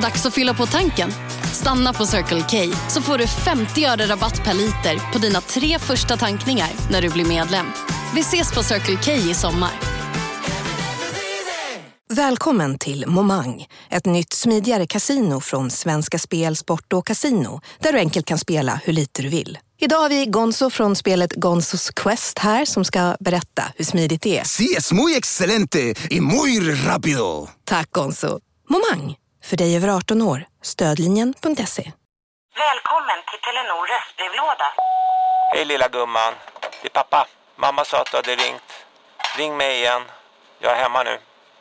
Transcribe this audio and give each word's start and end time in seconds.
Dags 0.00 0.26
att 0.26 0.34
fylla 0.34 0.54
på 0.54 0.66
tanken. 0.66 1.12
Stanna 1.52 1.92
på 1.92 2.06
Circle 2.06 2.44
K 2.50 2.76
så 2.88 3.02
får 3.02 3.18
du 3.18 3.26
50 3.26 3.84
öre 3.84 4.06
rabatt 4.06 4.44
per 4.44 4.54
liter 4.54 5.12
på 5.12 5.18
dina 5.18 5.40
tre 5.40 5.78
första 5.78 6.16
tankningar 6.16 6.68
när 6.90 7.02
du 7.02 7.08
blir 7.08 7.24
medlem. 7.24 7.66
Vi 8.14 8.20
ses 8.20 8.54
på 8.54 8.62
Circle 8.62 8.98
K 9.04 9.12
i 9.12 9.34
sommar. 9.34 9.70
Välkommen 12.12 12.78
till 12.78 13.06
Momang, 13.06 13.66
ett 13.90 14.06
nytt 14.06 14.32
smidigare 14.32 14.86
casino 14.86 15.40
från 15.40 15.70
Svenska 15.70 16.18
Spel, 16.18 16.56
Sport 16.56 16.92
och 16.92 17.06
Casino 17.06 17.60
där 17.78 17.92
du 17.92 17.98
enkelt 17.98 18.26
kan 18.26 18.38
spela 18.38 18.80
hur 18.84 18.92
lite 18.92 19.22
du 19.22 19.28
vill. 19.28 19.58
Idag 19.80 19.96
har 19.96 20.08
vi 20.08 20.26
Gonzo 20.26 20.70
från 20.70 20.96
spelet 20.96 21.32
Gonzos 21.32 21.90
Quest 21.90 22.38
här 22.38 22.64
som 22.64 22.84
ska 22.84 23.16
berätta 23.20 23.62
hur 23.76 23.84
smidigt 23.84 24.22
det 24.22 24.38
är. 24.38 24.44
Sí, 24.44 24.74
es 24.78 24.92
muy 24.92 25.16
excelente 25.16 25.94
y 26.10 26.20
muy 26.20 26.60
rápido. 26.86 27.48
Tack 27.64 27.90
Gonzo. 27.90 28.40
Momang, 28.68 29.14
för 29.42 29.56
dig 29.56 29.76
över 29.76 29.88
18 29.88 30.22
år. 30.22 30.46
Stödlinjen.se. 30.62 31.92
Välkommen 32.66 33.18
till 33.28 33.40
Telenor 33.46 33.86
röstbrevlåda. 33.92 34.68
Hej 35.52 35.64
lilla 35.64 35.88
gumman. 35.88 36.34
Det 36.82 36.88
är 36.88 36.96
pappa. 37.02 37.26
Mamma 37.56 37.84
sa 37.84 38.00
att 38.00 38.10
du 38.10 38.16
hade 38.16 38.36
ringt. 38.36 38.70
Ring 39.38 39.56
mig 39.56 39.78
igen. 39.78 40.02
Jag 40.58 40.72
är 40.72 40.82
hemma 40.82 41.02
nu. 41.02 41.18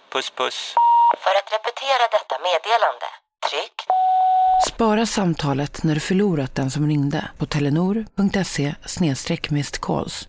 Puss 0.10 0.30
puss. 0.30 0.76
För 1.24 1.34
att 1.40 1.54
repetera 1.56 2.06
detta 2.18 2.36
meddelande, 2.48 3.08
tryck 3.50 3.78
Spara 4.68 5.06
samtalet 5.06 5.84
när 5.84 5.94
du 5.94 6.00
förlorat 6.00 6.56
den 6.56 6.72
som 6.72 6.88
ringde 6.88 7.30
på 7.38 7.46
telenor.se 7.46 8.76
calls. 9.82 10.28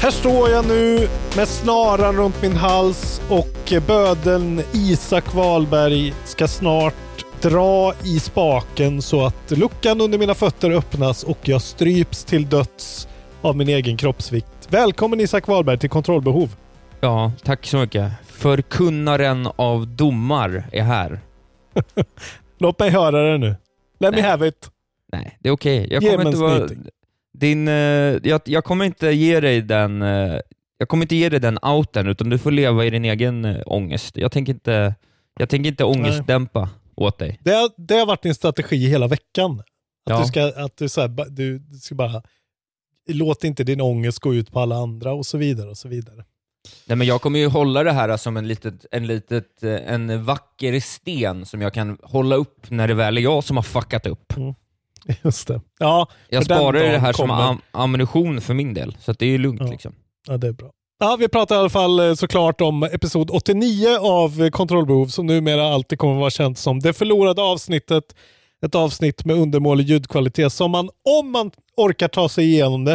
Här 0.00 0.10
står 0.10 0.50
jag 0.50 0.66
nu 0.66 1.08
med 1.36 1.48
snaran 1.48 2.16
runt 2.16 2.42
min 2.42 2.52
hals 2.52 3.20
och 3.30 3.72
bödeln 3.86 4.62
Isak 4.72 5.34
Wahlberg 5.34 6.14
ska 6.24 6.48
snart 6.48 6.94
dra 7.40 7.94
i 8.04 8.20
spaken 8.20 9.02
så 9.02 9.24
att 9.26 9.50
luckan 9.50 10.00
under 10.00 10.18
mina 10.18 10.34
fötter 10.34 10.70
öppnas 10.70 11.24
och 11.24 11.38
jag 11.42 11.62
stryps 11.62 12.24
till 12.24 12.48
döds 12.48 13.08
av 13.40 13.56
min 13.56 13.68
egen 13.68 13.96
kroppsvikt. 13.96 14.68
Välkommen 14.68 15.20
Isak 15.20 15.48
Wahlberg 15.48 15.78
till 15.78 15.90
Kontrollbehov. 15.90 16.56
Ja, 17.00 17.32
tack 17.44 17.66
så 17.66 17.76
mycket. 17.76 18.12
Förkunnaren 18.26 19.48
av 19.56 19.86
domar 19.86 20.64
är 20.72 20.82
här. 20.82 21.20
Låt 22.58 22.78
mig 22.78 22.90
höra 22.90 23.32
det 23.32 23.38
nu. 23.38 23.56
Let 24.00 24.14
me 24.14 24.20
Nej. 24.20 24.30
have 24.30 24.48
it. 24.48 24.70
Nej, 25.12 25.38
det 25.40 25.48
är 25.48 25.52
okej. 25.52 25.88
Jag 25.90 26.02
Ge 26.02 26.10
kommer 26.10 26.26
inte 26.26 26.38
vara... 26.38 26.68
Din... 27.38 27.68
eh, 27.68 27.74
jag, 28.24 28.40
jag 28.44 28.64
kommer 28.64 28.84
inte 28.84 29.06
ge 29.10 29.40
dig 29.40 29.62
den... 29.62 30.02
eh, 30.02 30.40
jag 30.78 30.88
kommer 30.88 31.04
inte 31.04 31.16
ge 31.16 31.28
dig 31.28 31.40
den 31.40 31.58
outen, 31.62 32.06
utan 32.08 32.30
du 32.30 32.38
får 32.38 32.50
leva 32.50 32.84
i 32.84 32.90
din 32.90 33.04
egen 33.04 33.44
uh, 33.44 33.62
ångest. 33.66 34.16
Jag 34.16 34.32
tänker 34.32 34.52
inte, 34.52 34.94
jag 35.38 35.48
tänker 35.48 35.68
inte 35.70 35.84
ångestdämpa 35.84 36.68
åt 36.94 37.18
dig. 37.18 37.40
Det 37.44 37.50
har, 37.50 37.70
det 37.76 37.94
har 37.94 38.06
varit 38.06 38.22
din 38.22 38.34
strategi 38.34 38.76
hela 38.88 39.06
veckan. 39.06 39.60
Att 39.60 39.64
Ja. 40.10 40.20
du 40.20 40.26
ska, 40.26 40.64
att 40.64 40.76
du, 40.76 40.88
så 40.88 41.00
här, 41.00 41.08
du, 41.30 41.58
du 41.58 41.78
ska 41.78 41.94
bara... 41.94 42.22
Låt 43.10 43.44
inte 43.44 43.64
din 43.64 43.80
ångest 43.80 44.18
gå 44.18 44.34
ut 44.34 44.52
på 44.52 44.60
alla 44.60 44.76
andra 44.76 45.12
och 45.12 45.26
så 45.26 45.38
vidare 45.38 45.70
och 45.70 45.78
så 45.78 45.88
vidare. 45.88 46.24
Nej, 46.86 46.96
men 46.96 47.06
jag 47.06 47.20
kommer 47.22 47.38
ju 47.38 47.46
hålla 47.46 47.82
det 47.82 47.92
här 47.92 48.16
som 48.16 48.36
en, 48.36 48.48
litet, 48.48 48.86
en, 48.90 49.06
litet, 49.06 49.62
eh, 49.62 49.92
en 49.92 50.24
vacker 50.24 50.80
sten 50.80 51.46
som 51.46 51.62
jag 51.62 51.74
kan 51.74 51.98
hålla 52.02 52.36
upp 52.36 52.70
när 52.70 52.88
det 52.88 52.94
väl 52.94 53.18
är 53.18 53.22
jag 53.22 53.44
som 53.44 53.56
har 53.56 53.62
fuckat 53.62 54.06
upp. 54.06 54.32
Just 55.24 55.48
det. 55.48 55.60
Ja, 55.78 56.08
Jag 56.28 56.44
sparar 56.44 56.72
det 56.72 56.98
här 56.98 57.12
som 57.12 57.28
kommer. 57.28 57.42
am 57.42 57.60
ammunition 57.72 58.40
för 58.40 58.54
min 58.54 58.74
del, 58.74 58.96
så 59.00 59.10
att 59.10 59.18
det 59.18 59.26
är 59.26 59.30
ju 59.30 59.38
lugnt. 59.38 59.60
Ja. 59.64 59.70
Liksom. 59.70 59.94
Ja, 60.28 60.36
det 60.36 60.46
är 60.46 60.52
bra. 60.52 60.70
Ja, 61.00 61.16
vi 61.20 61.28
pratar 61.28 61.54
i 61.54 61.58
alla 61.58 61.68
fall 61.70 62.00
eh, 62.00 62.14
såklart 62.14 62.60
om 62.60 62.82
episod 62.82 63.30
89 63.30 63.88
av 64.00 64.42
eh, 64.42 64.50
Kontrollbehov 64.50 65.06
som 65.06 65.26
numera 65.26 65.74
alltid 65.74 65.98
kommer 65.98 66.14
att 66.14 66.20
vara 66.20 66.30
känt 66.30 66.58
som 66.58 66.80
det 66.80 66.92
förlorade 66.92 67.42
avsnittet. 67.42 68.04
Ett 68.66 68.74
avsnitt 68.74 69.24
med 69.24 69.36
undermålig 69.36 69.84
ljudkvalitet 69.84 70.52
som 70.52 70.70
man, 70.70 70.90
om 71.20 71.30
man 71.32 71.50
orkar 71.76 72.08
ta 72.08 72.28
sig 72.28 72.44
igenom 72.44 72.84
det, 72.84 72.92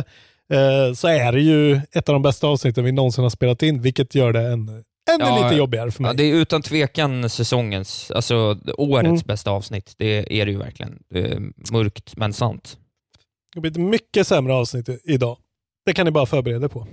eh, 0.54 0.94
så 0.96 1.08
är 1.08 1.32
det 1.32 1.42
ju 1.42 1.82
ett 1.92 2.10
av 2.10 2.14
de 2.14 2.22
bästa 2.22 2.48
avsnitten 2.48 2.84
vi 2.84 2.92
någonsin 2.92 3.24
har 3.24 3.30
spelat 3.30 3.64
in, 3.64 3.82
vilket 3.82 4.16
gör 4.16 4.34
det 4.34 4.42
än, 4.42 4.84
ännu 5.12 5.24
Ja, 5.26 5.44
lite 5.44 5.56
jobbigare 5.56 5.92
för 5.92 6.02
mig. 6.04 6.10
Ja, 6.10 6.14
det 6.14 6.24
är 6.24 6.36
utan 6.36 6.62
tvekan 6.62 7.30
säsongens, 7.30 8.12
alltså 8.12 8.58
årets 8.78 9.08
Mm. 9.08 9.22
bästa 9.26 9.52
avsnitt. 9.52 9.94
Det 9.98 10.42
är 10.42 10.46
det 10.46 10.52
ju 10.52 10.58
verkligen. 10.58 11.00
Det 11.10 11.40
mörkt 11.72 12.18
men 12.18 12.34
sant. 12.34 12.78
Det 13.56 13.60
blir 13.62 13.72
ett 13.72 13.78
mycket 13.78 14.28
sämre 14.28 14.54
avsnitt 14.54 14.90
idag. 15.04 15.38
Det 15.86 15.94
kan 15.94 16.06
ni 16.06 16.12
bara 16.12 16.26
förbereda 16.26 16.66
er 16.66 16.70
på. 16.70 16.88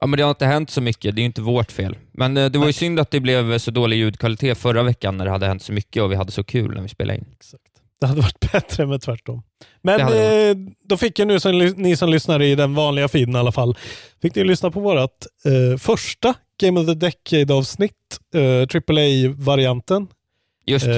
Ja, 0.00 0.06
men 0.06 0.16
det 0.16 0.22
har 0.22 0.30
inte 0.30 0.46
hänt 0.46 0.70
så 0.70 0.80
mycket, 0.80 1.16
det 1.16 1.20
är 1.20 1.22
ju 1.22 1.26
inte 1.26 1.42
vårt 1.42 1.72
fel. 1.72 1.96
Men 2.12 2.36
eh, 2.36 2.46
det 2.50 2.58
var 2.58 2.66
ju 2.66 2.72
synd 2.72 3.00
att 3.00 3.10
det 3.10 3.20
blev 3.20 3.58
så 3.58 3.70
dålig 3.70 3.96
ljudkvalitet 3.96 4.58
förra 4.58 4.82
veckan 4.82 5.16
när 5.16 5.24
det 5.24 5.30
hade 5.30 5.46
hänt 5.46 5.62
så 5.62 5.72
mycket 5.72 6.02
och 6.02 6.10
vi 6.12 6.16
hade 6.16 6.32
så 6.32 6.44
kul 6.44 6.74
när 6.74 6.82
vi 6.82 6.88
spelade 6.88 7.18
in. 7.18 7.26
Exakt. 7.32 7.62
Det 8.00 8.06
hade 8.06 8.20
varit 8.20 8.40
bättre 8.52 8.86
med 8.86 9.02
tvärtom. 9.02 9.42
Men 9.82 10.00
eh, 10.00 10.56
då 10.84 10.96
fick 10.96 11.18
jag 11.18 11.28
nu, 11.28 11.40
som, 11.40 11.58
ni 11.58 11.96
som 11.96 12.08
lyssnar 12.08 12.42
i 12.42 12.54
den 12.54 12.74
vanliga 12.74 13.08
feeden 13.08 13.36
i 13.36 13.38
alla 13.38 13.52
fall, 13.52 13.76
fick 14.22 14.34
ni 14.34 14.44
lyssna 14.44 14.70
på 14.70 14.80
vårt 14.80 15.26
eh, 15.44 15.78
första 15.78 16.34
Game 16.60 16.80
of 16.80 16.86
the 16.86 16.94
Decade-avsnitt, 16.94 17.92
eh, 18.34 18.66
AAA-varianten. 18.66 20.06
Just, 20.66 20.86
Eh, 20.86 20.94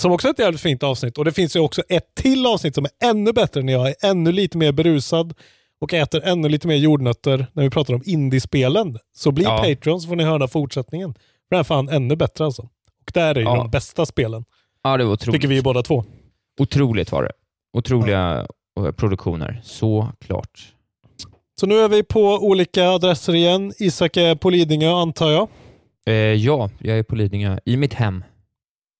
som 0.00 0.12
också 0.12 0.28
är 0.28 0.32
ett 0.32 0.38
jävligt 0.38 0.60
fint 0.60 0.82
avsnitt. 0.82 1.18
Och 1.18 1.24
det 1.24 1.32
finns 1.32 1.56
ju 1.56 1.60
också 1.60 1.82
ett 1.88 2.14
till 2.14 2.46
avsnitt 2.46 2.74
som 2.74 2.84
är 2.84 3.08
ännu 3.10 3.32
bättre 3.32 3.62
när 3.62 3.72
jag 3.72 3.88
är 3.88 3.94
ännu 4.02 4.32
lite 4.32 4.58
mer 4.58 4.72
berusad 4.72 5.34
och 5.80 5.94
äter 5.94 6.22
ännu 6.24 6.48
lite 6.48 6.68
mer 6.68 6.76
jordnötter 6.76 7.46
när 7.52 7.62
vi 7.62 7.70
pratar 7.70 7.94
om 7.94 8.02
indiespelen. 8.04 8.98
Så 9.16 9.30
bli 9.32 9.44
Ja. 9.44 9.58
Patreon 9.64 10.00
så 10.00 10.08
får 10.08 10.16
ni 10.16 10.24
höra 10.24 10.48
fortsättningen. 10.48 11.14
För 11.14 11.20
den 11.50 11.58
är 11.58 11.64
fan 11.64 11.88
ännu 11.88 12.16
bättre 12.16 12.44
alltså. 12.44 12.62
Och 12.62 13.10
där 13.14 13.34
är 13.34 13.40
ju 13.40 13.46
Ja. 13.46 13.56
de 13.56 13.70
bästa 13.70 14.06
spelen. 14.06 14.44
ja, 14.82 14.96
det 14.96 15.04
var 15.04 15.12
otroligt. 15.12 15.40
Tycker 15.40 15.48
vi 15.54 15.62
båda 15.62 15.82
två. 15.82 16.04
Otroligt 16.60 17.12
var 17.12 17.22
det. 17.22 17.32
Otroliga 17.72 18.46
eh, 18.78 18.90
produktioner, 18.92 19.60
såklart. 19.64 20.73
Så 21.60 21.66
nu 21.66 21.78
är 21.78 21.88
vi 21.88 22.02
på 22.02 22.20
olika 22.20 22.88
adresser 22.88 23.34
igen. 23.34 23.72
Isak 23.78 24.16
är 24.16 24.34
på 24.34 24.50
Lidingö 24.50 24.90
antar 24.90 25.30
jag. 25.30 25.48
Eh, 26.06 26.14
ja, 26.14 26.70
jag 26.78 26.98
är 26.98 27.02
på 27.02 27.14
Lidingö, 27.16 27.58
i 27.64 27.76
mitt 27.76 27.94
hem. 27.94 28.24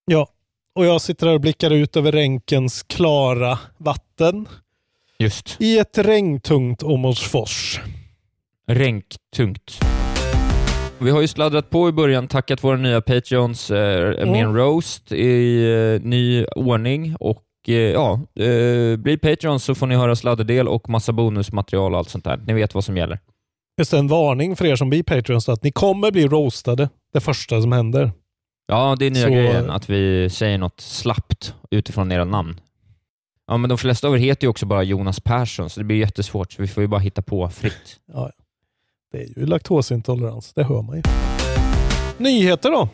Ja. 0.05 0.29
Och 0.75 0.85
jag 0.85 1.01
sitter 1.01 1.27
här 1.27 1.35
och 1.35 1.41
blickar 1.41 1.71
ut 1.71 1.97
över 1.97 2.13
Ränkens 2.13 2.83
klara 2.83 3.59
vatten 3.79 4.49
Just. 5.19 5.57
i 5.61 5.79
ett 5.79 5.99
regntungt 5.99 6.83
Åmotsfors. 6.83 7.81
Renktungt. 8.67 9.81
Vi 10.99 11.11
har 11.11 11.21
ju 11.21 11.29
sladdrat 11.29 11.71
på 11.71 11.89
i 11.89 11.93
början, 11.93 12.29
tackat 12.29 12.65
våra 12.65 12.77
nya 12.77 13.01
Patreons 13.01 13.71
eh, 13.71 14.27
med 14.27 14.45
en 14.45 14.57
roast 14.57 15.13
i 15.13 15.65
eh, 15.73 16.07
ny 16.09 16.45
ordning 16.45 17.17
och 17.21 17.43
ja, 17.73 18.13
eh, 18.45 18.97
bli 18.97 19.19
Patreons 19.23 19.65
så 19.65 19.75
får 19.75 19.87
ni 19.87 19.95
höra 19.95 20.17
sladderdel 20.17 20.69
och 20.69 20.89
massa 20.89 21.13
bonusmaterial 21.13 21.93
och 21.93 21.99
allt 21.99 22.09
sånt 22.11 22.25
där. 22.25 22.37
Ni 22.47 22.53
vet 22.53 22.75
vad 22.75 22.85
som 22.85 22.97
gäller. 22.97 23.19
Just 23.79 23.93
en 23.93 24.09
varning 24.09 24.57
för 24.57 24.65
er 24.67 24.77
som 24.77 24.91
blir 24.91 25.03
Patreons 25.03 25.49
att 25.49 25.63
ni 25.63 25.73
kommer 25.73 26.11
bli 26.11 26.27
roastade 26.29 26.89
det 27.13 27.21
första 27.21 27.63
som 27.63 27.73
händer. 27.73 28.13
Ja, 28.67 28.97
det 28.99 29.07
är 29.07 29.11
nya 29.11 29.23
Så- 29.27 29.31
grejen, 29.31 29.71
att 29.71 29.91
vi 29.91 30.31
säger 30.31 30.59
något 30.59 30.81
slappt 30.81 31.55
utifrån 31.71 32.13
era 32.13 32.25
namn. 32.25 32.61
Ja, 33.47 33.57
men 33.57 33.69
de 33.69 33.79
flesta 33.79 34.09
av 34.09 34.15
er 34.15 34.19
heter 34.19 34.45
ju 34.47 34.51
också 34.51 34.67
bara 34.67 34.83
Jonas 34.83 35.21
Persson, 35.21 35.71
så 35.71 35.81
det 35.81 35.85
blir 35.85 35.97
jättesvårt, 35.97 36.53
så 36.53 36.63
vi 36.63 36.69
får 36.69 36.81
ju 36.83 36.87
bara 36.87 37.01
hitta 37.01 37.23
på 37.23 37.49
fritt. 37.49 38.01
Ja, 38.13 38.31
det 39.13 39.19
är 39.23 39.39
ju 39.39 39.47
laktosintolerans, 39.47 40.53
det 40.55 40.65
hör 40.65 40.83
man 40.83 40.97
ju. 40.97 41.03
Nyheter 42.19 42.71
då? 42.71 42.89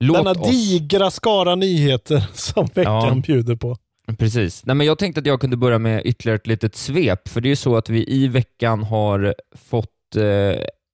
Låt 0.00 0.16
Denna 0.16 0.30
oss. 0.30 0.50
digra 0.50 1.10
skara 1.10 1.54
nyheter 1.54 2.24
som 2.34 2.66
veckan 2.74 3.16
Ja. 3.16 3.22
bjuder 3.26 3.56
på. 3.56 3.76
Precis. 4.18 4.66
Nej, 4.66 4.76
men 4.76 4.86
jag 4.86 4.98
tänkte 4.98 5.20
att 5.20 5.26
jag 5.26 5.40
kunde 5.40 5.56
börja 5.56 5.78
med 5.78 6.02
ytterligare 6.06 6.36
ett 6.36 6.46
litet 6.46 6.76
svep, 6.76 7.28
för 7.28 7.40
det 7.40 7.46
är 7.46 7.50
ju 7.50 7.56
så 7.56 7.76
att 7.76 7.88
vi 7.88 8.04
i 8.08 8.28
veckan 8.28 8.82
har 8.82 9.34
fått 9.56 10.16
eh, 10.16 10.24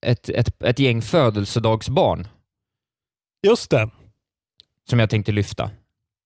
ett, 0.06 0.28
ett, 0.28 0.62
ett 0.62 0.78
gäng 0.78 1.02
födelsedagsbarn 1.02 2.26
Just 3.46 3.70
det, 3.70 3.90
som 4.90 4.98
jag 4.98 5.10
tänkte 5.10 5.32
lyfta. 5.32 5.70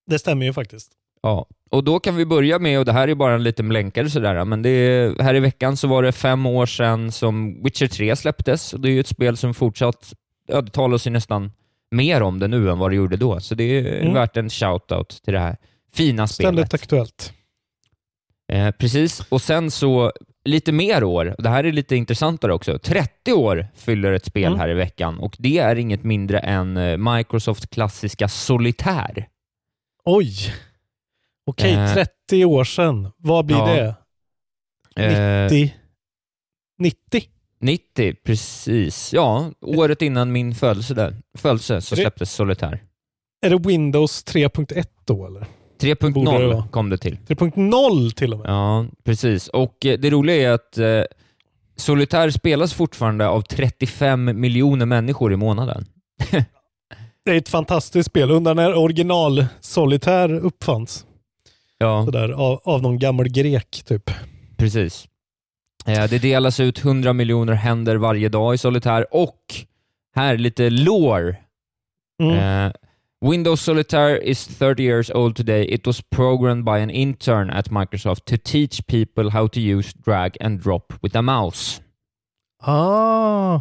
det 0.07 0.19
stämmer 0.19 0.47
ju 0.47 0.53
faktiskt. 0.53 0.93
Ja, 1.23 1.47
och 1.71 1.85
då 1.85 2.01
kan 2.01 2.17
vi 2.17 2.27
börja 2.27 2.59
med, 2.59 2.79
och 2.79 2.85
det 2.85 2.93
här 2.93 3.09
är 3.09 3.15
bara 3.15 3.35
en 3.35 3.43
liten 3.43 3.69
blänkare 3.69 4.11
sådär, 4.11 4.45
men 4.45 4.63
det 4.63 4.71
är, 4.71 5.23
här 5.23 5.35
i 5.35 5.41
veckan 5.41 5.77
så 5.77 5.89
var 5.89 6.03
det 6.03 6.13
fem 6.13 6.47
år 6.47 6.67
sedan 6.67 7.13
som 7.13 7.63
Witcher 7.65 7.87
3 7.87 8.17
släpptes, 8.17 8.75
och 8.75 8.81
det 8.81 8.89
är 8.89 8.93
ju 8.93 9.01
ett 9.01 9.07
spel 9.07 9.37
som 9.37 9.55
fortsatt, 9.55 10.13
ja, 10.47 10.61
det 10.61 10.71
talas 10.71 11.07
ju 11.07 11.11
nästan 11.11 11.53
mer 11.91 12.23
om 12.23 12.39
det 12.39 12.49
nu 12.49 12.71
än 12.71 12.79
vad 12.79 12.91
det 12.91 12.95
gjorde 12.95 13.17
då, 13.17 13.41
så 13.41 13.55
det 13.55 13.65
är 13.65 14.01
Mm. 14.01 14.15
värt 14.15 14.37
en 14.37 14.49
shout-out 14.49 15.23
till 15.25 15.33
det 15.35 15.41
här 15.41 15.57
fina 15.93 16.27
spelet. 16.27 16.53
Ständigt 16.55 16.75
aktuellt. 16.75 17.33
Eh, 18.53 18.71
precis, 18.71 19.21
och 19.29 19.43
sen 19.43 19.71
så 19.71 20.13
lite 20.45 20.73
mer 20.73 21.05
år, 21.05 21.35
det 21.39 21.49
här 21.49 21.65
är 21.65 21.73
lite 21.73 21.97
intressantare 21.97 22.55
också. 22.55 22.79
30 22.79 23.33
år 23.33 23.67
fyller 23.75 24.13
ett 24.13 24.25
spel 24.25 24.47
Mm. 24.47 24.59
här 24.59 24.69
i 24.69 24.75
veckan 24.75 25.19
och 25.19 25.37
det 25.39 25.59
är 25.59 25.77
inget 25.77 26.05
mindre 26.05 26.39
än 26.39 26.77
eh, 26.77 26.97
Microsoft 26.97 27.71
klassiska 27.71 28.29
Solitär. 28.29 29.29
Oj! 30.05 30.35
Okej, 31.47 31.75
Eh. 31.75 31.95
30 31.95 32.45
år 32.45 32.65
sedan. 32.65 33.09
Vad 33.17 33.47
blir 33.47 33.57
Ja. 33.57 33.67
det? 34.95 35.05
Eh, 35.05 35.45
90. 35.53 35.75
90? 36.79 37.23
90, 37.61 38.15
precis. 38.25 39.13
Ja, 39.13 39.51
året 39.61 40.03
innan 40.03 40.33
min 40.33 40.55
födelse, 40.55 40.95
där. 40.95 41.17
födelse 41.39 41.81
så 41.81 41.97
släpptes 41.97 42.33
Solitär. 42.33 42.83
Är 43.47 43.51
det 43.51 43.59
Windows 43.69 44.25
3.1 44.25 44.89
då 45.05 45.27
eller? 45.27 45.47
Borde 45.81 46.31
det 46.31 46.47
3.0 46.47 46.53
vara. 46.55 46.69
kom 46.69 46.91
det 46.91 46.99
till. 46.99 47.19
3.0 47.29 48.11
till 48.15 48.32
och 48.32 48.38
med. 48.38 48.49
Ja, 48.50 48.87
precis. 49.05 49.49
Och 49.49 49.87
eh, 49.87 49.99
det 49.99 50.11
roliga 50.11 50.37
är 50.37 50.50
att 50.55 50.79
eh, 50.79 51.03
Solitär 51.77 52.31
spelas 52.31 52.73
fortfarande 52.75 53.29
av 53.29 53.43
35 53.43 54.41
miljoner 54.41 54.87
människor 54.87 55.32
i 55.32 55.37
månaden. 55.37 55.87
Det 57.25 57.31
är 57.31 57.37
ett 57.37 57.49
fantastiskt 57.49 58.06
spel. 58.06 58.31
Undrar 58.31 58.55
när 58.55 58.75
original 58.79 59.47
Solitär 59.61 60.32
uppfanns. 60.35 61.06
Ja, 61.79 62.05
Sådär, 62.05 62.29
av, 62.29 62.61
av 62.65 62.82
någon 62.82 62.99
gammal 62.99 63.29
grek 63.29 63.82
typ. 63.87 64.11
precis. 64.56 65.09
Eh, 65.87 66.05
det 66.11 66.19
delas 66.19 66.61
ut 66.61 66.85
100 66.85 67.12
miljoner 67.12 67.53
händer 67.53 67.97
varje 67.97 68.29
dag 68.29 68.55
i 68.55 68.59
Solitär 68.59 69.06
och 69.15 69.37
här 70.15 70.37
lite 70.38 70.71
lore. 70.71 71.37
Mm. 72.23 72.67
Eh, 72.67 72.73
Windows 73.22 73.61
Solitaire 73.61 74.17
is 74.19 74.46
30 74.46 74.82
years 74.82 75.11
old 75.11 75.37
today. 75.37 75.62
It 75.64 75.87
was 75.87 76.00
programmed 76.11 76.64
by 76.64 76.78
an 76.82 76.90
intern 76.90 77.50
at 77.50 77.70
Microsoft 77.70 78.25
to 78.25 78.37
teach 78.44 78.87
people 78.87 79.31
how 79.31 79.49
to 79.49 79.61
use 79.61 79.93
drag 80.05 80.37
and 80.40 80.61
drop 80.62 80.93
with 81.02 81.17
a 81.17 81.22
mouse. 81.22 81.81
Ah. 82.62 83.61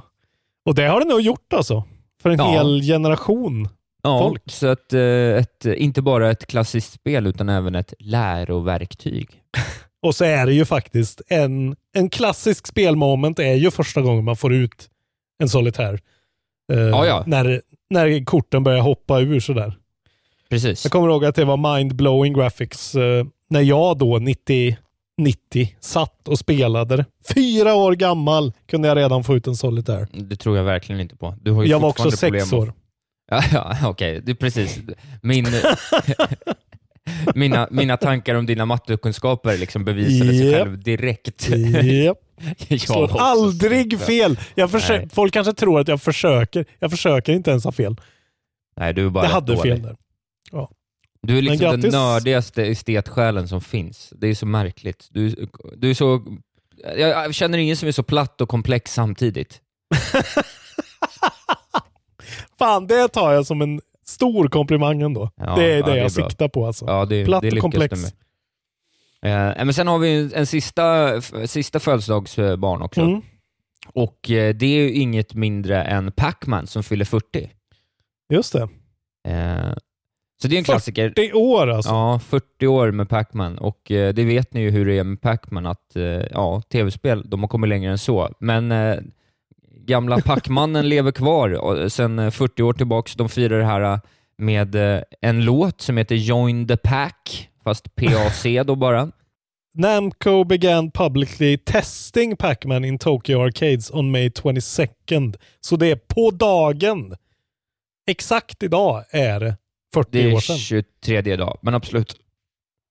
Och 0.65 0.75
det 0.75 0.87
har 0.87 0.99
det 0.99 1.07
nog 1.07 1.21
gjort 1.21 1.53
alltså. 1.53 1.83
För 2.21 2.29
en 2.29 2.37
Ja. 2.39 2.51
hel 2.51 2.81
generation. 2.81 3.67
Ja, 4.03 4.19
Folk. 4.19 4.41
så 4.45 4.67
att 4.67 4.93
eh, 4.93 5.01
ett, 5.37 5.65
inte 5.65 6.01
bara 6.01 6.31
ett 6.31 6.47
klassiskt 6.47 6.93
spel 6.93 7.27
utan 7.27 7.49
även 7.49 7.75
ett 7.75 7.93
läroverktyg. 7.99 9.29
Och 10.01 10.15
så 10.15 10.25
är 10.25 10.45
det 10.45 10.53
ju 10.53 10.65
faktiskt 10.65 11.21
en, 11.27 11.75
en 11.93 12.09
klassisk 12.09 12.67
spelmoment 12.67 13.39
är 13.39 13.53
ju 13.55 13.71
första 13.71 14.01
gången 14.01 14.23
man 14.25 14.35
får 14.35 14.53
ut 14.53 14.89
en 15.39 15.49
solitär. 15.49 15.99
Eh, 16.73 16.79
Ja, 16.79 17.05
ja. 17.05 17.23
När, 17.27 17.61
när 17.89 18.25
korten 18.25 18.63
börjar 18.63 18.81
hoppa 18.81 19.19
ur 19.19 19.39
sådär. 19.39 19.73
Precis. 20.49 20.85
Jag 20.85 20.91
kommer 20.91 21.09
ihåg 21.09 21.25
att 21.25 21.35
det 21.35 21.45
var 21.45 21.57
mind-blowing 21.57 22.33
graphics 22.33 22.95
eh, 22.95 23.25
när 23.49 23.61
jag 23.61 23.97
då 23.97 24.17
90, 24.17 24.77
90 25.17 25.75
satt 25.79 26.27
och 26.27 26.39
spelade. 26.39 26.97
det. 26.97 27.05
Fyra 27.33 27.75
år 27.75 27.93
gammal 27.93 28.53
kunde 28.65 28.87
jag 28.87 28.97
redan 28.97 29.23
få 29.23 29.35
ut 29.35 29.47
en 29.47 29.55
solitär. 29.55 30.07
Det 30.11 30.35
tror 30.35 30.57
jag 30.57 30.63
verkligen 30.63 31.01
inte 31.01 31.15
på. 31.15 31.35
Du 31.41 31.51
har 31.51 31.63
ju 31.63 31.69
Jag 31.69 31.79
var 31.79 31.89
också 31.89 32.11
sex 32.11 32.21
problem 32.21 32.61
år. 32.61 32.73
Ja, 33.31 33.43
ja 33.51 33.89
okej. 33.89 34.23
Är 34.27 34.33
precis. 34.33 34.79
Min, 35.21 35.45
mina, 37.35 37.67
mina 37.71 37.97
tankar 37.97 38.35
om 38.35 38.45
dina 38.45 38.65
mattekunskaper 38.65 39.57
liksom 39.57 39.85
bevisade 39.85 40.29
sig 40.37 40.53
själv 40.53 40.83
direkt. 40.83 41.49
Japp. 41.49 42.17
Jag 42.67 42.79
Slår 42.79 43.21
aldrig 43.21 43.99
fel. 43.99 44.39
Jag. 44.55 44.71
Folk 45.11 45.33
kanske 45.33 45.53
tror 45.53 45.79
att 45.79 45.87
jag 45.87 46.01
försöker. 46.01 46.65
Jag 46.79 46.91
försöker 46.91 47.33
inte 47.33 47.51
ens 47.51 47.63
ha 47.63 47.71
fel. 47.71 47.95
Nej, 48.77 48.93
du 48.93 49.05
är 49.05 49.09
bara 49.09 49.23
Jag 49.25 49.31
hade 49.31 49.55
dålig. 49.55 49.71
fel 49.71 49.81
där. 49.81 49.95
Du 51.21 51.37
är 51.37 51.41
liksom 51.41 51.81
den 51.81 51.91
nördigaste 51.91 52.63
estetsjälen 52.65 53.47
som 53.47 53.61
finns. 53.61 54.13
Det 54.17 54.27
är 54.27 54.35
så 54.35 54.45
märkligt. 54.45 55.07
Du, 55.11 55.47
du 55.77 55.89
är 55.89 55.93
så... 55.93 56.21
Jag 56.97 57.35
känner 57.35 57.57
ingen 57.57 57.77
som 57.77 57.87
är 57.87 57.91
så 57.91 58.03
platt 58.03 58.41
och 58.41 58.49
komplex 58.49 58.93
samtidigt. 58.93 59.61
Fan, 62.59 62.87
det 62.87 63.07
tar 63.07 63.33
jag 63.33 63.45
som 63.45 63.61
en 63.61 63.81
stor 64.09 64.47
komplimang 64.47 65.01
ändå. 65.01 65.29
Ja, 65.35 65.55
det 65.55 65.63
är 65.63 65.77
ja, 65.77 65.85
det 65.85 65.91
det 65.91 65.97
är 65.99 66.03
jag 66.03 66.11
bra. 66.11 66.29
siktar 66.29 66.47
på 66.47 66.65
alltså. 66.65 66.85
Ja, 66.87 67.05
det, 67.05 67.25
Platt 67.25 67.41
det 67.41 67.51
och 67.51 67.57
komplex. 67.57 68.01
med. 68.01 68.11
Eh, 69.57 69.65
men 69.65 69.73
sen 69.73 69.87
har 69.87 69.99
vi 69.99 70.31
en, 70.35 70.45
sista, 70.45 71.21
sista 71.45 71.79
födelsedagsbarn 71.79 72.81
också. 72.81 73.01
Mm. 73.01 73.21
Och 73.93 74.31
eh, 74.31 74.55
det 74.55 74.65
är 74.65 74.81
ju 74.83 74.91
inget 74.93 75.33
mindre 75.33 75.83
än 75.83 76.11
Pac-Man 76.11 76.67
som 76.67 76.83
fyller 76.83 77.05
40. 77.05 77.49
Just 78.33 78.53
det. 78.53 78.61
Eh, 79.27 79.73
så 80.41 80.47
det 80.47 80.55
är 80.55 80.57
en 80.57 80.63
klassiker. 80.63 81.09
40 81.09 81.33
år 81.33 81.67
alltså. 81.67 81.91
Ja, 81.91 82.19
40 82.19 82.67
år 82.67 82.91
med 82.91 83.09
Pac-Man 83.09 83.57
och 83.57 83.91
eh, 83.91 84.13
det 84.13 84.23
vet 84.23 84.53
ni 84.53 84.61
ju 84.61 84.69
hur 84.69 84.85
det 84.85 84.97
är 84.99 85.03
med 85.03 85.21
Pac-Man 85.21 85.65
att 85.65 85.95
eh, 85.95 86.03
ja, 86.03 86.61
tv-spel, 86.71 87.29
de 87.29 87.39
har 87.41 87.47
kommit 87.47 87.69
längre 87.69 87.91
än 87.91 87.97
så. 87.97 88.29
Men 88.39 88.71
eh, 88.71 88.95
gamla 89.89 90.21
Pac-mannen 90.25 90.89
lever 90.89 91.11
kvar 91.11 91.49
och 91.49 91.91
sen 91.91 92.19
eh, 92.19 92.31
40 92.31 92.63
år 92.63 92.73
tillbaks. 92.73 93.15
De 93.15 93.29
firar 93.29 93.59
det 93.59 93.65
här 93.65 93.81
eh, 93.81 93.99
med 94.37 94.75
eh, 94.75 95.01
en 95.21 95.45
låt 95.45 95.81
som 95.81 95.97
heter 95.97 96.15
Join 96.15 96.67
the 96.67 96.77
Pack, 96.77 97.49
fast 97.63 97.95
PAC 97.95 98.45
då 98.65 98.75
bara. 98.75 99.11
Namco 99.73 100.43
began 100.43 100.91
publicly 100.91 101.57
testing 101.57 102.35
Pac-Man 102.37 102.85
in 102.85 102.99
Tokyo 102.99 103.41
Arcades 103.45 103.91
on 103.91 104.11
May 104.11 104.29
22nd. 104.29 105.35
Så 105.61 105.75
det 105.75 105.87
är 105.91 105.95
på 105.95 106.31
dagen. 106.31 107.15
Exakt 108.09 108.63
idag 108.63 109.03
är 109.11 109.39
det 109.39 109.57
40 109.93 110.09
Det 110.11 110.33
år 110.33 110.37
är 110.37 110.41
sedan. 110.41 110.57
23 110.57 111.35
dag, 111.35 111.59
men 111.61 111.75
absolut. 111.75 112.15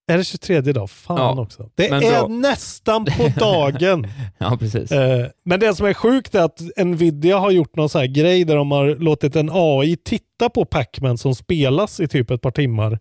Är 0.08 0.18
det 0.18 0.24
23 0.24 0.56
idag? 0.56 0.90
Fan 0.90 1.16
Ja, 1.16 1.40
också. 1.42 1.70
Det 1.74 1.88
är 1.88 2.00
bra. 2.00 2.28
nästan 2.28 3.04
på 3.04 3.28
dagen. 3.38 4.06
Ja, 4.38 4.56
precis. 4.60 4.92
Eh, 4.92 5.26
Men 5.44 5.60
det 5.60 5.74
som 5.74 5.86
är 5.86 5.94
sjukt 5.94 6.34
är 6.34 6.42
att 6.42 6.60
Nvidia 6.84 7.38
har 7.38 7.50
gjort 7.50 7.76
någon 7.76 7.88
så 7.88 7.98
här 7.98 8.06
grej 8.06 8.44
där 8.44 8.56
de 8.56 8.70
har 8.70 8.86
låtit 8.94 9.36
en 9.36 9.50
AI 9.52 9.96
titta 9.96 10.48
på 10.48 10.64
Pac-Man 10.64 11.18
som 11.18 11.34
spelas 11.34 12.00
i 12.00 12.08
typ 12.08 12.30
ett 12.30 12.40
par 12.42 12.50
timmar. 12.50 12.98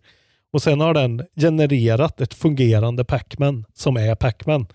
Och 0.52 0.62
sen 0.62 0.80
har 0.80 0.94
den 0.94 1.22
genererat 1.40 2.20
ett 2.20 2.34
fungerande 2.34 3.04
Pac-Man 3.04 3.64
som 3.74 3.96
är 3.96 4.14
Pac-Man. 4.14 4.66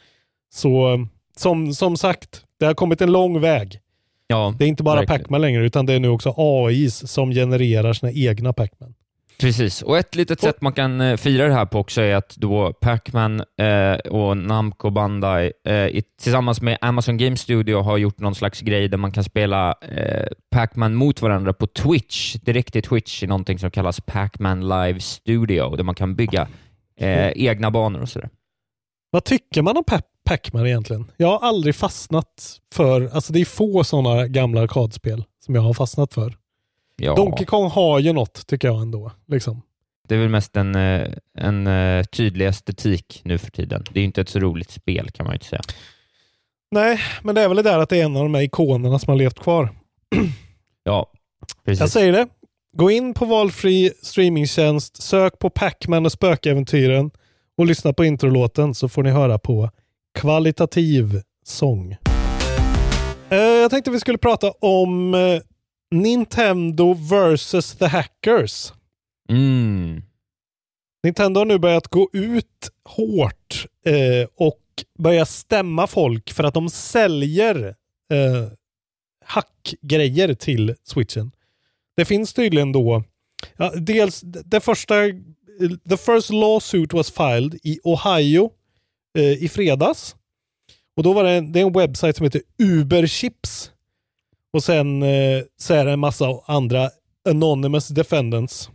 Så 0.53 0.93
eh, 0.93 0.99
som, 1.37 1.73
som 1.73 1.97
sagt, 1.97 2.41
det 2.59 2.65
har 2.65 2.73
kommit 2.73 3.01
en 3.01 3.11
lång 3.11 3.39
väg. 3.41 3.79
Ja, 4.27 4.53
Det 4.59 4.65
är 4.65 4.69
inte 4.69 4.83
bara. 4.83 5.05
Pac-Man 5.05 5.41
längre 5.41 5.65
utan 5.65 5.85
det 5.85 5.93
är 5.93 5.99
nu 5.99 6.09
också 6.09 6.33
AIs 6.37 7.11
som 7.11 7.31
genererar 7.31 7.93
sina 7.93 8.11
egna 8.11 8.53
Pac-Man. 8.53 8.93
Precis, 9.39 9.81
och 9.81 9.97
ett 9.97 10.15
litet 10.15 10.41
sätt 10.41 10.61
man 10.61 10.73
kan 10.73 11.01
eh, 11.01 11.17
fira 11.17 11.47
det 11.47 11.53
här 11.53 11.65
på 11.65 11.79
också 11.79 12.01
är 12.01 12.15
att 12.15 12.35
då 12.35 12.73
Pac-Man 12.73 13.39
eh, 13.39 13.93
och 14.11 14.37
Namco 14.37 14.89
Bandai 14.89 15.51
eh, 15.67 15.73
i, 15.75 16.03
tillsammans 16.21 16.61
med 16.61 16.77
Amazon 16.81 17.17
Game 17.17 17.37
Studio 17.37 17.81
har 17.81 17.97
gjort 17.97 18.19
någon 18.19 18.35
slags 18.35 18.61
grej 18.61 18.87
där 18.87 18.97
man 18.97 19.11
kan 19.11 19.23
spela 19.23 19.75
eh, 19.81 20.27
Pac-Man 20.51 20.95
mot 20.95 21.21
varandra 21.21 21.53
på 21.53 21.67
Twitch, 21.67 22.33
direkt 22.35 22.75
i 22.75 22.81
Twitch 22.81 23.23
i 23.23 23.27
någonting 23.27 23.59
som 23.59 23.71
kallas 23.71 24.01
Pac-Man 24.01 24.61
Live 24.69 24.99
Studio, 24.99 25.75
där 25.75 25.83
man 25.83 25.95
kan 25.95 26.15
bygga 26.15 26.47
eh, 26.99 27.29
egna 27.35 27.71
banor 27.71 28.01
och 28.01 28.09
sådär. 28.09 28.29
Vad 29.11 29.23
tycker 29.23 29.61
man 29.61 29.77
om 29.77 29.83
Pa- 29.83 30.01
Pac-Man 30.25 30.67
egentligen? 30.67 31.11
Jag 31.17 31.27
har 31.27 31.47
aldrig 31.47 31.75
fastnat 31.75 32.59
för, 32.73 33.09
alltså 33.13 33.33
det 33.33 33.41
är 33.41 33.45
få 33.45 33.83
sådana 33.83 34.27
gamla 34.27 34.61
arkadspel 34.61 35.23
som 35.45 35.55
jag 35.55 35.61
har 35.61 35.73
fastnat 35.73 36.13
för. 36.13 36.33
Ja, 36.95 37.15
Donkey 37.15 37.45
Kong 37.45 37.69
har 37.69 37.99
ju 37.99 38.13
något 38.13 38.47
tycker 38.47 38.67
jag 38.67 38.81
ändå. 38.81 39.11
Liksom. 39.27 39.61
det 40.07 40.15
är 40.15 40.19
väl 40.19 40.29
mest 40.29 40.57
en, 40.57 40.75
eh, 40.75 41.07
en 41.37 41.67
eh, 41.67 42.03
tydlig 42.03 42.45
estetik 42.47 43.21
nu 43.23 43.37
för 43.37 43.51
tiden. 43.51 43.83
Det 43.91 43.99
är 43.99 44.01
ju 44.01 44.05
inte 44.05 44.21
ett 44.21 44.29
så 44.29 44.39
roligt 44.39 44.71
spel 44.71 45.11
kan 45.11 45.25
man 45.25 45.33
ju 45.33 45.35
inte 45.35 45.45
säga. 45.45 45.61
Nej, 46.71 46.99
men 47.23 47.35
det 47.35 47.41
är 47.41 47.47
väl 47.47 47.57
det 47.57 47.63
där 47.63 47.79
att 47.79 47.89
det 47.89 47.97
är 47.97 48.05
en 48.05 48.17
av 48.17 48.23
de 48.23 48.33
här 48.33 48.41
ikonerna 48.41 48.99
som 48.99 49.11
har 49.11 49.17
levt 49.17 49.39
kvar. 49.39 49.69
Ja, 50.85 51.11
precis. 51.65 51.79
Jag 51.79 51.89
säger 51.89 52.11
det. 52.13 52.27
Gå 52.73 52.91
in 52.91 53.13
på 53.13 53.25
valfri 53.25 53.91
streamingtjänst, 54.01 55.01
sök 55.01 55.39
på 55.39 55.49
Pac-Man 55.49 56.05
och 56.05 56.11
spökäventyren 56.11 57.11
och 57.57 57.65
lyssna 57.65 57.93
på 57.93 58.05
introlåten 58.05 58.75
så 58.75 58.89
får 58.89 59.03
ni 59.03 59.09
höra 59.09 59.37
på 59.37 59.69
kvalitativ 60.19 61.21
sång. 61.45 61.97
Eh, 63.29 63.37
jag 63.37 63.71
tänkte 63.71 63.91
vi 63.91 63.99
skulle 63.99 64.17
prata 64.17 64.51
om 64.51 65.13
Nintendo 65.93 66.93
vs 66.93 67.75
the 67.75 67.85
Hackers. 67.85 68.73
Mm. 69.29 70.01
Nintendo 71.03 71.39
har 71.39 71.45
nu 71.45 71.59
börjat 71.59 71.87
gå 71.87 72.09
ut 72.13 72.69
hårt 72.85 73.65
eh, 73.85 74.27
och 74.35 74.59
börja 74.99 75.25
stämma 75.25 75.87
folk 75.87 76.31
för 76.33 76.43
att 76.43 76.53
de 76.53 76.69
säljer 76.69 77.75
eh, 78.13 78.47
hackgrejer 79.25 80.33
till 80.33 80.75
switchen. 80.83 81.31
Det 81.95 82.05
finns 82.05 82.33
tydligen 82.33 82.71
då, 82.71 83.03
ja, 83.57 83.73
dels 83.75 84.21
det 84.21 84.61
första, 84.61 84.95
the 85.89 85.97
first 85.97 86.29
lawsuit 86.29 86.93
was 86.93 87.11
filed 87.11 87.59
i 87.63 87.79
Ohio 87.83 88.51
eh, 89.17 89.43
i 89.43 89.49
fredags. 89.49 90.15
Och 90.95 91.03
då 91.03 91.13
var 91.13 91.23
det, 91.23 91.41
det 91.41 91.59
är 91.59 91.65
en 91.65 91.73
webbsite 91.73 92.13
som 92.13 92.23
heter 92.23 92.41
Uberchips. 92.57 93.72
Och 94.53 94.63
sen 94.63 95.03
eh, 95.03 95.43
så 95.57 95.73
är 95.73 95.85
det 95.85 95.91
en 95.91 95.99
massa 95.99 96.25
andra 96.45 96.89
anonymous 97.29 97.87
defendants 97.87 98.69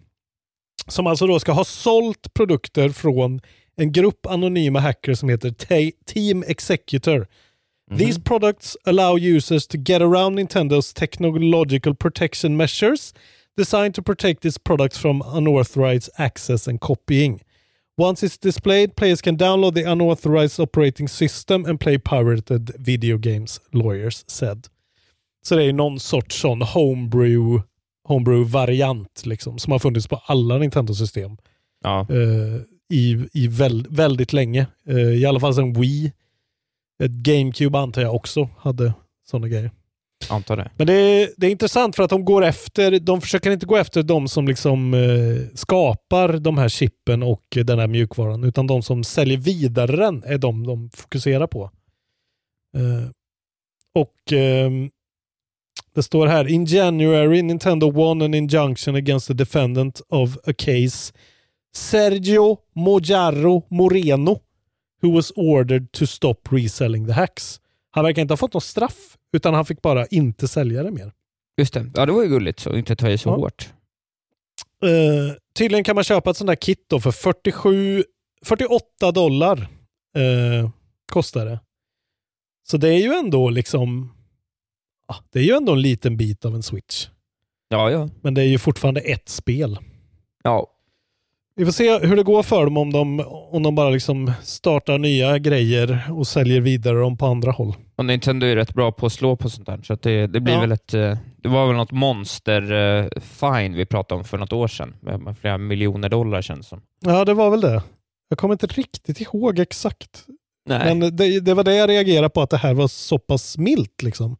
som 0.87 1.07
alltså 1.07 1.27
då 1.27 1.41
ska 1.41 1.53
ha 1.53 1.65
sålt 1.65 2.35
produkter 2.35 2.89
från 2.89 3.41
en 3.77 3.93
grupp 3.93 4.27
anonyma 4.27 4.81
hackers 4.81 5.19
som 5.19 5.29
heter 5.29 5.51
Team 6.05 6.45
Executor. 6.47 7.27
These 7.99 8.21
products 8.21 8.77
allow 8.85 9.19
users 9.19 9.67
to 9.67 9.79
get 9.79 10.03
around 10.03 10.39
Nintendo's 10.39 10.93
technological 10.93 11.95
protection 11.95 12.57
measures 12.57 13.15
designed 13.57 13.95
to 13.95 14.03
protect 14.03 14.45
its 14.45 14.59
products 14.59 14.99
from 14.99 15.23
unauthorized 15.23 16.11
access 16.17 16.69
and 16.69 16.81
copying. 16.81 17.41
Once 17.97 18.23
it's 18.23 18.37
displayed, 18.37 18.95
players 18.95 19.23
can 19.23 19.37
download 19.37 19.75
the 19.75 19.85
unauthorized 19.85 20.61
operating 20.61 21.09
system 21.09 21.65
and 21.65 21.81
play 21.81 21.99
pirated 21.99 22.71
video 22.79 23.17
games, 23.19 23.61
lawyers 23.73 24.25
said. 24.27 24.69
Så 25.49 25.57
det 25.57 25.65
är 25.65 25.73
någon 25.73 26.01
sorts 26.01 26.41
sån 26.41 26.63
homebrew, 26.63 27.63
homebrew-variant 28.09 29.27
liksom, 29.27 29.59
som 29.59 29.73
har 29.73 29.79
funnits 29.79 30.09
på 30.09 30.17
alla 30.17 30.59
Nintendo-system 30.59 31.37
Ja. 31.85 32.07
eh, 32.11 32.61
i, 32.93 33.29
i 33.33 33.49
väl, 33.49 33.87
väldigt 33.91 34.33
länge. 34.33 34.67
Eh, 34.89 34.97
I 34.97 35.27
alla 35.27 35.41
fall 35.41 35.55
sedan 35.55 35.73
Wii. 35.73 36.13
Ett 37.03 37.11
GameCube 37.11 37.79
antar 37.79 38.03
jag 38.03 38.15
också 38.15 38.49
hade 38.59 38.93
sådana 39.31 39.49
grejer. 39.49 39.71
Antar 40.31 40.57
det. 40.57 40.71
Men 40.77 40.87
det 40.87 40.93
är, 40.93 41.31
det 41.37 41.47
är 41.47 41.51
intressant 41.51 41.97
för 41.97 42.03
att 42.03 42.11
de 42.11 42.25
går 42.25 42.45
efter, 42.45 43.01
de 43.01 43.21
försöker 43.21 43.51
inte 43.51 43.67
gå 43.67 43.77
efter 43.77 44.03
de 44.03 44.29
som 44.29 44.49
liksom 44.49 44.95
eh, 44.95 45.55
skapar 45.55 46.33
de 46.33 46.59
här 46.59 46.69
chippen 46.69 47.23
och 47.23 47.45
den 47.65 47.79
här 47.79 47.87
mjukvaran, 47.87 48.45
utan 48.45 48.67
de 48.67 48.83
som 48.83 49.05
säljer 49.05 49.39
vidare 49.39 49.97
den 49.97 50.23
är 50.27 50.39
de 50.39 50.67
de 50.67 50.91
fokuserar 50.95 51.47
på. 51.47 51.71
Eh, 52.77 53.11
och 53.95 54.33
ehm, 54.33 54.91
det 55.95 56.03
står 56.03 56.27
här, 56.27 56.49
in 56.49 56.65
January 56.65 57.43
Nintendo 57.43 57.91
won 57.91 58.23
an 58.23 58.35
injunction 58.35 58.95
against 58.95 59.27
the 59.27 59.35
defendant 59.35 60.01
of 60.09 60.37
a 60.47 60.53
case 60.59 61.13
Sergio 61.75 62.57
Mojarro 62.75 63.63
Moreno 63.71 64.41
who 65.03 65.15
was 65.15 65.33
ordered 65.37 65.93
to 65.93 66.07
stop 66.07 66.35
reselling 66.51 67.07
the 67.07 67.13
hacks. 67.13 67.61
Han 67.91 68.05
verkar 68.05 68.23
inte 68.23 68.33
ha 68.33 68.37
fått 68.37 68.55
något 68.55 68.65
straff, 68.65 69.17
utan 69.33 69.55
han 69.55 69.65
fick 69.65 69.83
bara 69.83 70.07
inte 70.07 70.49
sälja 70.49 70.83
det 70.83 70.91
mer. 70.91 71.13
Just 71.59 71.75
det. 71.75 71.91
Ja, 71.95 72.07
det 72.07 72.13
var 72.13 72.23
ju 72.23 72.29
gulligt 72.29 72.61
så 72.61 72.77
inte 72.77 72.97
ta 72.97 73.09
i 73.11 73.19
så 73.19 73.29
Ja. 73.29 73.37
hårt. 73.37 73.69
Eh, 74.85 75.37
tydligen 75.55 75.85
kan 75.85 75.95
man 75.95 76.05
köpa 76.05 76.31
ett 76.31 76.37
sånt 76.37 76.49
där 76.49 76.55
kit 76.55 76.85
då 76.87 77.01
för 77.01 77.11
47, 77.11 78.05
48 78.45 79.13
dollar 79.13 79.59
eh, 80.17 80.71
kostar 81.13 81.47
det. 81.47 81.61
Så 82.71 82.77
det 82.77 82.89
är 82.89 82.99
ju 82.99 83.13
ändå 83.15 83.51
liksom, 83.51 84.13
det 85.33 85.39
är 85.39 85.43
ju 85.45 85.53
ändå 85.53 85.73
en 85.73 85.83
liten 85.83 86.17
bit 86.17 86.45
av 86.45 86.55
en 86.55 86.63
switch. 86.63 87.07
Ja, 87.69 87.91
ja. 87.91 88.09
Men 88.23 88.35
det 88.35 88.43
är 88.43 88.47
ju 88.47 88.59
fortfarande 88.59 89.01
ett 89.01 89.29
spel. 89.29 89.79
Ja, 90.45 90.67
Vi 91.57 91.65
får 91.65 91.73
se 91.73 91.99
hur 91.99 92.17
det 92.17 92.23
går 92.23 92.43
för 92.43 92.65
dem 92.65 92.77
om 92.77 92.93
de, 92.93 93.21
om 93.51 93.63
de 93.63 93.75
bara 93.75 93.91
liksom 93.91 94.33
startar 94.43 94.99
nya 94.99 95.39
grejer 95.39 96.03
och 96.13 96.27
säljer 96.27 96.61
vidare 96.61 96.99
dem 96.99 97.17
på 97.17 97.27
andra 97.27 97.51
håll. 97.51 97.75
och 97.97 98.05
Nintendo 98.05 98.47
är 98.47 98.57
rätt 98.57 98.75
bra 98.75 98.93
på 98.93 99.07
att 99.07 99.13
slå 99.13 99.37
på 99.37 99.51
sånt 99.51 99.67
där, 99.67 99.81
så 99.83 99.95
det, 99.95 100.27
det 100.27 100.41
blir 100.41 100.55
Ja. 100.55 100.61
väl 100.61 100.73
ett... 100.73 100.95
eh, 100.95 101.17
Det 101.37 101.49
var 101.49 101.67
väl 101.67 101.77
något 101.77 101.93
monster 101.93 102.73
eh, 102.73 103.69
vi 103.75 103.87
pratade 103.87 104.19
om 104.19 104.25
för 104.25 104.39
något 104.39 104.53
år 104.53 104.69
sedan, 104.69 104.95
med 105.01 105.39
flera 105.39 105.59
miljoner 105.59 106.09
dollar 106.09 106.43
känns 106.43 106.69
som. 106.69 106.81
Ja, 107.05 107.25
det 107.25 107.35
var 107.35 107.51
väl 107.51 107.61
det. 107.61 107.83
Jag 108.29 108.39
kommer 108.39 108.55
inte 108.55 108.67
riktigt 108.67 109.21
ihåg 109.21 109.59
exakt. 109.59 110.25
Nej. 110.69 110.95
Men 110.95 111.17
det, 111.17 111.41
det 111.41 111.55
var 111.55 111.65
det 111.65 111.75
jag 111.75 111.89
reagerade 111.91 112.29
på, 112.29 112.43
att 112.43 112.51
det 112.51 112.57
här 112.57 112.75
var 112.75 112.89
så 112.89 113.19
pass 113.19 113.59
milt. 113.59 114.03
Liksom. 114.03 114.37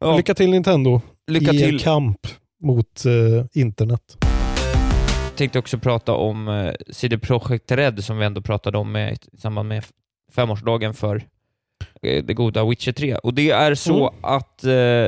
Ja, 0.00 0.16
Lycka 0.16 0.34
till 0.34 0.50
Nintendo 0.50 1.00
lycka 1.26 1.52
i 1.52 1.58
till. 1.58 1.80
kamp 1.80 2.26
mot 2.62 3.04
eh, 3.06 3.44
internet. 3.52 4.16
tänkte 5.36 5.58
också 5.58 5.78
prata 5.78 6.12
om 6.12 6.48
eh, 6.48 6.72
CD 6.90 7.18
Projekt 7.18 7.72
Red 7.72 8.04
som 8.04 8.18
vi 8.18 8.24
ändå 8.24 8.42
pratade 8.42 8.78
om 8.78 8.92
med, 8.92 9.18
i 9.32 9.38
samband 9.38 9.68
med 9.68 9.84
femårsdagen 10.34 10.94
för 10.94 11.16
eh, 12.02 12.24
det 12.24 12.34
goda 12.34 12.64
Witcher 12.64 12.92
3. 12.92 13.14
Och 13.16 13.34
det 13.34 13.50
är 13.50 13.74
så 13.74 14.08
Mm. 14.08 14.20
att 14.22 14.64
eh, 14.64 15.06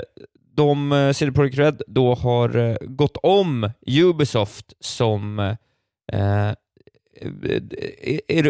de, 0.56 0.92
eh, 0.92 1.12
CD 1.12 1.32
Projekt 1.32 1.58
Red 1.58 1.82
då 1.86 2.14
har 2.14 2.56
eh, 2.56 2.76
gått 2.80 3.16
om 3.22 3.70
Ubisoft 3.86 4.72
som 4.80 5.38
eh, 5.38 6.48
eh, 6.48 6.54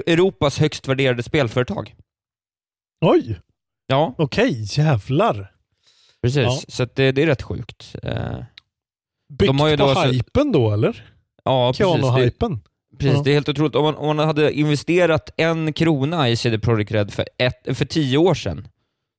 Europas 0.07 0.59
högst 0.59 0.89
värderade 0.89 1.23
spelföretag. 1.23 1.95
Oj, 3.05 3.39
Ja, 3.87 4.15
okej, 4.19 4.65
jävlar. 4.79 5.52
Precis. 6.23 6.43
Ja. 6.43 6.61
Så 6.69 6.87
det, 6.95 7.13
det 7.13 7.23
är 7.23 7.27
rätt 7.27 7.43
sjukt. 7.43 7.97
Eh, 8.03 8.37
Byggt 9.39 9.49
De 9.49 9.61
har 9.61 9.69
ju 9.69 9.77
på 9.77 9.87
då 9.87 9.95
så- 9.95 10.03
hypen 10.03 10.53
då 10.53 10.71
eller? 10.71 11.05
ja, 11.45 11.73
Keanu-hypen. 11.73 12.61
Precis, 12.99 13.17
Ja. 13.17 13.23
det 13.23 13.31
är 13.31 13.35
helt 13.35 13.49
otroligt. 13.49 13.75
Om 13.75 13.85
man, 13.85 13.95
om 13.97 14.17
man 14.17 14.27
hade 14.27 14.53
investerat 14.53 15.31
en 15.37 15.73
krona 15.73 16.29
i 16.29 16.37
CD 16.37 16.59
Projekt 16.59 16.93
Red 16.93 17.13
för, 17.13 17.25
ett, 17.39 17.77
för 17.77 17.85
tio 17.85 18.19
år 18.19 18.35
sedan, 18.35 18.69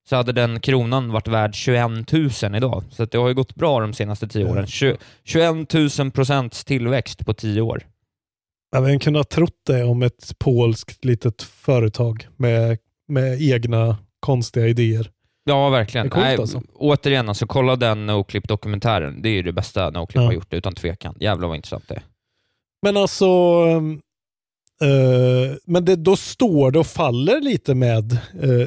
så 0.10 0.16
hade 0.16 0.32
den 0.32 0.60
kronan 0.60 1.12
varit 1.12 1.28
värd 1.28 1.56
21 1.56 2.12
000 2.12 2.56
idag. 2.56 2.84
Så 2.92 3.06
det 3.06 3.18
har 3.18 3.28
ju 3.28 3.34
gått 3.34 3.56
bra 3.56 3.80
de 3.80 3.94
senaste 3.94 4.28
tio 4.28 4.46
åren. 4.46 4.66
Tju- 4.66 4.98
21 5.24 5.98
000 6.00 6.12
procents 6.12 6.66
tillväxt 6.66 7.26
på 7.26 7.34
tio 7.34 7.62
år. 7.62 7.88
Jag 8.72 8.82
hade 8.82 9.00
kunnat 9.00 9.30
trott 9.30 9.62
det 9.66 9.84
om 9.84 10.02
ett 10.04 10.40
polskt 10.40 11.06
litet 11.06 11.42
företag 11.42 12.28
med, 12.36 12.78
med 13.08 13.42
egna 13.42 13.98
konstiga 14.20 14.68
idéer. 14.68 15.10
Ja, 15.46 15.70
verkligen. 15.70 16.06
Det 16.06 16.10
är 16.10 16.12
coolt 16.12 16.26
Nej, 16.26 16.38
alltså. 16.38 16.62
Återigen, 16.74 17.30
alltså, 17.30 17.48
kolla 17.48 17.76
den 17.76 18.06
Noclip-dokumentären. 18.06 19.22
Det 19.22 19.30
är 19.30 19.34
ju 19.34 19.42
det 19.44 19.54
bästa 19.54 19.90
Noclip 19.90 20.16
Ja. 20.22 20.26
har 20.26 20.34
gjort, 20.34 20.54
utan 20.54 20.76
tvekan. 20.76 21.16
Jävlar 21.20 21.48
vad 21.48 21.56
intressant 21.58 21.88
det 21.88 21.96
är. 21.96 22.04
Men 22.82 22.98
alltså, 22.98 23.26
eh, 24.82 25.56
men 25.66 25.86
det, 25.86 25.96
då 25.96 26.16
står 26.16 26.72
det 26.72 26.80
och 26.80 26.88
faller 26.88 27.42
lite 27.42 27.76
med, 27.76 28.14
eh, 28.14 28.20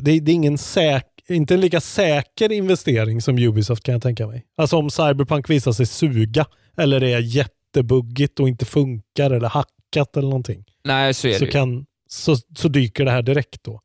det, 0.02 0.20
det 0.20 0.30
är 0.32 0.34
ingen 0.34 0.58
säk, 0.58 1.04
inte 1.28 1.54
en 1.54 1.60
lika 1.60 1.80
säker 1.80 2.52
investering 2.52 3.22
som 3.22 3.38
Ubisoft 3.38 3.82
kan 3.82 3.92
jag 3.92 4.02
tänka 4.02 4.26
mig. 4.26 4.44
Alltså 4.56 4.76
om 4.76 4.90
Cyberpunk 4.90 5.50
visar 5.50 5.72
sig 5.72 5.86
suga 5.86 6.46
eller 6.76 7.02
är 7.02 7.18
jättebuggigt 7.20 8.40
och 8.40 8.48
inte 8.48 8.64
funkar 8.64 9.30
eller 9.30 9.48
hackat 9.48 10.16
eller 10.16 10.28
någonting. 10.28 10.64
Nej, 10.84 11.14
så 11.14 11.28
är 11.28 11.32
Så, 11.32 11.38
det 11.38 11.44
ju. 11.44 11.50
kan, 11.50 11.86
så, 12.08 12.36
så 12.58 12.68
dyker 12.68 13.04
det 13.04 13.10
här 13.10 13.22
direkt 13.22 13.64
då. 13.64 13.80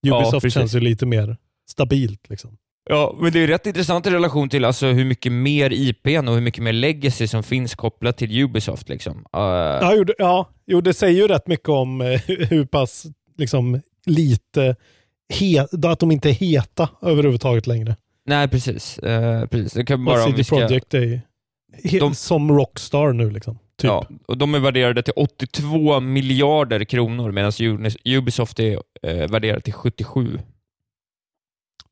Ja, 0.00 0.16
Ubisoft 0.20 0.42
precis. 0.42 0.54
känns 0.54 0.74
ju 0.74 0.80
lite 0.80 1.06
mer 1.06 1.36
stabilt. 1.70 2.30
Liksom. 2.30 2.56
Ja, 2.90 3.16
men 3.20 3.32
det 3.32 3.38
är 3.38 3.46
rätt 3.46 3.66
intressant 3.66 4.06
i 4.06 4.10
relation 4.10 4.48
till 4.48 4.64
alltså, 4.64 4.86
hur 4.86 5.04
mycket 5.04 5.32
mer 5.32 5.72
IPn 5.72 6.28
och 6.28 6.34
hur 6.34 6.40
mycket 6.40 6.62
mer 6.62 6.72
legacy 6.72 7.26
som 7.26 7.42
finns 7.42 7.74
kopplat 7.74 8.16
till 8.16 8.42
Ubisoft. 8.42 8.88
Liksom. 8.88 9.16
Uh, 9.16 9.22
Ja, 9.32 9.94
jo, 9.94 10.04
ja, 10.18 10.48
jo, 10.66 10.80
det 10.80 10.94
säger 10.94 11.22
ju 11.22 11.28
rätt 11.28 11.46
mycket 11.46 11.68
om 11.68 12.00
eh, 12.00 12.20
hur 12.26 12.64
pass 12.64 13.06
liksom, 13.38 13.80
lite 14.06 14.76
he, 15.34 15.66
att 15.84 15.98
de 16.00 16.10
inte 16.10 16.30
är 16.30 16.32
heta 16.32 16.88
överhuvudtaget 17.02 17.66
längre. 17.66 17.96
Nej, 18.26 18.48
precis. 18.48 18.98
Eh, 18.98 19.46
precis. 19.46 19.72
Det 19.72 19.84
kan 19.84 20.04
bara 20.04 20.18
Och 20.24 20.30
CD 20.30 20.44
ska... 20.44 20.56
Projekt 20.56 20.94
är 20.94 21.20
De- 22.00 22.14
som 22.14 22.52
Rockstar 22.52 23.12
nu. 23.12 23.30
Liksom, 23.30 23.58
typ. 23.78 23.88
Ja, 23.88 24.06
och 24.26 24.38
de 24.38 24.54
är 24.54 24.58
värderade 24.58 25.02
till 25.02 25.12
82 25.16 26.00
miljarder 26.00 26.84
kronor 26.84 27.32
medan 27.32 27.52
Ubisoft 28.04 28.60
är 28.60 28.80
eh, 29.02 29.28
värderad 29.30 29.64
till 29.64 29.72
77. 29.72 30.38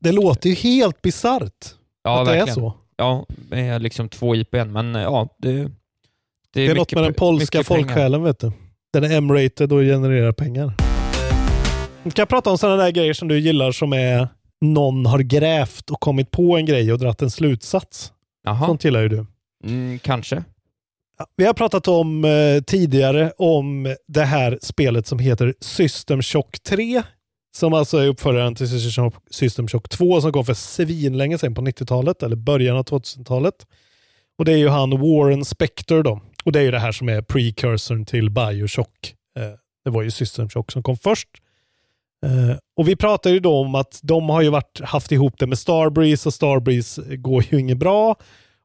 Det 0.02 0.12
låter 0.12 0.48
ju 0.50 0.54
helt 0.54 1.02
bisarrt 1.02 1.66
Ja, 2.04 2.20
att 2.20 2.26
det 2.26 2.32
verkligen. 2.32 2.48
är 2.48 2.52
så. 2.54 2.74
Ja, 2.96 3.26
med 3.50 3.82
liksom 3.82 4.08
två 4.08 4.34
IPn, 4.36 4.72
men 4.72 4.96
eh, 4.96 5.02
ja, 5.02 5.28
det, 5.38 5.52
det 5.52 5.68
Det 6.52 6.66
är, 6.66 6.74
något 6.74 6.94
med 6.94 7.02
den 7.04 7.14
polska 7.14 7.64
folksjälen, 7.64 8.22
vet 8.22 8.38
du. 8.40 8.52
Den 8.92 9.04
är 9.04 9.16
M-rated 9.16 9.72
och 9.72 9.80
genererar 9.80 10.32
pengar. 10.32 10.74
Vi 12.02 12.10
kan 12.10 12.26
prata 12.26 12.50
om 12.50 12.58
sådana 12.58 12.82
där 12.82 12.90
grejer 12.90 13.12
som 13.14 13.28
du 13.28 13.38
gillar 13.38 13.72
som 13.72 13.92
är 13.92 14.28
någon 14.60 15.06
har 15.06 15.18
grävt 15.18 15.90
och 15.90 16.00
kommit 16.00 16.30
på 16.30 16.56
en 16.56 16.66
grej 16.66 16.92
och 16.92 16.98
dratt 16.98 17.22
en 17.22 17.30
slutsats. 17.30 18.12
Jaha, 18.44 18.66
Sånt 18.66 18.84
gillar 18.84 19.00
ju 19.02 19.08
du. 19.08 19.26
mm, 19.64 19.98
kanske. 19.98 20.44
Vi 21.36 21.44
har 21.44 21.54
pratat 21.54 21.88
om 21.88 22.24
eh, 22.24 22.62
tidigare 22.66 23.32
om 23.38 23.94
det 24.08 24.24
här 24.24 24.58
spelet 24.62 25.06
som 25.06 25.18
heter 25.18 25.54
System 25.60 26.22
Shock 26.22 26.56
3. 26.62 27.02
Som 27.54 27.72
alltså 27.74 27.98
är 27.98 28.06
uppföljaren 28.08 28.54
till 28.54 28.68
System 28.68 29.04
Shock- 29.04 29.20
System 29.30 29.68
Shock 29.68 29.88
2 29.88 30.20
som 30.20 30.32
kom 30.32 30.44
för 30.44 30.54
svinlänge 30.54 31.38
sedan 31.38 31.54
på 31.54 31.62
90-talet 31.62 32.22
eller 32.22 32.36
början 32.36 32.76
av 32.76 32.84
2000-talet. 32.84 33.54
Och 34.38 34.44
det 34.44 34.52
är 34.52 34.56
ju 34.56 34.68
han 34.68 34.90
Warren 34.90 35.44
Spector 35.44 36.02
då. 36.02 36.20
Och 36.44 36.52
det 36.52 36.58
är 36.60 36.62
ju 36.62 36.70
det 36.70 36.78
här 36.78 36.92
som 36.92 37.08
är 37.08 37.22
precursorn 37.22 38.04
till 38.04 38.30
Bioshock. 38.30 39.14
Eh, 39.38 39.42
det 39.84 39.90
var 39.90 40.02
ju 40.02 40.10
System 40.10 40.48
Shock 40.48 40.72
som 40.72 40.82
kom 40.82 40.96
först. 40.96 41.28
Eh, 42.26 42.56
och 42.76 42.88
vi 42.88 42.96
pratar 42.96 43.30
ju 43.30 43.40
då 43.40 43.54
om 43.56 43.74
att 43.74 44.00
de 44.02 44.28
har 44.28 44.42
ju 44.42 44.48
varit, 44.48 44.80
haft 44.84 45.12
ihop 45.12 45.34
det 45.38 45.46
med 45.46 45.58
Starbreeze 45.58 46.28
och 46.28 46.34
Starbreeze 46.34 47.16
går 47.16 47.44
ju 47.50 47.60
inget 47.60 47.78
bra. 47.78 48.16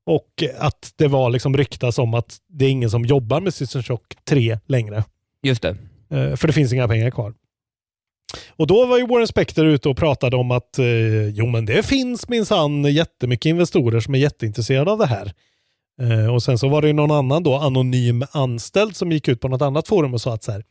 Och 0.05 0.43
att 0.59 0.93
det 0.95 1.07
var 1.07 1.29
liksom 1.29 1.57
ryktas 1.57 1.99
om 1.99 2.13
att 2.13 2.37
det 2.49 2.65
är 2.65 2.69
ingen 2.69 2.89
som 2.89 3.05
jobbar 3.05 3.41
med 3.41 3.53
System 3.53 3.83
Shock 3.83 4.13
3 4.29 4.59
längre. 4.67 5.03
Just 5.43 5.61
det. 5.61 5.69
Eh, 6.09 6.35
för 6.35 6.47
det 6.47 6.53
finns 6.53 6.73
inga 6.73 6.87
pengar 6.87 7.11
kvar. 7.11 7.33
Och 8.49 8.67
då 8.67 8.85
var 8.85 8.97
ju 8.97 9.07
Warren 9.07 9.27
Spector 9.27 9.65
ute 9.65 9.89
och 9.89 9.97
pratade 9.97 10.35
om 10.35 10.51
att 10.51 10.79
eh, 10.79 11.27
jo 11.27 11.45
men 11.45 11.65
det 11.65 11.85
finns 11.85 12.29
minsann 12.29 12.83
jättemycket 12.83 13.49
investorer 13.49 13.99
som 13.99 14.15
är 14.15 14.19
jätteintresserade 14.19 14.91
av 14.91 14.97
det 14.97 15.05
här. 15.05 15.33
Eh, 16.01 16.33
och 16.33 16.43
sen 16.43 16.57
så 16.57 16.69
var 16.69 16.81
det 16.81 16.87
ju 16.87 16.93
någon 16.93 17.11
annan 17.11 17.43
då, 17.43 17.55
anonym 17.55 18.25
anställd 18.31 18.95
som 18.95 19.11
gick 19.11 19.27
ut 19.27 19.41
på 19.41 19.47
något 19.47 19.61
annat 19.61 19.87
forum 19.87 20.13
och 20.13 20.21
sa 20.21 20.33
att 20.33 20.43
så 20.43 20.51
här, 20.51 20.63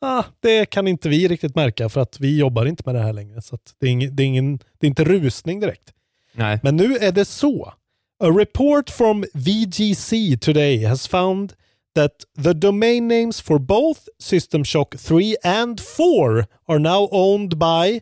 ah, 0.00 0.24
det 0.40 0.66
kan 0.66 0.88
inte 0.88 1.08
vi 1.08 1.28
riktigt 1.28 1.54
märka 1.54 1.88
för 1.88 2.00
att 2.00 2.20
vi 2.20 2.38
jobbar 2.38 2.66
inte 2.66 2.82
med 2.86 2.94
det 2.94 3.02
här 3.02 3.12
längre. 3.12 3.42
Så 3.42 3.58
det, 3.80 3.86
är 3.86 3.90
ingen, 3.90 4.16
det, 4.16 4.22
är 4.22 4.26
ingen, 4.26 4.58
det 4.78 4.86
är 4.86 4.88
inte 4.88 5.04
rusning 5.04 5.60
direkt. 5.60 5.92
Nej. 6.34 6.60
Men 6.62 6.76
nu 6.76 6.96
är 6.96 7.12
det 7.12 7.24
så. 7.24 7.72
A 8.22 8.28
report 8.38 8.90
from 8.90 9.24
VGC 9.34 10.12
today 10.40 10.84
has 10.84 11.08
found 11.08 11.52
that 11.94 12.12
the 12.44 12.52
domain 12.52 13.08
names 13.08 13.40
for 13.40 13.58
both 13.58 14.00
System 14.18 14.64
Shock 14.64 14.96
3 14.98 15.36
and 15.44 15.80
4 15.80 16.46
are 16.68 16.78
now 16.78 17.08
owned 17.12 17.58
by 17.58 18.00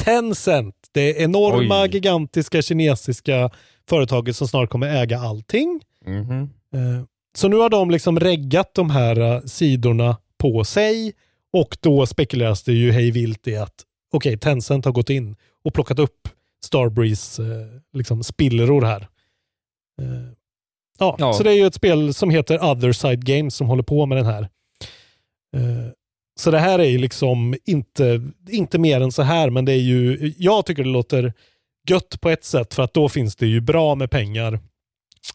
Tencent. 0.00 0.74
Det 0.92 1.20
enorma, 1.20 1.82
Oj. 1.82 1.88
gigantiska 1.94 2.62
kinesiska 2.62 3.50
företaget 3.88 4.36
som 4.36 4.48
snart 4.48 4.70
kommer 4.70 5.02
äga 5.02 5.18
allting. 5.18 5.80
Mhm. 6.06 6.42
Eh, 6.74 7.04
Så 7.36 7.48
nu 7.48 7.56
har 7.56 7.68
de 7.70 7.90
liksom 7.90 8.20
reggat 8.20 8.74
de 8.74 8.90
här 8.90 9.20
eh, 9.20 9.40
sidorna 9.40 10.16
på 10.38 10.64
sig 10.64 11.12
och 11.52 11.76
då 11.80 12.06
spekuleras 12.06 12.62
det 12.62 12.72
ju 12.72 12.92
hej 12.92 13.10
vilt 13.10 13.48
i 13.48 13.56
att 13.56 13.74
okej, 14.12 14.38
Tencent 14.38 14.84
har 14.84 14.92
gått 14.92 15.10
in 15.10 15.36
och 15.64 15.74
plockat 15.74 15.98
upp 15.98 16.28
Starbreeze 16.64 17.42
eh, 17.42 17.66
liksom 17.92 18.22
spillror 18.24 18.82
här. 18.82 19.00
Eh, 20.02 20.32
Ja, 21.00 21.16
Ja. 21.18 21.32
så 21.32 21.42
det 21.42 21.50
är 21.50 21.54
ju 21.56 21.66
ett 21.66 21.74
spel 21.74 22.14
som 22.14 22.30
heter 22.30 22.64
Other 22.70 22.92
Side 22.92 23.24
Games 23.24 23.54
som 23.54 23.66
håller 23.66 23.82
på 23.82 24.06
med 24.06 24.18
den 24.18 24.26
här. 24.26 24.42
Eh, 25.56 25.92
Så 26.40 26.50
det 26.50 26.58
här 26.58 26.78
är 26.78 26.84
ju 26.88 26.98
liksom 26.98 27.54
inte, 27.66 28.20
inte 28.50 28.78
mer 28.78 29.00
än 29.00 29.12
så 29.12 29.22
här, 29.22 29.50
men 29.50 29.64
det 29.64 29.72
är 29.72 29.76
ju, 29.80 30.34
jag 30.38 30.66
tycker 30.66 30.82
det 30.84 30.88
låter 30.90 31.32
gött 31.88 32.20
på 32.20 32.30
ett 32.30 32.44
sätt 32.44 32.74
för 32.74 32.82
att 32.82 32.94
då 32.94 33.08
finns 33.08 33.36
det 33.36 33.46
ju 33.46 33.60
bra 33.60 33.94
med 33.94 34.10
pengar 34.10 34.58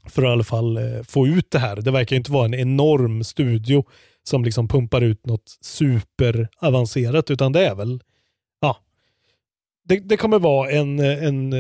för 0.10 0.22
att 0.24 0.28
i 0.30 0.32
alla 0.32 0.44
fall 0.44 0.78
eh, 0.78 1.04
få 1.08 1.28
ut 1.28 1.52
det 1.52 1.60
här. 1.60 1.76
Det 1.76 1.92
verkar 1.92 2.16
ju 2.16 2.18
inte 2.18 2.32
vara 2.32 2.46
en 2.46 2.54
enorm 2.54 3.24
studio 3.24 3.84
som 4.24 4.44
liksom 4.44 4.68
pumpar 4.68 5.02
ut 5.02 5.26
något 5.26 5.58
superavancerat, 5.62 7.32
utan 7.32 7.52
det 7.52 7.68
är 7.68 7.76
väl, 7.76 8.02
ja, 8.62 8.78
det, 9.88 10.00
det 10.00 10.18
kommer 10.18 10.40
vara 10.40 10.70
en, 10.70 11.00
eh, 11.00 11.24
en 11.24 11.54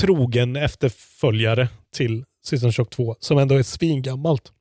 trogen 0.00 0.56
efterföljare 0.56 1.68
till 1.96 2.24
System 2.48 2.72
Shock 2.72 2.90
2, 2.90 3.16
som 3.20 3.38
ändå 3.38 3.54
är 3.54 3.62
svingammalt. 3.62 4.52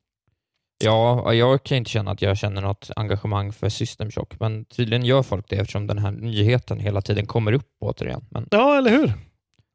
Ja, 0.83 1.33
jag 1.33 1.63
kan 1.63 1.77
inte 1.77 1.91
känna 1.91 2.11
att 2.11 2.21
jag 2.21 2.37
känner 2.37 2.61
något 2.61 2.89
engagemang 2.95 3.53
för 3.53 3.69
System 3.69 4.11
Shock, 4.11 4.39
men 4.39 4.65
tydligen 4.65 5.05
gör 5.05 5.23
folk 5.23 5.49
det 5.49 5.55
eftersom 5.55 5.87
den 5.87 5.97
här 5.97 6.11
nyheten 6.11 6.79
hela 6.79 7.01
tiden 7.01 7.25
kommer 7.25 7.51
upp 7.51 7.67
återigen. 7.79 8.25
Men 8.29 8.47
Ja, 8.51 8.77
eller 8.77 8.91
hur? 8.91 9.13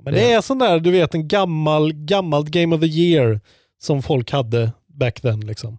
Men 0.04 0.14
det 0.14 0.33
är 0.33 0.40
sån 0.40 0.59
där, 0.59 0.81
du 0.81 0.90
vet, 0.90 1.14
en 1.14 1.28
gammal, 1.28 1.92
gammalt 1.92 2.49
Game 2.49 2.76
of 2.76 2.81
the 2.81 2.87
Year 2.87 3.40
som 3.78 4.02
folk 4.02 4.31
hade 4.31 4.73
back 4.87 5.21
then. 5.21 5.40
Liksom. 5.40 5.78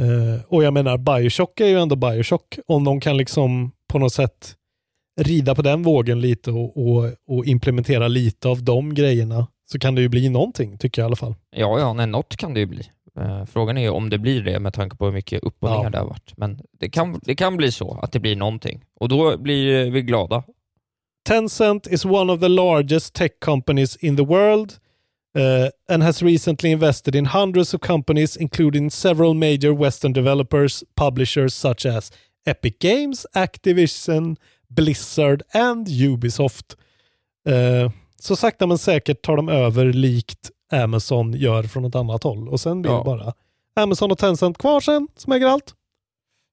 Eh, 0.00 0.44
och 0.48 0.64
jag 0.64 0.74
menar, 0.74 0.98
Bioshock 0.98 1.60
är 1.60 1.66
ju 1.66 1.78
ändå 1.80 1.96
Bioshock. 1.96 2.58
Om 2.66 2.84
de 2.84 3.00
kan 3.00 3.16
liksom 3.16 3.72
på 3.88 3.98
något 3.98 4.12
sätt 4.12 4.56
rida 5.20 5.54
på 5.54 5.62
den 5.62 5.82
vågen 5.82 6.20
lite 6.20 6.50
och, 6.50 6.86
och, 6.86 7.10
och 7.26 7.46
implementera 7.46 8.08
lite 8.08 8.48
av 8.48 8.62
de 8.62 8.94
grejerna 8.94 9.46
så 9.72 9.78
kan 9.78 9.94
det 9.94 10.00
ju 10.02 10.08
bli 10.08 10.28
någonting, 10.28 10.78
tycker 10.78 11.02
jag 11.02 11.06
i 11.06 11.08
alla 11.08 11.16
fall. 11.16 11.34
ja, 11.50 11.78
ja, 11.78 11.92
nej, 11.92 12.06
något 12.06 12.36
kan 12.36 12.54
det 12.54 12.60
ju 12.60 12.66
bli. 12.66 12.82
Eh, 13.20 13.44
Frågan 13.44 13.78
är 13.78 13.90
om 13.90 14.10
det 14.10 14.18
blir 14.18 14.42
det 14.42 14.60
med 14.60 14.74
tanke 14.74 14.96
på 14.96 15.04
hur 15.04 15.12
mycket 15.12 15.42
upp 15.42 15.56
och 15.64 15.68
Ja. 15.70 15.82
ner 15.82 15.90
det 15.90 15.98
har 15.98 16.06
varit. 16.06 16.32
Men 16.36 16.60
det 16.80 16.88
kan, 16.90 17.20
det 17.22 17.34
kan 17.34 17.56
bli 17.56 17.72
så 17.72 17.98
att 18.02 18.12
det 18.12 18.20
blir 18.20 18.36
någonting 18.36 18.84
och 19.00 19.08
då 19.08 19.36
blir 19.38 19.90
vi 19.90 20.02
glada. 20.02 20.42
Tencent 21.28 21.86
is 21.86 22.04
one 22.04 22.32
of 22.32 22.40
the 22.40 22.48
largest 22.48 23.14
tech 23.14 23.30
companies 23.40 23.96
in 23.96 24.16
the 24.16 24.22
world 24.24 24.72
uh, 25.38 25.68
and 25.94 26.02
has 26.02 26.22
recently 26.22 26.70
invested 26.70 27.14
in 27.14 27.26
hundreds 27.26 27.74
of 27.74 27.80
companies, 27.80 28.36
including 28.36 28.90
several 28.90 29.34
major 29.34 29.70
Western 29.72 30.12
developers, 30.12 30.84
publishers 30.96 31.54
such 31.54 31.86
as 31.86 32.12
Epic 32.46 32.78
Games, 32.80 33.26
Activision, 33.34 34.36
Blizzard 34.68 35.42
and 35.54 35.86
Ubisoft. 35.86 36.76
Uh, 37.48 37.90
så 38.20 38.36
sakta 38.36 38.66
men 38.66 38.78
säkert 38.78 39.22
tar 39.22 39.36
de 39.36 39.48
över 39.48 39.92
likt 39.92 40.50
Amazon 40.72 41.32
gör 41.32 41.62
från 41.62 41.84
ett 41.84 41.94
annat 41.94 42.22
håll 42.22 42.48
och 42.48 42.60
sen 42.60 42.82
blir 42.82 42.92
Ja. 42.92 42.98
det 42.98 43.04
bara 43.04 43.32
Amazon 43.76 44.10
och 44.12 44.18
Tencent 44.18 44.58
kvar 44.58 44.80
sen 44.80 45.08
som 45.16 45.32
äger 45.32 45.46
allt. 45.46 45.74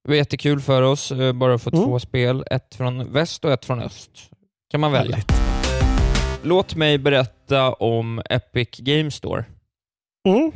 Det 0.03 0.09
var 0.09 0.15
jättekul 0.15 0.61
för 0.61 0.81
oss, 0.81 1.11
eh, 1.11 1.33
bara 1.33 1.57
få 1.59 1.69
Mm. 1.73 1.85
två 1.85 1.99
spel. 1.99 2.43
Ett 2.51 2.75
från 2.75 3.13
väst 3.13 3.45
och 3.45 3.51
ett 3.51 3.65
från 3.65 3.79
öst. 3.79 4.11
Kan 4.71 4.79
man 4.81 4.91
välja. 4.91 5.15
Härligt. 5.15 5.31
Låt 6.43 6.75
mig 6.75 6.97
berätta 6.97 7.73
om 7.73 8.21
Epic 8.29 8.69
Games 8.77 9.15
Store. 9.15 9.45
Mm. 10.27 10.51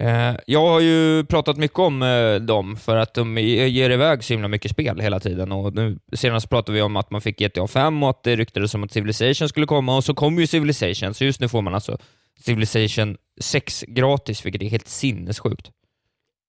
Eh, 0.00 0.36
jag 0.46 0.66
har 0.66 0.80
ju 0.80 1.24
pratat 1.24 1.56
mycket 1.56 1.78
om 1.78 2.02
eh, 2.02 2.34
dem 2.34 2.76
för 2.76 2.96
att 2.96 3.14
de 3.14 3.38
ger 3.38 3.90
iväg 3.90 4.24
så 4.24 4.32
himla 4.32 4.48
mycket 4.48 4.70
spel 4.70 5.00
hela 5.00 5.20
tiden. 5.20 5.52
Och 5.52 5.74
nu, 5.74 5.98
senast 6.12 6.50
pratade 6.50 6.76
vi 6.76 6.82
om 6.82 6.96
att 6.96 7.10
man 7.10 7.20
fick 7.20 7.38
GTA 7.38 7.66
5 7.66 8.02
och 8.02 8.10
att 8.10 8.22
det 8.22 8.36
ryktades 8.36 8.74
om 8.74 8.84
att 8.84 8.92
Civilization 8.92 9.48
skulle 9.48 9.66
komma 9.66 9.96
och 9.96 10.04
så 10.04 10.14
kom 10.14 10.38
ju 10.38 10.46
Civilization, 10.46 11.14
så 11.14 11.24
just 11.24 11.40
nu 11.40 11.48
får 11.48 11.62
man 11.62 11.74
alltså 11.74 11.98
Civilization 12.40 13.16
6 13.40 13.84
gratis, 13.88 14.46
vilket 14.46 14.62
är 14.62 14.66
helt 14.66 14.88
sinnessjukt. 14.88 15.70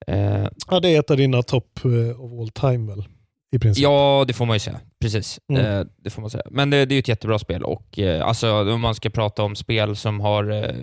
Eh, 0.07 0.47
ja, 0.69 0.79
det 0.79 0.89
är 0.89 0.99
ett 0.99 1.11
av 1.11 1.17
dina 1.17 1.43
top 1.43 1.79
of 2.17 2.39
all 2.39 2.49
time 2.49 2.95
väl? 2.95 3.03
I 3.51 3.59
princip. 3.59 3.83
ja, 3.83 4.25
det 4.27 4.33
får 4.33 4.45
man 4.45 4.55
ju 4.55 4.59
säga. 4.59 4.79
Precis. 5.01 5.39
Mm. 5.49 5.65
Eh, 5.65 5.85
det 5.97 6.09
får 6.09 6.21
man 6.21 6.29
säga. 6.29 6.43
Men 6.51 6.69
det, 6.69 6.85
det 6.85 6.93
är 6.93 6.95
ju 6.95 6.99
ett 6.99 7.07
jättebra 7.07 7.39
spel 7.39 7.63
och 7.63 7.99
eh, 7.99 8.27
alltså, 8.27 8.73
om 8.73 8.81
man 8.81 8.95
ska 8.95 9.09
prata 9.09 9.43
om 9.43 9.55
spel 9.55 9.95
som 9.95 10.19
har 10.19 10.51
eh, 10.51 10.75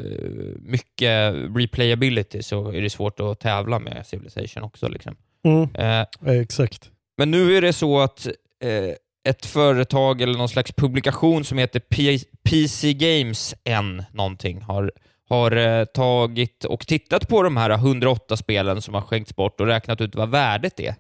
mycket 0.61 1.35
replayability 1.57 2.43
så 2.43 2.69
är 2.73 2.81
det 2.83 2.91
svårt 2.91 3.21
att 3.21 3.41
tävla 3.41 3.79
med 3.79 4.07
Civilization 4.07 4.63
också. 4.63 4.89
Liksom. 4.89 5.17
Mm. 5.45 5.69
Eh, 5.75 6.41
Exakt. 6.41 6.91
men 7.19 7.31
nu 7.31 7.57
är 7.57 7.63
det 7.63 7.73
så 7.73 8.01
att 8.01 8.27
eh, 8.65 8.95
ett 9.29 9.47
företag 9.47 10.23
eller 10.23 10.39
någon 10.39 10.49
slags 10.49 10.73
publikation 10.73 11.45
som 11.45 11.59
heter 11.59 11.81
P- 11.81 12.19
PC 12.43 12.95
Games 12.95 13.55
N 13.65 14.03
någonting 14.13 14.63
har, 14.63 14.93
har 15.29 15.57
eh, 15.57 15.85
tagit 15.85 16.65
och 16.65 16.87
tittat 16.87 17.29
på 17.29 17.43
de 17.43 17.57
här 17.57 17.71
108 17.71 18.37
spelen 18.37 18.83
som 18.83 18.95
har 18.95 19.01
skänkts 19.01 19.37
bort 19.37 19.61
och 19.61 19.67
räknat 19.67 20.01
ut 20.01 20.15
vad 20.15 20.29
värdet 20.31 20.81
är. 20.81 20.95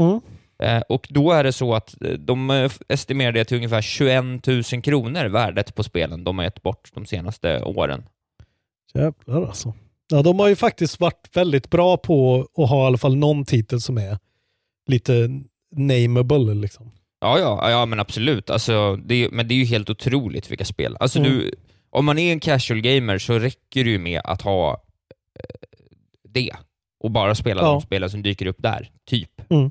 Mm. 0.00 0.20
Eh, 0.62 0.80
och 0.88 1.06
då 1.10 1.32
är 1.32 1.44
det 1.44 1.52
så 1.52 1.74
att 1.74 2.02
eh, 2.02 2.10
de 2.12 2.50
eh, 2.50 2.70
estimerar 2.88 3.32
det 3.32 3.44
till 3.44 3.56
ungefär 3.56 3.82
21 3.82 4.46
000 4.46 4.62
kronor 4.82 5.24
värdet 5.28 5.74
på 5.74 5.82
spelen 5.82 6.24
de 6.24 6.38
har 6.38 6.44
gett 6.44 6.62
bort 6.62 6.90
de 6.94 7.06
senaste 7.06 7.62
åren. 7.62 8.04
Jävlar 8.94 9.42
alltså. 9.46 9.74
Ja, 10.08 10.22
de 10.22 10.38
har 10.40 10.48
ju 10.48 10.56
faktiskt 10.56 11.00
varit 11.00 11.28
väldigt 11.34 11.70
bra 11.70 11.96
på 11.96 12.40
att 12.56 12.68
ha 12.68 12.84
i 12.84 12.86
alla 12.86 12.98
fall 12.98 13.16
någon 13.16 13.44
titel 13.44 13.80
som 13.80 13.98
är 13.98 14.18
lite 14.86 15.28
nameable 15.76 16.54
liksom. 16.54 16.90
Ja, 17.20 17.38
ja, 17.38 17.70
ja 17.70 17.86
men 17.86 18.00
absolut. 18.00 18.50
Alltså, 18.50 18.96
det, 18.96 19.14
är- 19.24 19.30
men 19.30 19.48
det 19.48 19.54
är 19.54 19.56
ju 19.56 19.64
helt 19.64 19.90
otroligt 19.90 20.50
vilka 20.50 20.64
spel. 20.64 20.96
Alltså, 21.00 21.18
Mm. 21.18 21.30
du, 21.30 21.50
om 21.90 22.04
man 22.04 22.18
är 22.18 22.32
en 22.32 22.40
casual 22.40 22.80
gamer 22.80 23.18
så 23.18 23.38
räcker 23.38 23.84
det 23.84 23.90
ju 23.90 23.98
med 23.98 24.20
att 24.24 24.42
ha 24.42 24.70
eh, 25.40 25.68
det 26.28 26.52
och 27.00 27.10
bara 27.10 27.34
spela 27.34 27.62
Ja. 27.62 27.66
de 27.68 27.80
spelen 27.80 28.10
som 28.10 28.22
dyker 28.22 28.46
upp 28.46 28.56
där, 28.62 28.90
typ. 29.08 29.50
Mm. 29.50 29.70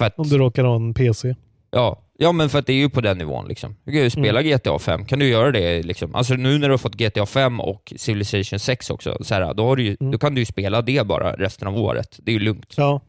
För 0.00 0.04
att, 0.06 0.18
Om 0.18 0.28
du 0.28 0.38
råkar 0.38 0.64
ha 0.64 0.76
en 0.76 0.94
PC. 0.94 1.34
ja, 1.70 2.02
ja, 2.18 2.32
men 2.32 2.48
för 2.48 2.58
att 2.58 2.66
det 2.66 2.72
är 2.72 2.76
ju 2.76 2.88
på 2.90 3.00
den 3.00 3.18
nivån. 3.18 3.48
Liksom. 3.48 3.76
Du 3.84 3.92
kan 3.92 4.00
ju 4.00 4.10
spela 4.10 4.42
GTA 4.42 4.78
5, 4.78 5.04
kan 5.04 5.18
du 5.18 5.28
göra 5.28 5.50
det? 5.52 5.82
Liksom. 5.82 6.14
Alltså 6.14 6.34
nu 6.34 6.58
när 6.58 6.68
du 6.68 6.72
har 6.72 6.78
fått 6.78 6.94
GTA 6.94 7.26
5 7.26 7.60
och 7.60 7.92
Civilization 7.96 8.58
6 8.58 8.90
också, 8.90 9.18
så 9.20 9.34
här, 9.34 9.54
då, 9.54 9.78
ju, 9.78 9.96
Mm. 10.00 10.10
då 10.12 10.18
kan 10.18 10.34
du 10.34 10.40
ju 10.40 10.44
spela 10.44 10.82
det 10.82 11.06
bara 11.06 11.32
resten 11.32 11.68
av 11.68 11.76
året. 11.78 12.18
Det 12.22 12.30
är 12.30 12.32
ju 12.32 12.38
lugnt. 12.40 12.74
Ja. 12.76 13.00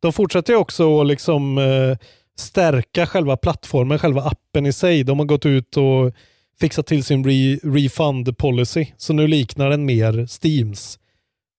De 0.00 0.12
fortsätter 0.12 0.52
ju 0.52 0.58
också 0.58 1.00
att 1.00 1.06
liksom 1.06 1.58
eh, 1.58 1.96
stärka 2.38 3.06
själva 3.06 3.36
plattformen, 3.36 3.98
själva 3.98 4.22
appen 4.22 4.66
i 4.66 4.72
sig. 4.72 5.04
De 5.04 5.18
har 5.18 5.26
gått 5.26 5.46
ut 5.46 5.76
och 5.76 6.12
fixat 6.60 6.86
till 6.86 7.04
sin 7.04 7.24
re 7.24 7.56
refund 7.62 8.38
policy. 8.38 8.86
Så 8.96 9.12
nu 9.12 9.26
liknar 9.26 9.70
den 9.70 9.84
mer 9.84 10.26
Steams. 10.26 10.98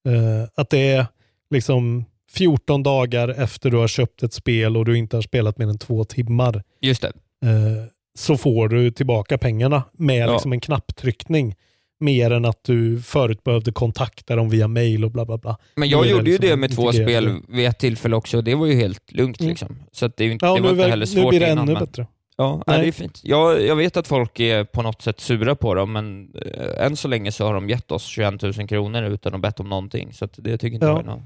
Eh, 0.08 0.50
att 0.56 0.69
det 0.69 0.80
är 0.91 1.06
liksom 1.50 2.06
14 2.34 2.84
dagar 2.84 3.28
efter 3.30 3.70
du 3.70 3.78
har 3.78 3.88
köpt 3.88 4.24
ett 4.24 4.34
spel 4.34 4.78
och 4.78 4.86
du 4.86 4.98
inte 4.98 5.17
har 5.17 5.22
spelat 5.22 5.58
mer 5.58 5.67
än 5.67 5.78
två 5.78 6.04
timmar. 6.06 6.63
Just 6.82 7.02
det. 7.02 7.08
eh, 7.46 7.52
så 8.20 8.38
får 8.38 8.70
du 8.70 8.91
tillbaka 8.91 9.38
pengarna 9.38 9.84
med 9.94 10.28
Ja. 10.30 10.34
liksom 10.34 10.54
en 10.54 10.60
knapptryckning. 10.60 11.56
Mer 12.00 12.32
än 12.32 12.46
att 12.46 12.63
du 12.63 13.02
förut 13.02 13.44
behövde 13.44 13.72
kontakta 13.72 14.36
dem 14.36 14.50
via 14.50 14.67
mail 14.67 15.06
och 15.06 15.12
bla 15.12 15.26
bla 15.26 15.38
bla. 15.38 15.58
Men 15.76 15.88
Nu 15.89 15.91
jag 15.96 16.08
gjorde 16.08 16.26
ju 16.30 16.32
liksom 16.32 16.50
det 16.50 16.56
med 16.56 16.76
två 16.76 16.91
spel 16.91 17.39
vid 17.50 17.67
ett 17.67 17.80
tillfälle 17.80 18.15
också 18.15 18.38
och 18.38 18.44
det 18.44 18.56
var 18.56 18.65
ju 18.65 18.74
helt 18.76 19.12
lugnt. 19.12 19.39
Mm. 19.39 19.50
Liksom. 19.50 19.80
Så 19.91 20.06
att 20.06 20.17
det, 20.17 20.24
är 20.24 20.26
ju 20.26 20.32
inte, 20.32 20.46
Ja, 20.46 20.54
det 20.54 20.60
nu, 20.60 20.62
var 20.63 20.70
inte 20.72 20.82
verk- 20.84 20.89
heller 20.89 21.06
nu 21.06 21.22
svårt 21.22 21.30
blir 21.30 21.39
det 21.39 21.46
innan. 21.52 21.58
ännu 21.63 21.74
men, 21.74 21.86
bättre. 21.86 22.08
Ja, 22.38 22.63
nej. 22.67 22.82
Det 22.82 22.88
är 22.88 22.91
fint. 22.91 23.20
Jag, 23.24 23.62
jag 23.65 23.76
vet 23.76 23.98
att 23.98 24.08
folk 24.08 24.39
är 24.39 24.63
på 24.63 24.82
något 24.82 25.02
sätt 25.02 25.20
sura 25.20 25.56
på 25.56 25.76
dem, 25.76 25.91
men 25.91 26.32
eh, 26.46 26.86
än 26.86 26.96
så 26.96 27.08
länge 27.08 27.32
så 27.32 27.46
har 27.46 27.54
de 27.54 27.70
gett 27.70 27.91
oss 27.91 28.04
21 28.06 28.41
000 28.41 28.54
kronor 28.67 29.04
utan 29.04 29.36
att 29.36 29.41
bett 29.41 29.60
om 29.60 29.70
någonting. 29.70 30.13
Så 30.13 30.28
det 30.36 30.58
tycker 30.58 30.74
inte 30.74 30.86
Ja. 30.86 30.91
jag 30.91 31.00
är 31.00 31.04
något. 31.04 31.22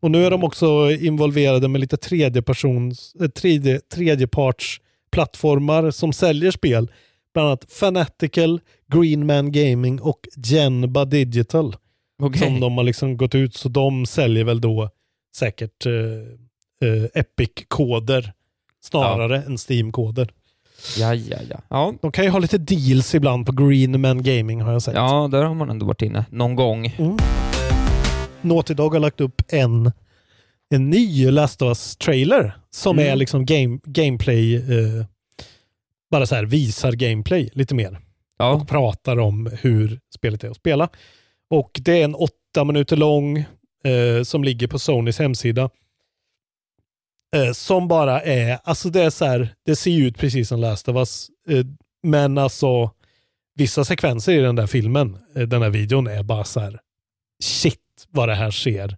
Och 0.00 0.10
nu 0.10 0.24
är 0.24 0.30
de 0.30 0.44
också 0.44 0.90
involverade 0.90 1.68
med 1.68 1.80
lite 1.80 1.96
tredjepersons, 1.96 3.14
eh, 3.20 3.28
tredje, 3.28 3.80
tredjepartsplattformar 3.80 5.90
som 5.90 6.12
säljer 6.12 6.50
spel. 6.50 6.90
Bland 7.34 7.48
annat 7.48 7.72
Fanatical, 7.72 8.60
Greenman 8.92 9.52
Gaming 9.52 10.00
och 10.00 10.20
Genba 10.46 11.04
Digital. 11.04 11.76
Okej. 12.22 12.40
Som 12.40 12.60
de 12.60 12.76
har 12.76 12.84
liksom 12.84 13.16
gått 13.16 13.34
ut, 13.34 13.54
så 13.54 13.68
de 13.68 14.06
säljer 14.06 14.44
väl 14.44 14.60
då 14.60 14.90
säkert 15.36 15.86
eh, 15.86 15.92
eh, 16.88 17.04
Epic-koder 17.14 18.32
snarare 18.84 19.42
än 19.42 19.56
Steam-koder. 19.58 20.28
Ja, 20.98 21.14
ja, 21.14 21.36
ja. 21.50 21.60
Ja, 21.70 21.94
De 22.02 22.12
kan 22.12 22.24
ju 22.24 22.30
ha 22.30 22.38
lite 22.38 22.58
deals 22.58 23.14
ibland 23.14 23.46
på 23.46 23.52
Greenman 23.52 24.22
Gaming 24.22 24.60
har 24.60 24.72
jag 24.72 24.82
sett. 24.82 24.94
ja, 24.94 25.28
där 25.32 25.42
har 25.42 25.54
man 25.54 25.70
ändå 25.70 25.86
varit 25.86 26.02
inne 26.02 26.24
någon 26.30 26.56
gång. 26.56 26.94
Naughty 28.46 28.74
Dog 28.74 28.92
har 28.92 29.00
lagt 29.00 29.20
upp 29.20 29.42
en, 29.48 29.92
en 30.74 30.90
ny 30.90 31.30
Last 31.30 31.62
of 31.62 31.68
Us-trailer 31.68 32.52
som 32.70 32.98
Mm. 32.98 33.12
är 33.12 33.16
liksom 33.16 33.46
game, 33.46 33.78
gameplay, 33.84 34.54
eh, 34.56 35.04
bara 36.10 36.26
så 36.26 36.34
här 36.34 36.44
visar 36.44 36.92
gameplay 36.92 37.50
lite 37.52 37.74
mer 37.74 37.98
Ja, 38.38 38.52
och 38.52 38.68
pratar 38.68 39.18
om 39.18 39.50
hur 39.60 40.00
spelet 40.14 40.44
är 40.44 40.50
att 40.50 40.56
spela. 40.56 40.88
Och 41.50 41.80
det 41.84 42.00
är 42.00 42.04
en 42.04 42.14
åtta 42.14 42.64
minuter 42.64 42.96
lång 42.96 43.38
eh, 43.84 44.22
som 44.24 44.44
ligger 44.44 44.66
på 44.66 44.78
Sonys 44.78 45.18
hemsida. 45.18 45.70
Eh, 47.36 47.52
som 47.52 47.88
bara 47.88 48.22
är, 48.22 48.58
alltså 48.64 48.88
det 48.90 49.02
är 49.02 49.10
så 49.10 49.24
här, 49.24 49.54
det 49.66 49.76
ser 49.76 49.90
ju 49.90 50.06
ut 50.06 50.18
precis 50.18 50.48
som 50.48 50.60
Last 50.60 50.88
of 50.88 50.96
Us. 50.96 51.30
Eh, 51.48 51.64
men 52.02 52.38
alltså 52.38 52.90
vissa 53.54 53.84
sekvenser 53.84 54.32
i 54.32 54.36
den 54.38 54.56
där 54.56 54.66
filmen, 54.66 55.18
eh, 55.36 55.42
den 55.42 55.60
där 55.60 55.70
videon 55.70 56.06
är 56.06 56.22
bara 56.22 56.44
så 56.44 56.60
här, 56.60 56.80
shit 57.44 57.80
vad 58.10 58.28
det 58.28 58.34
här 58.34 58.50
ser 58.50 58.96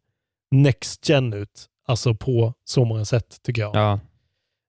next 0.50 1.08
gen 1.08 1.32
ut. 1.32 1.66
Alltså 1.86 2.14
på 2.14 2.54
så 2.64 2.84
många 2.84 3.04
sätt 3.04 3.36
tycker 3.42 3.62
jag. 3.62 3.76
ja. 3.76 4.00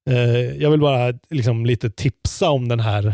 Eh, 0.10 0.56
jag 0.62 0.72
vill 0.72 0.80
bara 0.80 1.14
liksom 1.30 1.66
lite 1.66 1.90
tipsa 1.90 2.50
om 2.50 2.68
den 2.68 2.80
här. 2.80 3.14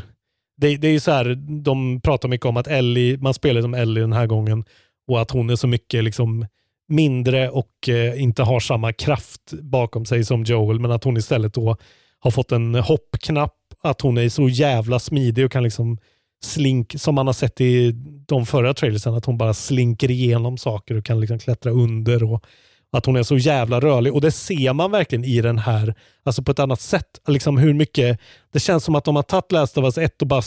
Det, 0.57 0.77
det 0.77 0.87
är 0.87 0.91
ju 0.91 0.99
så 0.99 1.11
här, 1.11 1.35
de 1.63 2.01
pratar 2.01 2.29
mycket 2.29 2.45
om 2.45 2.57
att 2.57 2.67
Ellie, 2.67 3.17
man 3.17 3.33
spelar 3.33 3.61
som 3.61 3.73
Ellie 3.73 4.01
den 4.01 4.13
här 4.13 4.27
gången 4.27 4.65
och 5.07 5.21
att 5.21 5.31
hon 5.31 5.49
är 5.49 5.55
så 5.55 5.67
mycket 5.67 6.03
liksom 6.03 6.45
mindre 6.87 7.49
och 7.49 7.89
eh, 7.89 8.21
inte 8.21 8.43
har 8.43 8.59
samma 8.59 8.93
kraft 8.93 9.53
bakom 9.61 10.05
sig 10.05 10.25
som 10.25 10.43
Joel, 10.43 10.79
men 10.79 10.91
att 10.91 11.03
hon 11.03 11.17
istället 11.17 11.53
då 11.53 11.77
har 12.19 12.31
fått 12.31 12.51
en 12.51 12.75
hoppknapp, 12.75 13.57
att 13.81 14.01
hon 14.01 14.17
är 14.17 14.29
så 14.29 14.49
jävla 14.49 14.99
smidig 14.99 15.45
och 15.45 15.51
kan 15.51 15.63
liksom 15.63 15.97
slink, 16.45 16.95
som 16.97 17.15
man 17.15 17.25
har 17.27 17.33
sett 17.33 17.61
i 17.61 17.91
de 18.27 18.45
förra 18.45 18.73
trailersen, 18.73 19.13
att 19.13 19.25
hon 19.25 19.37
bara 19.37 19.53
slinker 19.53 20.11
igenom 20.11 20.57
saker 20.57 20.95
och 20.97 21.05
kan 21.05 21.19
liksom 21.19 21.39
klättra 21.39 21.71
under 21.71 22.23
och 22.23 22.43
att 22.91 23.05
hon 23.05 23.15
är 23.15 23.23
så 23.23 23.37
jävla 23.37 23.79
rörlig. 23.79 24.13
Och 24.13 24.21
det 24.21 24.31
ser 24.31 24.73
man 24.73 24.91
verkligen 24.91 25.25
i 25.25 25.41
den 25.41 25.57
här, 25.57 25.95
alltså 26.23 26.43
på 26.43 26.51
ett 26.51 26.59
annat 26.59 26.81
sätt. 26.81 27.19
Liksom 27.27 27.57
hur 27.57 27.73
mycket, 27.73 28.19
det 28.53 28.59
känns 28.59 28.83
som 28.83 28.95
att 28.95 29.05
de 29.05 29.15
har 29.15 29.23
tagit 29.23 29.51
Last 29.51 29.77
of 29.77 29.83
Us 29.83 29.97
1 29.97 30.21
och 30.21 30.27
bara 30.27 30.41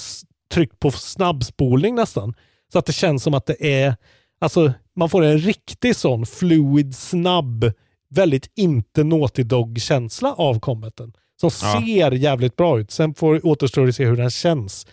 tryckt 0.53 0.79
på 0.81 0.91
snabbspolning 0.91 1.95
nästan. 1.95 2.35
Så 2.73 2.79
att 2.79 2.87
det 2.87 2.93
känns 2.93 3.23
som 3.23 3.35
att 3.35 3.47
det 3.47 3.73
är, 3.83 3.97
alltså 4.41 4.73
man 4.97 5.11
får 5.11 5.25
en 5.25 5.39
riktig 5.39 5.97
sån 5.97 6.27
fluid, 6.27 6.97
snabb, 6.97 7.73
väldigt 8.11 8.51
inte 8.57 9.05
Naughty 9.05 9.43
Dog-känsla 9.43 10.35
av 10.35 10.61
Combaten. 10.61 11.13
Som 11.41 11.51
Ja. 11.63 11.83
ser 11.83 12.11
jävligt 12.13 12.57
bra 12.57 12.81
ut. 12.81 12.91
Sen 12.91 13.15
får, 13.15 13.47
återstår 13.47 13.83
det 13.83 13.89
att 13.89 13.95
se 13.95 14.05
hur 14.05 14.17
den 14.17 14.31
känns. 14.31 14.87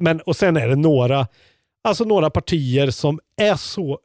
Men, 0.00 0.20
och 0.20 0.36
sen 0.36 0.56
är 0.56 0.68
det 0.68 0.76
några, 0.76 1.26
alltså 1.84 2.04
några 2.04 2.30
partier 2.30 2.90
som 2.90 3.20
är 3.36 3.56
så 3.56 3.98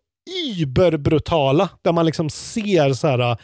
überbrutala. 0.58 1.70
Där 1.82 1.92
man 1.92 2.06
liksom 2.06 2.30
ser 2.30 2.94
så 2.94 3.08
här, 3.08 3.38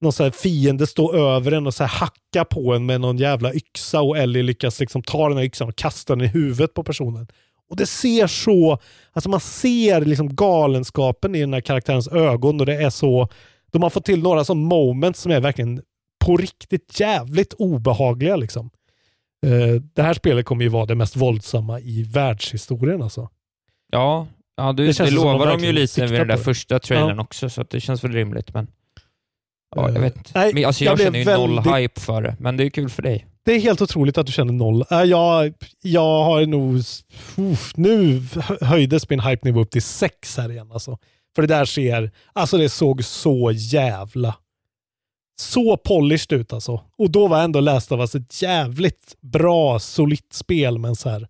någon 0.00 0.12
så 0.12 0.22
här 0.22 0.30
fiende 0.30 0.86
stå 0.86 1.12
över 1.12 1.52
en 1.52 1.66
och 1.66 1.74
så 1.74 1.84
här 1.84 1.90
hacka 1.90 2.44
på 2.44 2.74
en 2.74 2.86
med 2.86 3.00
någon 3.00 3.16
jävla 3.16 3.54
yxa 3.54 4.00
och 4.00 4.18
Ellie 4.18 4.42
lyckas 4.42 4.80
liksom 4.80 5.02
ta 5.02 5.28
den 5.28 5.36
här 5.38 5.44
yxan 5.44 5.68
och 5.68 5.76
kasta 5.76 6.16
den 6.16 6.24
i 6.24 6.28
huvudet 6.28 6.74
på 6.74 6.84
personen. 6.84 7.26
Och 7.70 7.76
det 7.76 7.86
ser 7.86 8.26
så, 8.26 8.78
alltså 9.12 9.30
man 9.30 9.40
ser 9.40 10.00
liksom 10.00 10.36
galenskapen 10.36 11.34
i 11.34 11.40
den 11.40 11.54
här 11.54 11.60
karaktärens 11.60 12.08
ögon 12.08 12.60
och 12.60 12.66
det 12.66 12.82
är 12.82 12.90
så, 12.90 13.28
de 13.72 13.82
har 13.82 13.90
fått 13.90 14.04
till 14.04 14.22
några 14.22 14.44
sådana 14.44 14.66
moments 14.66 15.20
som 15.20 15.32
är 15.32 15.40
verkligen 15.40 15.82
på 16.24 16.36
riktigt 16.36 17.00
jävligt 17.00 17.52
obehagliga 17.52 18.36
liksom. 18.36 18.70
Eh, 19.46 19.82
det 19.94 20.02
här 20.02 20.14
spelet 20.14 20.46
kommer 20.46 20.62
ju 20.62 20.68
vara 20.68 20.86
det 20.86 20.94
mest 20.94 21.16
våldsamma 21.16 21.80
i 21.80 22.02
världshistorien 22.02 23.02
alltså. 23.02 23.28
Ja, 23.92 24.26
ja 24.56 24.72
du, 24.72 24.86
Det 24.86 24.92
det, 25.04 25.10
lovar 25.10 25.46
de 25.46 25.64
ju 25.64 25.72
lite 25.72 26.06
vid 26.06 26.20
den 26.20 26.28
där 26.28 26.36
första 26.36 26.78
trailern 26.78 27.18
också, 27.18 27.50
så 27.50 27.62
det 27.70 27.80
känns 27.80 28.04
väl 28.04 28.12
rimligt. 28.12 28.54
Men 28.54 28.66
ja, 29.76 29.88
jag 29.88 29.96
Eh, 29.96 30.02
vet 30.02 30.34
nej, 30.34 30.54
Men, 30.54 30.64
alltså, 30.64 30.84
jag 30.84 30.92
jag, 30.92 30.98
känner 31.00 31.18
ju 31.18 31.24
noll 31.24 31.54
väldigt- 31.54 31.74
hype 31.76 32.00
för 32.00 32.22
det, 32.22 32.36
men 32.40 32.56
det 32.56 32.64
är 32.64 32.70
kul 32.70 32.88
för 32.88 33.02
dig. 33.02 33.26
Det 33.44 33.52
är 33.52 33.60
helt 33.60 33.82
otroligt 33.82 34.18
att 34.18 34.26
du 34.26 34.32
känner 34.32 34.52
noll. 34.52 34.84
Äh, 34.90 35.02
Jag, 35.02 35.54
jag 35.82 36.24
har 36.24 36.46
nog... 36.46 36.76
Uff, 37.36 37.76
nu 37.76 38.22
höjdes 38.60 39.10
min 39.10 39.20
hype-nivå 39.20 39.60
upp 39.60 39.70
till 39.70 39.82
sex 39.82 40.36
här 40.36 40.50
igen. 40.50 40.72
Alltså. 40.72 40.98
För 41.34 41.42
det 41.42 41.48
där 41.48 41.64
ser... 41.64 42.10
Alltså 42.32 42.58
det 42.58 42.68
såg 42.68 43.04
så 43.04 43.50
jävla... 43.54 44.34
Så 45.36 45.76
polished 45.76 46.40
ut 46.40 46.52
alltså. 46.52 46.80
Och 46.98 47.10
då 47.10 47.28
var 47.28 47.42
ändå 47.42 47.60
Last 47.60 47.92
of 47.92 48.00
Us 48.00 48.14
ett 48.14 48.42
jävligt 48.42 49.16
bra, 49.20 49.78
solitt 49.78 50.32
spel. 50.32 50.78
Men 50.78 50.96
så 50.96 51.08
här... 51.08 51.28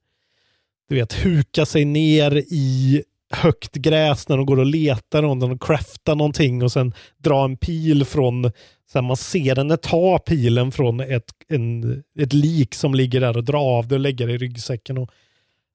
Du 0.89 0.95
vet, 0.95 1.13
huka 1.13 1.67
sig 1.67 1.85
ner 1.85 2.37
i 2.37 3.03
högt 3.31 3.75
gräs 3.75 4.29
när 4.29 4.37
de 4.37 4.47
går 4.47 4.59
och 4.59 4.67
letar 4.67 5.23
om 5.23 5.41
den 5.41 5.51
och 5.51 5.63
craftar 5.63 6.15
någonting 6.15 6.63
och 6.63 6.73
sen 6.73 6.95
dra 7.19 7.45
en 7.45 7.57
pil 7.57 8.05
från 8.05 8.53
så 8.93 8.99
här, 8.99 9.03
man 9.03 9.17
ser 9.17 9.55
den 9.55 9.79
ta 9.79 10.19
pilen 10.19 10.73
från 10.73 11.01
ett, 11.01 11.25
en, 11.49 12.03
ett 12.19 12.33
lik 12.33 12.75
som 12.75 12.95
ligger 12.95 13.21
där 13.21 13.37
och 13.37 13.45
dra 13.45 13.59
av 13.59 13.89
det 13.89 13.95
och 13.95 14.01
lägga 14.01 14.27
det 14.27 14.33
i 14.33 14.39
ryggsäcken. 14.39 14.99
Och, 14.99 15.11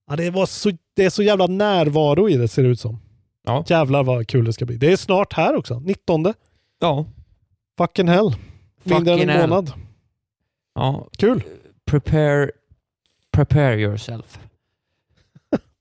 ja, 0.09 0.15
det, 0.15 0.29
var 0.29 0.45
så, 0.45 0.71
det 0.95 1.05
är 1.05 1.09
så 1.09 1.23
jävla 1.23 1.47
närvaro 1.47 2.29
i 2.29 2.37
det 2.37 2.47
ser 2.47 2.63
det 2.63 2.69
ut 2.69 2.79
som. 2.79 2.99
Ja. 3.43 3.65
Jävlar 3.67 4.03
vad 4.03 4.27
kul 4.27 4.45
det 4.45 4.53
ska 4.53 4.65
bli. 4.65 4.77
Det 4.77 4.91
är 4.91 4.97
snart 4.97 5.33
här 5.33 5.55
också. 5.55 5.79
19. 5.79 6.33
Ja. 6.79 7.05
Fucking 7.77 8.07
hell. 8.07 8.35
Mindre 8.83 9.13
än 9.13 9.19
en 9.19 9.29
hell. 9.29 9.49
månad. 9.49 9.73
ja. 10.75 11.07
Kul. 11.17 11.43
Prepare, 11.85 12.51
prepare 13.31 13.81
yourself. 13.81 14.39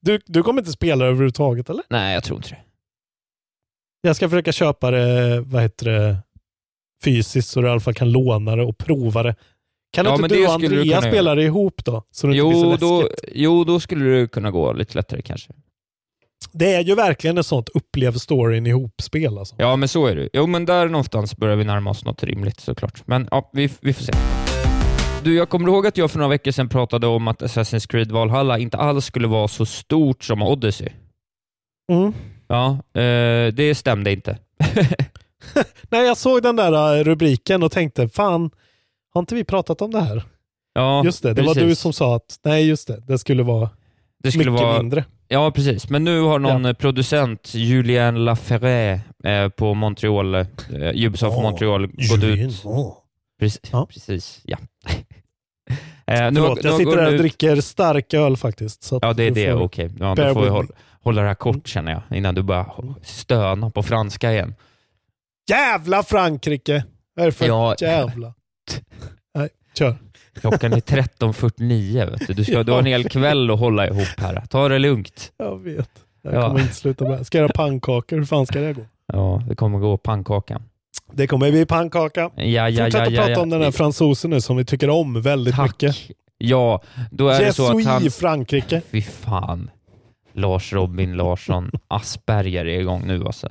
Du, 0.02 0.20
du 0.26 0.42
kommer 0.42 0.60
inte 0.60 0.72
spela 0.72 1.04
överhuvudtaget 1.04 1.70
eller? 1.70 1.82
Nej, 1.90 2.14
jag 2.14 2.24
tror 2.24 2.36
inte 2.38 2.48
det. 2.48 2.58
Jag 4.00 4.16
ska 4.16 4.28
försöka 4.28 4.52
köpa 4.52 4.90
det, 4.90 5.40
vad 5.40 5.62
heter 5.62 5.86
det, 5.86 6.16
fysiskt 7.04 7.48
så 7.48 7.60
du 7.60 7.66
i 7.66 7.70
alla 7.70 7.80
fall 7.80 7.94
kan 7.94 8.12
låna 8.12 8.56
det 8.56 8.62
och 8.62 8.78
prova 8.78 9.22
det. 9.22 9.34
Kan 9.92 10.06
Ja, 10.06 10.14
inte 10.14 10.28
du 10.28 10.46
och 10.46 10.52
Andrea 10.52 11.02
spela 11.02 11.34
det 11.34 11.42
ihop 11.44 11.84
då? 11.84 12.02
Så 12.10 12.26
det 12.26 12.32
inte 12.36 12.48
blir 12.48 12.60
så 12.60 12.66
Jo 12.70 12.76
då, 12.76 13.02
läskigt? 13.02 13.30
jo, 13.34 13.64
då 13.64 13.80
skulle 13.80 14.04
det 14.04 14.28
kunna 14.28 14.50
gå 14.50 14.72
lite 14.72 14.94
lättare 14.98 15.22
kanske. 15.22 15.52
Det 16.52 16.74
är 16.74 16.84
ju 16.84 16.94
verkligen 16.94 17.38
ett 17.38 17.46
sånt 17.46 17.68
upplev 17.68 18.12
storyn 18.12 18.66
ihop-spel 18.66 19.38
alltså. 19.38 19.54
Ja, 19.58 19.76
men 19.76 19.88
så 19.88 20.06
är 20.06 20.16
det. 20.16 20.28
Jo, 20.32 20.46
men 20.46 20.64
där 20.64 20.88
någonstans 20.88 21.36
börjar 21.36 21.56
vi 21.56 21.64
närma 21.64 21.90
oss 21.90 22.04
något 22.04 22.22
rimligt 22.22 22.60
såklart. 22.60 23.02
Men 23.06 23.28
ja, 23.30 23.50
vi, 23.52 23.70
vi 23.80 23.92
får 23.92 24.02
se. 24.02 24.12
Du, 25.24 25.34
jag 25.34 25.48
kommer 25.48 25.68
ihåg 25.68 25.86
att 25.86 25.96
jag 25.96 26.10
för 26.10 26.18
några 26.18 26.30
veckor 26.30 26.50
sedan 26.50 26.68
pratade 26.68 27.06
om 27.06 27.28
att 27.28 27.42
Assassin's 27.42 27.88
Creed 27.88 28.12
Valhalla 28.12 28.58
inte 28.58 28.76
alls 28.76 29.04
skulle 29.04 29.28
vara 29.28 29.48
så 29.48 29.66
stort 29.66 30.24
som 30.24 30.42
Odyssey. 30.42 30.88
Mm. 31.92 32.12
Ja, 32.48 32.70
eh, 33.00 33.52
det 33.52 33.74
stämde 33.76 34.12
inte. 34.12 34.38
Nej, 35.90 36.06
jag 36.06 36.16
såg 36.16 36.42
den 36.42 36.56
där 36.56 36.98
eh, 36.98 37.04
rubriken 37.04 37.62
och 37.62 37.72
tänkte, 37.72 38.08
fan, 38.08 38.50
har 39.14 39.20
inte 39.20 39.34
vi 39.34 39.44
pratat 39.44 39.82
om 39.82 39.90
det 39.90 40.00
här? 40.00 40.22
Ja, 40.72 41.04
just 41.04 41.22
det, 41.22 41.34
det 41.34 41.42
var 41.42 41.54
precis. 41.54 41.68
du 41.68 41.74
som 41.74 41.92
sa 41.92 42.16
att, 42.16 42.38
nej 42.44 42.68
just 42.68 42.88
det, 42.88 43.02
det 43.06 43.18
skulle 43.18 43.42
vara 43.42 43.70
det 44.22 44.32
skulle 44.32 44.50
mycket 44.50 44.66
vara, 44.66 44.78
mindre. 44.78 45.04
Ja, 45.32 45.50
precis. 45.50 45.88
Men 45.90 46.04
nu 46.04 46.20
har 46.20 46.38
någon 46.38 46.64
eh, 46.64 46.72
producent, 46.72 47.54
Julien 47.54 48.24
Laferré, 48.24 49.00
eh, 49.24 49.48
på 49.48 49.74
Montreal, 49.74 50.34
eh, 50.34 50.46
Ubisoft 50.94 51.36
Åh, 51.36 51.42
Montreal, 51.42 51.86
gått 51.86 52.22
Julien, 52.22 52.48
ut... 52.50 52.62
Precis, 53.40 53.60
Ja. 53.72 53.86
precis 53.86 54.40
ja. 54.44 54.58
eh, 56.06 56.30
nu 56.30 56.40
Förlåt, 56.40 56.62
nu 56.62 56.68
jag 56.68 56.78
sitter 56.78 56.96
där 56.96 57.12
och 57.12 57.18
dricker 57.18 57.60
stark 57.60 58.14
öl 58.14 58.36
faktiskt. 58.36 58.82
Så 58.82 58.98
Ja, 59.02 59.12
det 59.12 59.24
är 59.24 59.30
det. 59.30 59.52
Okej. 59.54 59.90
Ja, 59.98 60.14
bear 60.14 60.28
då 60.28 60.34
får 60.34 60.42
vi 60.42 60.48
hålla, 60.48 60.68
hålla 61.02 61.22
det 61.22 61.28
här 61.28 61.34
kort 61.34 61.68
känner 61.68 61.92
jag, 61.92 62.18
innan 62.18 62.34
du 62.34 62.42
börjar 62.42 62.94
stöna 63.02 63.70
på 63.70 63.82
franska 63.82 64.32
igen. 64.32 64.54
Jävla 65.50 66.02
Frankrike! 66.02 66.84
Vad 67.14 67.22
är 67.22 67.26
det 67.30 67.32
för 67.36 67.46
Ja. 67.46 67.74
jävla... 67.80 68.34
Nej, 69.34 69.48
kör. 69.78 69.96
Klockan 70.34 70.72
är 70.72 70.80
13.49, 70.80 72.10
vet 72.10 72.26
du. 72.26 72.32
Du, 72.34 72.44
ska, 72.44 72.62
du 72.62 72.72
har 72.72 72.78
en 72.78 72.86
hel 72.86 73.08
kväll 73.08 73.50
att 73.50 73.58
hålla 73.58 73.86
ihop 73.86 74.08
här. 74.18 74.42
Ta 74.50 74.68
det 74.68 74.78
lugnt. 74.78 75.32
Jag 75.36 75.58
vet. 75.62 75.90
Jag 76.22 76.34
Ja. 76.34 76.42
kommer 76.48 76.60
inte 76.60 76.74
sluta 76.74 77.04
med. 77.08 77.26
Ska 77.26 77.38
jag 77.38 77.42
göra 77.42 77.52
pannkakor? 77.52 78.16
Hur 78.16 78.24
fan 78.24 78.46
ska 78.46 78.60
det 78.60 78.72
gå? 78.72 78.82
Ja, 79.12 79.42
det 79.48 79.54
kommer 79.54 79.78
gå 79.78 79.96
pannkakan. 79.96 80.62
Det 81.12 81.26
kommer 81.26 81.50
bli 81.50 81.66
pannkaka. 81.66 82.20
Ja, 82.36 82.44
ja, 82.44 82.68
ja, 82.68 82.84
Fortsätt 82.84 83.02
att 83.06 83.12
ja, 83.12 83.18
prata 83.20 83.32
ja. 83.32 83.40
om 83.40 83.50
den 83.50 83.62
här 83.62 83.70
fransosen 83.70 84.30
nu 84.30 84.40
som 84.40 84.56
vi 84.56 84.64
tycker 84.64 84.90
om 84.90 85.22
väldigt 85.22 85.54
Tack. 85.54 85.66
mycket. 85.82 85.96
Ja, 86.38 86.82
då 87.10 87.28
är 87.28 87.40
det 87.44 87.52
så 87.52 87.78
att 87.78 87.84
han... 87.84 88.10
Frankrike. 88.10 88.82
Fy 88.90 89.02
fan. 89.02 89.70
Lars 90.32 90.72
Robin 90.72 91.12
Larsson 91.16 91.70
Asperger 91.88 92.64
är 92.66 92.80
igång 92.80 93.02
nu 93.06 93.24
alltså. 93.26 93.48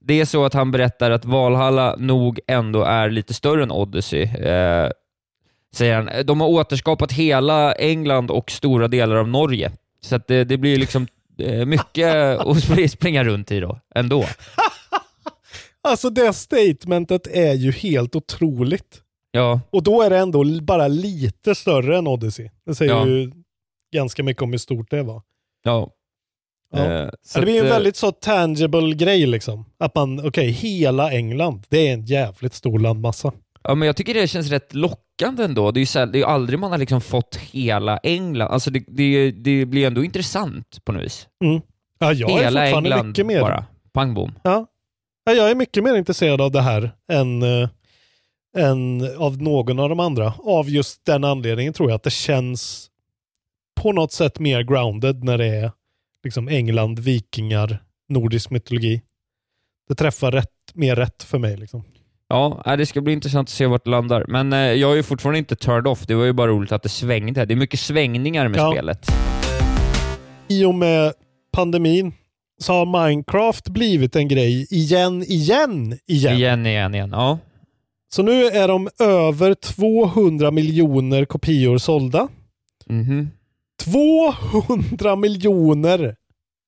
Det 0.00 0.20
är 0.20 0.24
så 0.24 0.44
att 0.44 0.54
han 0.54 0.70
berättar 0.70 1.10
att 1.10 1.24
Valhalla 1.24 1.96
nog 1.98 2.40
ändå 2.46 2.82
är 2.82 3.10
lite 3.10 3.34
större 3.34 3.62
än 3.62 3.70
Odyssey. 3.70 4.22
Eh, 4.22 4.90
säger 5.74 5.94
han. 5.94 6.26
De 6.26 6.40
har 6.40 6.48
återskapat 6.48 7.12
hela 7.12 7.72
England 7.72 8.30
och 8.30 8.50
stora 8.50 8.88
delar 8.88 9.16
av 9.16 9.28
Norge. 9.28 9.72
Så 10.00 10.16
att 10.16 10.26
det, 10.26 10.44
det 10.44 10.56
blir 10.56 10.76
liksom 10.76 11.06
eh, 11.38 11.66
mycket 11.66 12.14
att 12.40 12.46
spr- 12.46 12.86
springa 12.88 13.24
runt 13.24 13.50
i 13.50 13.60
då, 13.60 13.80
ändå. 13.94 14.24
Alltså 15.88 16.10
det 16.10 16.32
statementet 16.32 17.26
är 17.26 17.52
ju 17.54 17.72
helt 17.72 18.16
otroligt. 18.16 19.00
Ja, 19.30 19.60
Och 19.70 19.82
då 19.82 20.02
är 20.02 20.10
det 20.10 20.18
ändå 20.18 20.44
bara 20.62 20.88
lite 20.88 21.54
större 21.54 21.98
än 21.98 22.06
Odyssey. 22.06 22.50
Det 22.66 22.74
säger 22.74 22.92
Ja. 22.92 23.06
ju 23.06 23.32
ganska 23.94 24.22
mycket 24.22 24.42
om 24.42 24.50
hur 24.50 24.58
stort 24.58 24.90
det 24.90 25.02
var. 25.02 25.22
ja. 25.64 25.90
Ja. 26.72 26.84
Eh, 26.84 27.08
så 27.22 27.38
det 27.38 27.44
blir 27.44 27.54
ju 27.54 27.60
en 27.60 27.66
eh, 27.66 27.72
väldigt 27.72 27.96
så 27.96 28.12
tangible 28.12 28.94
grej 28.94 29.26
liksom. 29.26 29.64
Att 29.78 29.94
man, 29.94 30.26
okej, 30.28 30.48
hela 30.50 31.12
England, 31.12 31.66
det 31.68 31.88
är 31.88 31.92
en 31.94 32.04
jävligt 32.06 32.54
stor 32.54 32.78
landmassa. 32.78 33.32
Ja, 33.68 33.74
men 33.74 33.86
jag 33.86 33.96
tycker 33.96 34.14
det 34.14 34.28
känns 34.28 34.50
rätt 34.50 34.74
lockande 34.74 35.44
ändå. 35.44 35.70
Det 35.70 35.78
är 35.78 35.80
ju, 35.80 35.86
så 35.86 35.98
här, 35.98 36.06
det 36.06 36.20
är 36.20 36.26
aldrig 36.26 36.58
man 36.58 36.70
har 36.70 36.78
liksom 36.78 37.00
fått 37.00 37.36
hela 37.36 37.98
England. 37.98 38.48
Alltså 38.48 38.70
det, 38.70 38.84
det, 38.88 39.30
det 39.30 39.64
blir 39.66 39.86
ändå 39.86 40.04
intressant 40.04 40.84
på 40.84 40.92
något 40.92 41.02
vis. 41.02 41.28
Ja, 41.98 42.12
jag 42.12 42.30
är 42.30 42.44
hela 42.44 42.60
fortfarande 42.60 42.88
England 42.90 43.06
mycket 43.08 43.26
mer, 43.26 43.40
bara. 43.40 43.64
Pang 43.92 44.14
bom. 44.14 44.34
Ja. 44.42 44.66
ja, 45.24 45.32
jag 45.32 45.50
är 45.50 45.54
mycket 45.54 45.84
mer 45.84 45.94
intresserad 45.94 46.40
av 46.40 46.50
det 46.50 46.60
här 46.60 46.90
än, 47.12 47.42
eh, 47.42 47.68
än 48.56 49.16
av 49.18 49.42
någon 49.42 49.78
av 49.78 49.88
de 49.88 50.00
andra. 50.00 50.34
Av 50.38 50.70
just 50.70 51.04
den 51.04 51.24
anledningen 51.24 51.72
tror 51.72 51.90
jag 51.90 51.96
att 51.96 52.02
det 52.02 52.10
känns 52.10 52.90
på 53.80 53.92
något 53.92 54.12
sätt 54.12 54.38
mer 54.38 54.62
grounded 54.62 55.24
när 55.24 55.38
det 55.38 55.46
är 55.46 55.72
liksom 56.24 56.48
England, 56.48 56.98
vikingar, 56.98 57.78
nordisk 58.08 58.50
mytologi. 58.50 59.02
Det 59.88 59.94
träffar 59.94 60.32
rätt, 60.32 60.50
mer 60.74 60.96
rätt 60.96 61.22
för 61.22 61.38
mig. 61.38 61.56
Liksom. 61.56 61.84
Ja, 62.34 62.62
nej, 62.66 62.76
det 62.76 62.86
ska 62.86 63.00
bli 63.00 63.12
intressant 63.12 63.46
att 63.48 63.52
se 63.52 63.66
vart 63.66 63.84
det 63.84 63.90
landar. 63.90 64.24
Men 64.28 64.52
eh, 64.52 64.58
jag 64.58 64.92
är 64.92 64.96
ju 64.96 65.02
fortfarande 65.02 65.38
inte 65.38 65.56
turned 65.56 65.86
off. 65.86 66.06
Det 66.06 66.14
var 66.14 66.24
ju 66.24 66.32
bara 66.32 66.50
roligt 66.50 66.72
att 66.72 66.82
det 66.82 66.88
svängde. 66.88 67.44
Det 67.44 67.54
är 67.54 67.56
mycket 67.56 67.80
svängningar 67.80 68.48
med 68.48 68.58
Ja. 68.60 68.72
spelet. 68.72 69.06
I 70.48 70.64
och 70.64 70.74
med 70.74 71.12
pandemin 71.52 72.12
så 72.60 72.72
har 72.72 73.06
Minecraft 73.08 73.68
blivit 73.68 74.16
en 74.16 74.28
grej 74.28 74.66
igen, 74.70 75.22
igen, 75.22 75.98
igen. 76.06 76.36
Igen, 76.36 76.66
igen, 76.66 76.94
igen. 76.94 77.10
Ja. 77.12 77.38
Så 78.14 78.22
nu 78.22 78.44
är 78.46 78.68
de 78.68 78.88
över 79.00 79.54
200 79.54 80.50
miljoner 80.50 81.24
kopior 81.24 81.78
sålda. 81.78 82.28
Mhm. 82.86 83.30
200 83.84 85.16
miljoner 85.16 86.16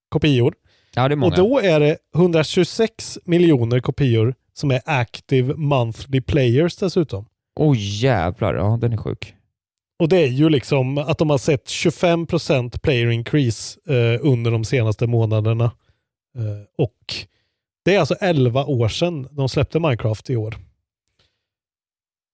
kopior. 0.09 0.55
Ja, 0.95 1.09
det 1.09 1.15
är 1.15 1.17
många. 1.17 1.31
Och 1.33 1.39
då 1.49 1.59
är 1.61 1.81
det 1.81 1.97
126 2.17 3.19
miljoner 3.25 3.81
kopior 3.81 4.35
som 4.59 4.71
är 4.71 4.81
active 4.85 5.55
monthly 5.55 6.21
players 6.21 6.77
dessutom. 6.77 7.27
Oj 7.57 8.05
jävlar, 8.05 8.55
ja 8.55 8.79
den 8.81 8.92
är 8.92 8.97
sjuk. 8.97 9.35
Och 9.99 10.09
det 10.09 10.16
är 10.16 10.27
ju 10.27 10.49
liksom 10.49 10.99
att 10.99 11.19
de 11.19 11.31
har 11.31 11.38
sett 11.38 11.66
25% 11.66 12.79
player 12.79 13.11
increase 13.11 13.81
eh, 13.87 14.21
under 14.23 14.51
de 14.51 14.64
senaste 14.64 15.07
månaderna. 15.07 15.64
Eh, 16.38 16.85
och 16.85 17.14
det 17.85 17.95
är 17.95 18.01
alltså 18.01 18.14
11 18.21 18.64
år 18.64 18.88
sedan 18.88 19.29
de 19.31 19.49
släppte 19.49 19.81
Minecraft 19.81 20.31
i 20.31 20.37
år. 20.37 20.57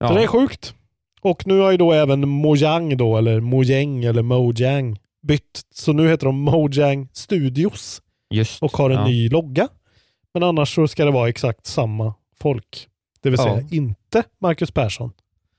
Ja. 0.01 0.09
Så 0.09 0.15
det 0.15 0.23
är 0.23 0.27
sjukt. 0.27 0.75
Och 1.21 1.47
nu 1.47 1.59
har 1.59 1.71
ju 1.71 1.77
då 1.77 1.93
även 1.93 2.29
Mojang 2.29 2.97
då, 2.97 3.17
eller 3.17 3.41
Mojang 3.41 4.05
eller 4.05 4.23
Mojang 4.23 4.99
bytt. 5.23 5.61
Så 5.75 5.93
nu 5.93 6.09
heter 6.09 6.27
de 6.27 6.41
Mojang 6.41 7.09
Studios 7.13 8.03
Just. 8.31 8.63
och 8.63 8.77
har 8.77 8.91
en 8.91 8.97
ja. 8.97 9.07
ny 9.07 9.29
logga. 9.29 9.69
Men 10.35 10.43
annars 10.43 10.75
så 10.75 10.89
ska 10.89 11.05
det 11.05 11.11
vara 11.11 11.29
exakt 11.29 11.67
samma 11.67 12.15
folk. 12.41 12.89
Det 13.23 13.31
vill 13.31 13.39
säga 13.39 13.61
Ja. 13.61 13.77
inte 13.77 14.23
Marcus 14.41 14.71
Persson. 14.71 15.13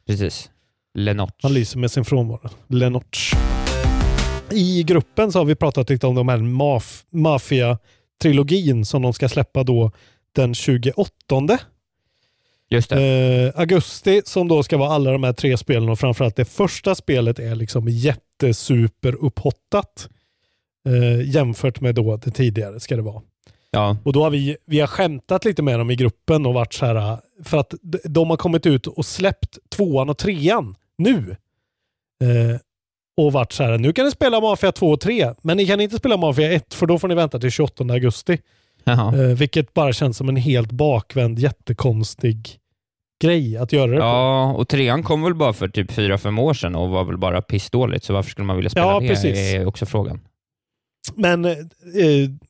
Precis. 0.07 0.49
Lenotch. 0.93 1.33
Han 1.41 1.53
lyser 1.53 1.79
med 1.79 1.91
sin 1.91 2.05
frånvaro. 2.05 2.49
Lenotch. 2.67 3.33
I 4.51 4.83
gruppen 4.83 5.31
så 5.31 5.39
har 5.39 5.45
vi 5.45 5.55
pratat 5.55 5.89
lite 5.89 6.07
om 6.07 6.15
de 6.15 6.27
här 6.29 6.37
maf- 6.37 7.03
Mafia-trilogin 7.09 8.85
som 8.85 9.01
de 9.01 9.13
ska 9.13 9.29
släppa 9.29 9.63
då 9.63 9.91
den 10.35 10.53
28 10.53 11.59
Just 12.69 12.91
eh, 12.91 12.99
augusti 13.55 14.21
som 14.25 14.47
då 14.47 14.63
ska 14.63 14.77
vara 14.77 14.89
alla 14.89 15.11
de 15.11 15.23
här 15.23 15.33
tre 15.33 15.57
spelen 15.57 15.89
och 15.89 15.99
framförallt 15.99 16.35
det 16.35 16.45
första 16.45 16.95
spelet 16.95 17.39
är 17.39 17.55
liksom 17.55 17.87
jättesuper 17.89 19.15
upphottat 19.25 20.09
eh, 20.87 21.29
jämfört 21.29 21.81
med 21.81 21.95
då 21.95 22.17
det 22.17 22.31
tidigare 22.31 22.79
ska 22.79 22.95
det 22.95 23.01
vara. 23.01 23.21
Ja. 23.73 23.97
Och 24.03 24.13
då 24.13 24.23
har 24.23 24.29
vi, 24.29 24.57
vi 24.65 24.79
har 24.79 24.87
skämtat 24.87 25.45
lite 25.45 25.61
med 25.61 25.79
dem 25.79 25.91
i 25.91 25.95
gruppen 25.95 26.45
och 26.45 26.53
varit 26.53 26.73
så 26.73 26.85
här, 26.85 27.17
för 27.43 27.57
att 27.57 27.73
de 28.03 28.29
har 28.29 28.37
kommit 28.37 28.65
ut 28.65 28.87
och 28.87 29.05
släppt 29.05 29.57
tvåan 29.69 30.09
och 30.09 30.17
trean 30.17 30.75
nu. 30.97 31.35
Eh, 32.23 32.59
och 33.17 33.33
varit 33.33 33.51
så 33.51 33.63
här, 33.63 33.77
nu 33.77 33.93
kan 33.93 34.05
ni 34.05 34.11
spela 34.11 34.39
Mafia 34.41 34.71
2 34.71 34.89
och 34.89 34.99
3, 34.99 35.33
men 35.41 35.57
ni 35.57 35.67
kan 35.67 35.81
inte 35.81 35.97
spela 35.97 36.17
Mafia 36.17 36.51
1 36.51 36.73
för 36.73 36.85
då 36.85 36.99
får 36.99 37.07
ni 37.07 37.15
vänta 37.15 37.39
till 37.39 37.51
28 37.51 37.83
augusti. 37.83 38.37
Eh, 39.13 39.19
vilket 39.19 39.73
bara 39.73 39.93
känns 39.93 40.17
som 40.17 40.29
en 40.29 40.35
helt 40.35 40.71
bakvänd, 40.71 41.39
jättekonstig 41.39 42.59
grej 43.23 43.57
att 43.57 43.73
göra 43.73 43.91
det 43.91 43.97
på. 43.97 44.03
Ja, 44.03 44.53
och 44.53 44.67
trean 44.67 45.03
kom 45.03 45.23
väl 45.23 45.35
bara 45.35 45.53
för 45.53 45.67
typ 45.67 45.91
fyra, 45.91 46.17
fem 46.17 46.39
år 46.39 46.53
sedan 46.53 46.75
och 46.75 46.89
var 46.89 47.03
väl 47.03 47.17
bara 47.17 47.41
pissdåligt, 47.41 48.05
så 48.05 48.13
varför 48.13 48.29
skulle 48.29 48.45
man 48.45 48.55
vilja 48.55 48.69
spela 48.69 48.85
Ja, 48.85 48.99
det 48.99 49.07
precis. 49.07 49.37
är 49.37 49.65
också 49.65 49.85
frågan. 49.85 50.19
Men 51.15 51.45
eh, 51.45 51.55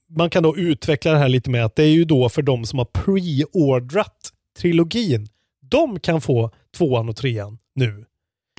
man 0.10 0.30
kan 0.30 0.44
då 0.44 0.58
utveckla 0.58 1.12
det 1.12 1.18
här 1.18 1.30
lite 1.30 1.50
med 1.50 1.66
att 1.66 1.76
det 1.76 1.84
är 1.84 1.92
ju 1.92 2.06
då 2.06 2.30
för 2.30 2.42
de 2.42 2.66
som 2.66 2.80
har 2.80 2.86
pre-ordrat 2.86 4.32
trilogin. 4.60 5.28
De 5.62 6.00
kan 6.00 6.22
få 6.22 6.52
tvåan 6.78 7.10
och 7.10 7.16
trean 7.16 7.58
nu. 7.76 8.06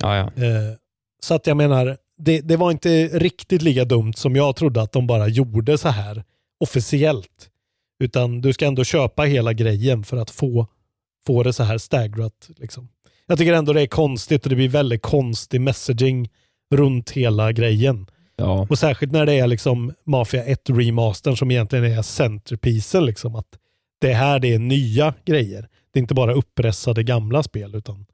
Ja, 0.01 0.15
ja. 0.17 0.43
Eh, 0.43 0.73
så 1.19 1.33
att 1.33 1.47
jag 1.47 1.57
menar, 1.57 1.97
det, 2.17 2.41
det 2.41 2.57
var 2.57 2.71
inte 2.71 3.07
riktigt 3.07 3.61
lika 3.61 3.85
dumt 3.85 4.13
som 4.13 4.35
jag 4.35 4.55
trodde 4.55 4.81
att 4.81 4.91
de 4.91 5.07
bara 5.07 5.27
gjorde 5.27 5.77
så 5.77 5.89
här 5.89 6.23
officiellt. 6.59 7.49
Utan 7.99 8.41
du 8.41 8.53
ska 8.53 8.65
ändå 8.65 8.83
köpa 8.83 9.23
hela 9.23 9.53
grejen 9.53 10.03
för 10.03 10.17
att 10.17 10.31
få, 10.31 10.67
få 11.27 11.43
det 11.43 11.53
så 11.53 11.63
här 11.63 11.77
staggerat. 11.77 12.49
Liksom. 12.57 12.89
Jag 13.27 13.37
tycker 13.37 13.53
ändå 13.53 13.73
det 13.73 13.81
är 13.81 13.87
konstigt 13.87 14.43
och 14.43 14.49
det 14.49 14.55
blir 14.55 14.69
väldigt 14.69 15.01
konstig 15.01 15.61
messaging 15.61 16.29
runt 16.71 17.11
hela 17.11 17.51
grejen. 17.51 18.07
Ja. 18.35 18.67
Och 18.69 18.79
särskilt 18.79 19.11
när 19.11 19.25
det 19.25 19.33
är 19.33 19.47
liksom 19.47 19.93
Mafia 20.05 20.43
1 20.43 20.69
remastern 20.69 21.37
som 21.37 21.51
egentligen 21.51 21.85
är 21.85 22.01
centerpiecen. 22.01 23.05
Liksom, 23.05 23.35
att 23.35 23.47
det 24.01 24.13
här 24.13 24.39
det 24.39 24.53
är 24.53 24.59
nya 24.59 25.13
grejer. 25.25 25.67
Det 25.93 25.99
är 25.99 26.01
inte 26.01 26.13
bara 26.13 26.33
uppressade 26.33 27.03
gamla 27.03 27.43
spel 27.43 27.75
utan 27.75 28.05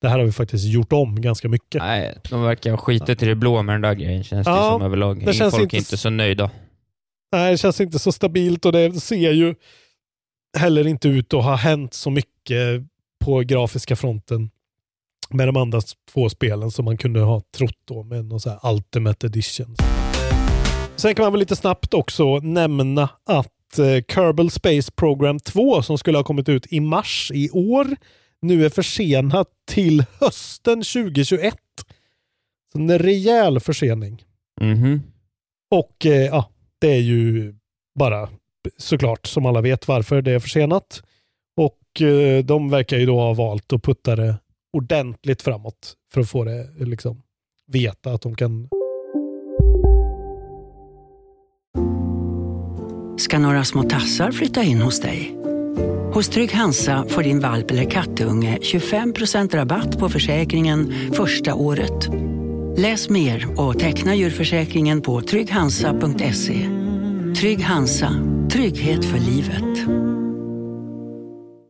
det 0.00 0.08
här 0.08 0.18
har 0.18 0.24
vi 0.24 0.32
faktiskt 0.32 0.64
gjort 0.64 0.92
om 0.92 1.20
ganska 1.20 1.48
mycket. 1.48 1.82
Nej, 1.82 2.18
de 2.30 2.42
verkar 2.42 2.70
ha 2.70 2.78
skitit 2.78 3.22
i 3.22 3.26
det 3.26 3.34
blå 3.34 3.62
med 3.62 3.74
den 3.74 3.80
där 3.82 3.94
grejen, 3.94 4.24
känns 4.24 4.46
det 4.46 4.50
Ja, 4.50 4.70
som 4.72 4.82
överlag. 4.82 5.26
det 5.26 5.32
känns 5.32 5.54
Folk 5.54 5.62
inte 5.62 5.76
är 5.76 5.78
inte 5.78 5.96
så 5.96 6.10
nöjda. 6.10 6.50
Nej, 7.32 7.52
det 7.52 7.58
känns 7.58 7.80
inte 7.80 7.98
så 7.98 8.12
stabilt 8.12 8.64
och 8.64 8.72
det 8.72 8.92
ser 9.00 9.30
ju 9.32 9.54
heller 10.58 10.86
inte 10.86 11.08
ut 11.08 11.34
att 11.34 11.44
ha 11.44 11.54
hänt 11.56 11.94
så 11.94 12.10
mycket 12.10 12.82
på 13.24 13.38
grafiska 13.40 13.96
fronten 13.96 14.50
med 15.32 15.48
de 15.48 15.56
andra 15.56 15.80
två 16.12 16.28
spelen 16.28 16.70
som 16.70 16.84
man 16.84 16.96
kunde 16.96 17.20
ha 17.20 17.42
trott 17.56 17.78
då 17.84 18.02
med 18.02 18.24
någon 18.24 18.40
så 18.40 18.50
här 18.50 18.72
Ultimate 18.72 19.26
Edition. 19.26 19.76
Sen 20.96 21.14
kan 21.14 21.22
man 21.22 21.32
väl 21.32 21.40
lite 21.40 21.56
snabbt 21.56 21.94
också 21.94 22.38
nämna 22.38 23.08
att 23.26 23.78
eh, 23.78 24.04
Kerbal 24.14 24.50
Space 24.50 24.92
Program 24.92 25.38
2 25.40 25.82
som 25.82 25.98
skulle 25.98 26.18
ha 26.18 26.24
kommit 26.24 26.48
ut 26.48 26.72
i 26.72 26.80
mars 26.80 27.30
i 27.34 27.50
år 27.50 27.96
nu 28.42 28.64
är 28.64 28.68
försenat 28.68 29.48
till 29.66 30.04
hösten 30.20 30.82
2021. 30.82 31.54
Så 32.72 32.78
en 32.78 32.98
rejäl 32.98 33.60
försening. 33.60 34.24
Mhm. 34.60 35.02
Och 35.70 36.06
eh, 36.06 36.26
ja, 36.26 36.50
det 36.78 36.92
är 36.92 37.00
ju 37.00 37.54
bara 37.94 38.28
såklart 38.76 39.26
som 39.26 39.46
alla 39.46 39.60
vet 39.60 39.88
varför 39.88 40.22
det 40.22 40.32
är 40.32 40.38
försenat. 40.38 41.02
Och 41.56 42.02
eh, 42.02 42.44
de 42.44 42.70
verkar 42.70 42.98
ju 42.98 43.06
då 43.06 43.20
ha 43.20 43.34
valt 43.34 43.72
att 43.72 43.82
putta 43.82 44.16
det 44.16 44.34
ordentligt 44.72 45.42
framåt 45.42 45.94
för 46.12 46.20
att 46.20 46.30
få 46.30 46.44
det 46.44 46.68
liksom 46.78 47.22
veta 47.66 48.12
att 48.12 48.22
de 48.22 48.36
kan 48.36 48.68
ska 53.18 53.38
några 53.38 53.64
små 53.64 53.82
tassar 53.82 54.32
flytta 54.32 54.62
in 54.62 54.80
hos 54.82 55.00
dig. 55.00 55.36
Hos 56.14 56.28
Trygg 56.28 56.52
Hansa 56.52 57.04
får 57.08 57.22
din 57.22 57.40
valp 57.40 57.70
eller 57.70 57.90
kattunge 57.90 58.58
25% 58.62 59.56
rabatt 59.56 59.98
på 59.98 60.08
försäkringen 60.08 60.94
första 61.12 61.54
året. 61.54 62.08
Läs 62.76 63.08
mer 63.08 63.60
och 63.60 63.78
teckna 63.78 64.14
djurförsäkringen 64.14 65.02
på 65.02 65.20
trygghansa.se. 65.20 66.68
Trygg 67.40 67.62
Hansa, 67.62 68.12
trygghet 68.50 69.04
för 69.04 69.18
livet. 69.18 69.88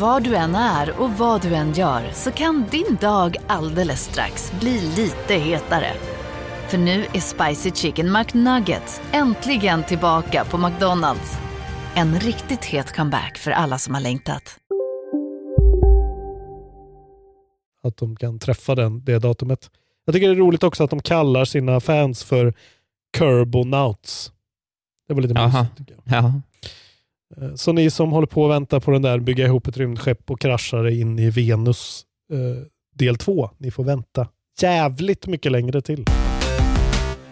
Var 0.00 0.20
du 0.20 0.36
än 0.36 0.54
är 0.54 1.00
och 1.00 1.10
vad 1.10 1.42
du 1.42 1.54
än 1.54 1.72
gör 1.72 2.10
så 2.12 2.30
kan 2.30 2.66
din 2.70 2.96
dag 3.00 3.36
alldeles 3.46 4.00
strax 4.04 4.52
bli 4.60 4.80
lite 4.96 5.34
hetare. 5.34 5.92
För 6.68 6.78
nu 6.78 7.04
är 7.14 7.20
Spicy 7.20 7.70
Chicken 7.70 8.12
McNuggets 8.12 9.00
äntligen 9.12 9.84
tillbaka 9.84 10.44
på 10.44 10.58
McDonalds. 10.58 11.38
En 11.94 12.20
riktigt 12.20 12.64
het 12.64 12.96
comeback 12.96 13.38
för 13.38 13.50
alla 13.50 13.78
som 13.78 13.94
har 13.94 14.00
längtat. 14.00 14.58
Att 17.82 17.96
de 17.96 18.16
kan 18.16 18.38
träffa 18.38 18.74
den, 18.74 19.04
det 19.04 19.18
datumet. 19.18 19.70
Jag 20.04 20.14
tycker 20.14 20.28
det 20.28 20.34
är 20.34 20.38
roligt 20.38 20.62
också 20.62 20.84
att 20.84 20.90
de 20.90 21.00
kallar 21.00 21.44
sina 21.44 21.80
fans 21.80 22.24
för 22.24 22.54
Curbonauts. 23.16 24.32
Det 25.08 25.14
var 25.14 25.22
lite 25.22 25.40
Aha. 25.40 25.62
mysigt 25.62 25.78
tycker 25.78 25.94
jag. 25.94 26.24
Ja. 26.24 26.32
Eh, 27.36 27.54
Så 27.54 27.72
ni 27.72 27.90
som 27.90 28.10
håller 28.12 28.26
på 28.26 28.44
att 28.44 28.50
vänta 28.50 28.80
på 28.80 28.90
den 28.90 29.02
där 29.02 29.18
bygga 29.18 29.46
ihop 29.46 29.66
ett 29.66 29.76
rymdskepp 29.76 30.30
och 30.30 30.40
krascha 30.40 30.76
det 30.82 30.94
in 30.94 31.18
i 31.18 31.30
Venus 31.30 32.02
eh, 32.32 32.38
del 32.94 33.16
två, 33.16 33.50
ni 33.58 33.70
får 33.70 33.84
vänta 33.84 34.28
jävligt 34.60 35.26
mycket 35.26 35.52
längre 35.52 35.80
till. 35.80 36.04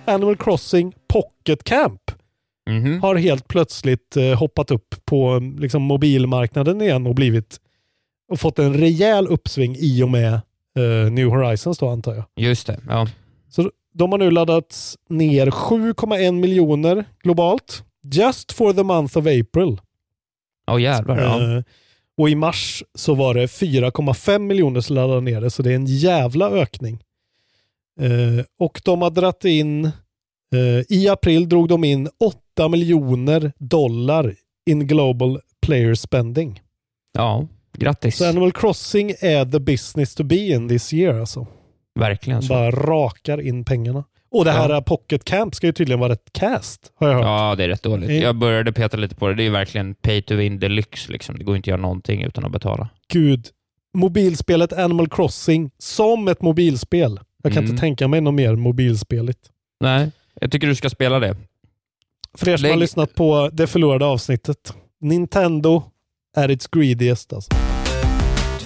Animal 0.04 0.36
Crossing 0.36 0.92
Pocket 1.08 1.64
Camp 1.64 2.00
Mhm. 2.70 3.02
har 3.02 3.16
helt 3.16 3.48
plötsligt 3.48 4.16
eh, 4.16 4.38
hoppat 4.38 4.70
upp 4.70 4.94
på 5.04 5.38
liksom, 5.58 5.82
mobilmarknaden 5.82 6.82
igen 6.82 7.06
och 7.06 7.14
blivit 7.14 7.56
och 8.32 8.40
fått 8.40 8.58
en 8.58 8.74
rejäl 8.74 9.26
uppsving 9.26 9.76
i 9.78 10.02
och 10.02 10.10
med 10.10 10.32
eh, 10.78 11.12
New 11.12 11.28
Horizons 11.28 11.78
då 11.78 11.88
antar 11.88 12.14
jag. 12.14 12.24
Just 12.36 12.66
det, 12.66 12.80
ja. 12.88 13.06
Så 13.48 13.70
de 13.94 14.12
har 14.12 14.18
nu 14.18 14.30
laddat 14.30 14.94
ner 15.08 15.46
7,1 15.46 16.32
miljoner 16.32 17.04
globalt. 17.22 17.82
Just 18.12 18.52
for 18.52 18.72
the 18.72 18.82
month 18.82 19.18
of 19.18 19.26
April. 19.26 19.80
Åh 20.70 20.82
jävlar. 20.82 21.18
Ja. 21.22 21.56
Eh, 21.56 21.62
och 22.18 22.30
i 22.30 22.34
mars 22.34 22.82
så 22.94 23.14
var 23.14 23.34
det 23.34 23.46
4,5 23.46 24.38
miljoner 24.38 24.80
som 24.80 24.96
laddade 24.96 25.20
ner 25.20 25.40
det, 25.40 25.50
så 25.50 25.62
det 25.62 25.70
är 25.70 25.76
en 25.76 25.86
jävla 25.86 26.50
ökning. 26.50 27.02
Eh, 28.00 28.44
och 28.58 28.80
de 28.84 29.02
har 29.02 29.10
dratt 29.10 29.44
in, 29.44 29.84
eh, 29.84 29.92
i 30.88 31.08
april 31.08 31.48
drog 31.48 31.68
de 31.68 31.84
in 31.84 32.08
8 32.56 32.68
miljoner 32.68 33.52
dollar 33.58 34.34
in 34.66 34.86
global 34.86 35.40
player 35.66 35.94
spending. 35.94 36.60
ja, 37.12 37.46
grattis. 37.78 38.16
Så 38.16 38.28
Animal 38.28 38.52
Crossing 38.52 39.10
är 39.20 39.44
the 39.44 39.60
business 39.60 40.14
to 40.14 40.24
be 40.24 40.36
in 40.36 40.68
this 40.68 40.92
year 40.92 41.20
alltså. 41.20 41.46
Verkligen 41.94 42.42
så. 42.42 42.48
Bara 42.48 42.70
rakar 42.70 43.40
in 43.40 43.64
pengarna. 43.64 44.04
Och 44.38 44.44
det 44.44 44.50
här 44.50 44.70
Ja. 44.70 44.80
Pocket 44.82 45.24
Camp 45.24 45.54
ska 45.54 45.66
ju 45.66 45.72
tydligen 45.72 46.00
vara 46.00 46.12
ett 46.12 46.32
cast, 46.32 46.92
har 46.94 47.08
jag 47.08 47.14
hört. 47.14 47.24
Ja, 47.24 47.54
det 47.54 47.64
är 47.64 47.68
rätt 47.68 47.82
dåligt. 47.82 48.10
Jag 48.22 48.36
började 48.36 48.72
peta 48.72 48.96
lite 48.96 49.14
på 49.14 49.28
det. 49.28 49.34
Det 49.34 49.42
är 49.46 49.50
verkligen 49.50 49.94
pay 49.94 50.22
to 50.22 50.34
win 50.34 50.58
deluxe. 50.60 51.12
Liksom. 51.12 51.38
Det 51.38 51.44
går 51.44 51.56
inte 51.56 51.64
att 51.64 51.68
göra 51.68 51.80
någonting 51.80 52.22
utan 52.22 52.44
att 52.44 52.52
betala. 52.52 52.88
Gud. 53.08 53.46
Mobilspelet 53.94 54.72
Animal 54.72 55.08
Crossing 55.08 55.70
som 55.78 56.28
ett 56.28 56.42
mobilspel. 56.42 57.20
Jag 57.42 57.52
kan 57.52 57.58
Mm. 57.62 57.70
inte 57.70 57.80
tänka 57.80 58.08
mig 58.08 58.20
något 58.20 58.34
mer 58.34 58.56
mobilspeligt. 58.56 59.40
Nej, 59.80 60.10
jag 60.40 60.52
tycker 60.52 60.66
du 60.66 60.74
ska 60.74 60.90
spela 60.90 61.18
det. 61.18 61.36
För 62.38 62.48
er 62.48 62.56
som 62.56 62.64
har 62.64 62.70
Lägg- 62.76 62.80
lyssnat 62.80 63.14
på 63.14 63.50
det 63.52 63.66
förlorade 63.66 64.04
avsnittet. 64.04 64.74
Nintendo 65.00 65.82
är 66.36 66.50
its 66.50 66.66
greediest 66.66 67.32
alltså. 67.32 67.50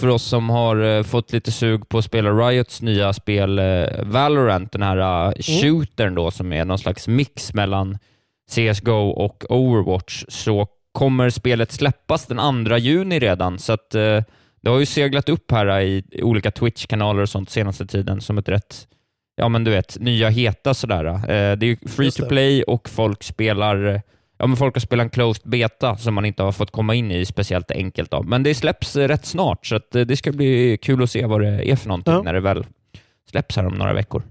För 0.00 0.08
oss 0.08 0.22
som 0.22 0.50
har 0.50 0.82
eh, 0.82 1.02
fått 1.02 1.32
lite 1.32 1.52
sug 1.52 1.88
på 1.88 1.98
att 1.98 2.04
spela 2.04 2.30
Riots 2.30 2.82
nya 2.82 3.12
spel 3.12 3.58
eh, 3.58 3.64
Valorant, 4.02 4.72
den 4.72 4.82
här 4.82 5.28
uh, 5.28 5.32
shootern 5.40 6.14
då, 6.14 6.30
som 6.30 6.52
är 6.52 6.64
någon 6.64 6.78
slags 6.78 7.08
mix 7.08 7.54
mellan 7.54 7.98
CSGO 8.50 9.10
och 9.10 9.44
Overwatch, 9.48 10.24
så 10.28 10.66
kommer 10.92 11.30
spelet 11.30 11.72
släppas 11.72 12.26
den 12.26 12.64
2 12.66 12.76
juni 12.76 13.18
redan. 13.18 13.58
Så 13.58 13.72
att 13.72 13.94
eh, 13.94 14.22
det 14.62 14.70
har 14.70 14.78
ju 14.78 14.86
seglat 14.86 15.28
upp 15.28 15.50
här 15.50 15.66
eh, 15.66 15.82
i, 15.82 16.04
i 16.10 16.22
olika 16.22 16.50
Twitch-kanaler 16.50 17.22
och 17.22 17.28
sånt 17.28 17.50
senaste 17.50 17.86
tiden 17.86 18.20
som 18.20 18.38
ett 18.38 18.48
rätt, 18.48 18.88
ja 19.36 19.48
men 19.48 19.64
du 19.64 19.70
vet, 19.70 19.98
nya 20.00 20.28
heta 20.28 20.74
sådär. 20.74 21.04
Eh, 21.04 21.56
det 21.56 21.66
är 21.66 21.88
free 21.88 22.10
to 22.10 22.26
play 22.28 22.62
och 22.62 22.88
folk 22.88 23.22
spelar 23.22 23.94
eh, 23.94 24.00
Ja, 24.40 24.46
men 24.46 24.56
folk 24.56 24.74
har 24.74 24.80
spelat 24.80 25.04
en 25.04 25.10
closed 25.10 25.50
beta 25.50 25.96
som 25.96 26.14
man 26.14 26.24
inte 26.24 26.42
har 26.42 26.52
fått 26.52 26.70
komma 26.70 26.94
in 26.94 27.10
i 27.10 27.24
speciellt 27.26 27.70
enkelt 27.70 28.14
av. 28.14 28.26
Men 28.26 28.42
det 28.42 28.54
släpps 28.54 28.96
rätt 28.96 29.26
snart, 29.26 29.66
så 29.66 29.74
eh, 29.74 29.80
det 30.00 30.16
ska 30.16 30.32
bli 30.32 30.78
kul 30.82 31.02
att 31.02 31.10
se 31.10 31.26
vad 31.26 31.40
det 31.40 31.70
är 31.70 31.76
för 31.76 31.88
någonting 31.88 32.14
Ja. 32.14 32.22
när 32.22 32.32
det 32.32 32.40
väl 32.40 32.66
släpps 33.30 33.56
här 33.56 33.66
om 33.66 33.74
några 33.74 33.92
veckor. 33.92 34.22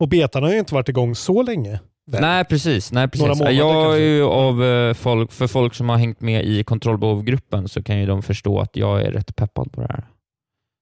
Och 0.00 0.08
betan 0.08 0.42
har 0.42 0.52
ju 0.52 0.58
inte 0.58 0.74
varit 0.74 0.88
igång 0.88 1.14
så 1.14 1.42
länge. 1.42 1.80
väl? 2.06 2.20
Nej, 2.20 2.44
precis. 2.44 2.92
Nej, 2.92 3.08
precis. 3.08 3.26
Några 3.26 3.34
månader 3.34 3.56
jag 3.58 4.00
är 4.02 4.22
av 4.22 4.64
eh, 4.64 4.94
folk, 4.94 5.32
för 5.32 5.46
folk 5.46 5.74
som 5.74 5.88
har 5.88 5.96
hängt 5.96 6.20
med 6.20 6.44
i 6.44 6.64
kontrollbehovgruppen 6.64 7.68
så 7.68 7.82
kan 7.82 7.98
ju 8.00 8.06
de 8.06 8.22
förstå 8.22 8.60
att 8.60 8.76
jag 8.76 9.02
är 9.02 9.10
rätt 9.10 9.36
peppad 9.36 9.72
på 9.72 9.80
det 9.80 9.86
här. 9.90 10.04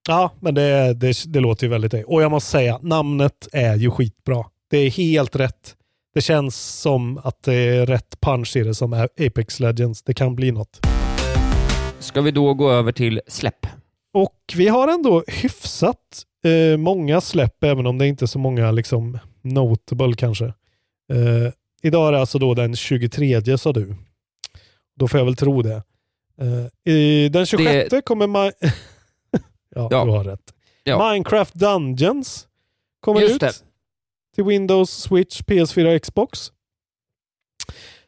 Ja, 0.08 0.30
men 0.40 0.54
det, 0.54 0.94
det, 0.94 1.14
det 1.26 1.40
låter 1.40 1.64
ju 1.66 1.70
väldigt... 1.70 1.94
Och 2.06 2.22
jag 2.22 2.30
måste 2.30 2.50
säga, 2.50 2.78
namnet 2.82 3.48
är 3.52 3.76
ju 3.76 3.90
skitbra. 3.90 4.44
Det 4.70 4.78
är 4.78 4.90
helt 4.90 5.36
rätt. 5.36 5.74
Det 6.16 6.22
känns 6.22 6.80
som 6.80 7.18
att 7.24 7.42
det 7.42 7.54
är 7.54 7.86
rätt 7.86 8.20
punch 8.20 8.56
i 8.56 8.62
det 8.62 8.74
som 8.74 8.92
är 8.92 9.08
Apex 9.26 9.60
Legends. 9.60 10.02
Det 10.02 10.14
kan 10.14 10.36
bli 10.36 10.52
något. 10.52 10.80
Ska 11.98 12.20
vi 12.20 12.30
då 12.30 12.54
gå 12.54 12.70
över 12.70 12.92
till 12.92 13.20
släpp? 13.26 13.66
Och 14.12 14.36
vi 14.56 14.68
har 14.68 14.88
ändå 14.88 15.24
hyfsat 15.26 16.22
eh, 16.44 16.76
många 16.76 17.20
släpp, 17.20 17.64
även 17.64 17.86
om 17.86 17.98
det 17.98 18.06
inte 18.06 18.24
är 18.24 18.26
så 18.26 18.38
många 18.38 18.72
liksom 18.72 19.18
notable 19.42 20.14
kanske. 20.16 20.44
Eh, 21.12 21.52
idag 21.82 22.08
är 22.08 22.12
det 22.12 22.20
alltså 22.20 22.38
då 22.38 22.54
den 22.54 22.76
23 22.76 23.58
sa 23.58 23.72
du. 23.72 23.94
Då 24.94 25.08
får 25.08 25.20
jag 25.20 25.24
väl 25.24 25.36
tro 25.36 25.62
det. 25.62 25.82
Eh, 26.40 26.92
i, 26.94 27.28
den 27.28 27.46
26 27.46 27.94
kommer 28.04 28.26
man... 28.26 28.52
ja, 29.74 29.88
Ja. 29.90 30.04
du 30.04 30.10
har 30.10 30.24
rätt. 30.24 30.54
Ja. 30.84 31.12
Minecraft 31.12 31.54
Dungeons 31.54 32.46
kommer 33.00 33.20
Just 33.20 33.34
ut 33.34 33.40
det. 33.40 33.52
Till 34.36 34.44
Windows, 34.44 34.90
Switch, 34.90 35.40
PS4 35.40 35.94
och 35.94 36.02
Xbox. 36.02 36.52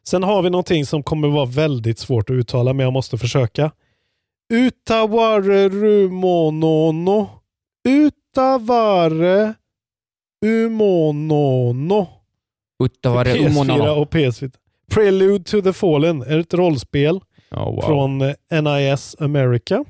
Sen 0.06 0.22
har 0.22 0.42
vi 0.42 0.50
någonting 0.50 0.86
som 0.86 1.02
kommer 1.02 1.28
vara 1.28 1.46
väldigt 1.46 1.98
svårt 1.98 2.30
att 2.30 2.34
uttala, 2.34 2.72
men 2.72 2.84
jag 2.84 2.92
måste 2.92 3.18
försöka. 3.18 3.72
Utaware 4.52 5.68
Rumonono. 5.68 7.30
Utaware 7.88 9.54
Umonono. 10.46 12.06
Uttavare 12.84 13.34
PS4 13.34 13.46
Umonono. 13.46 13.90
och 13.90 14.12
PS4. 14.12 14.52
Prelude 14.90 15.44
to 15.44 15.62
the 15.62 15.72
Fallen 15.72 16.22
är 16.22 16.38
ett 16.38 16.54
rollspel 16.54 17.20
Oh, 17.50 17.64
wow. 17.64 17.80
från 17.80 18.20
eh, 18.20 18.62
NIS 18.62 19.16
America. 19.18 19.84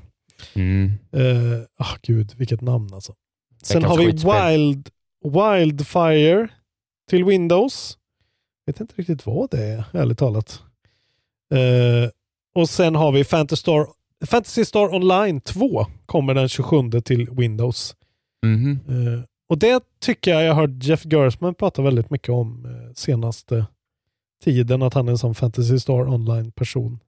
Mm. 0.53 0.91
Uh, 1.15 1.59
ah, 1.77 1.95
gud, 2.01 2.33
vilket 2.37 2.61
namn 2.61 2.93
alltså. 2.93 3.13
Sen 3.63 3.83
har 3.83 3.97
vi 3.97 4.05
skitspel. 4.05 4.51
Wild, 4.51 4.89
Wildfire 5.23 6.47
till 7.09 7.25
Windows. 7.25 7.97
Vet 8.65 8.79
inte 8.79 8.93
riktigt 8.97 9.25
vad 9.25 9.49
det 9.49 9.63
är, 9.63 9.83
ärligt 9.93 10.17
talat. 10.17 10.61
Eh, 11.53 12.09
och 12.55 12.69
sen 12.69 12.95
har 12.95 13.11
vi 13.11 13.23
Fantasy 13.23 13.59
Star, 13.59 13.87
Fantasy 14.25 14.65
Star 14.65 14.95
Online 14.95 15.41
2 15.41 15.85
kommer 16.05 16.33
den 16.33 16.49
27 16.49 17.01
till 17.01 17.29
Windows. 17.31 17.95
Mhm. 18.45 18.79
Eh, 18.89 19.23
och 19.49 19.57
det 19.57 19.83
tycker 19.99 20.31
jag 20.31 20.43
jag 20.43 20.53
har 20.53 20.61
hört 20.61 20.83
Jeff 20.83 21.05
Gersman 21.05 21.55
prata 21.55 21.81
väldigt 21.81 22.09
mycket 22.09 22.29
om 22.29 22.65
eh, 22.65 22.93
senaste 22.93 23.65
tiden, 24.43 24.81
att 24.81 24.93
han 24.93 25.07
är 25.07 25.11
en 25.11 25.17
sån 25.17 25.35
Fantasy 25.35 25.79
Star 25.79 26.09
Online-person. 26.09 26.99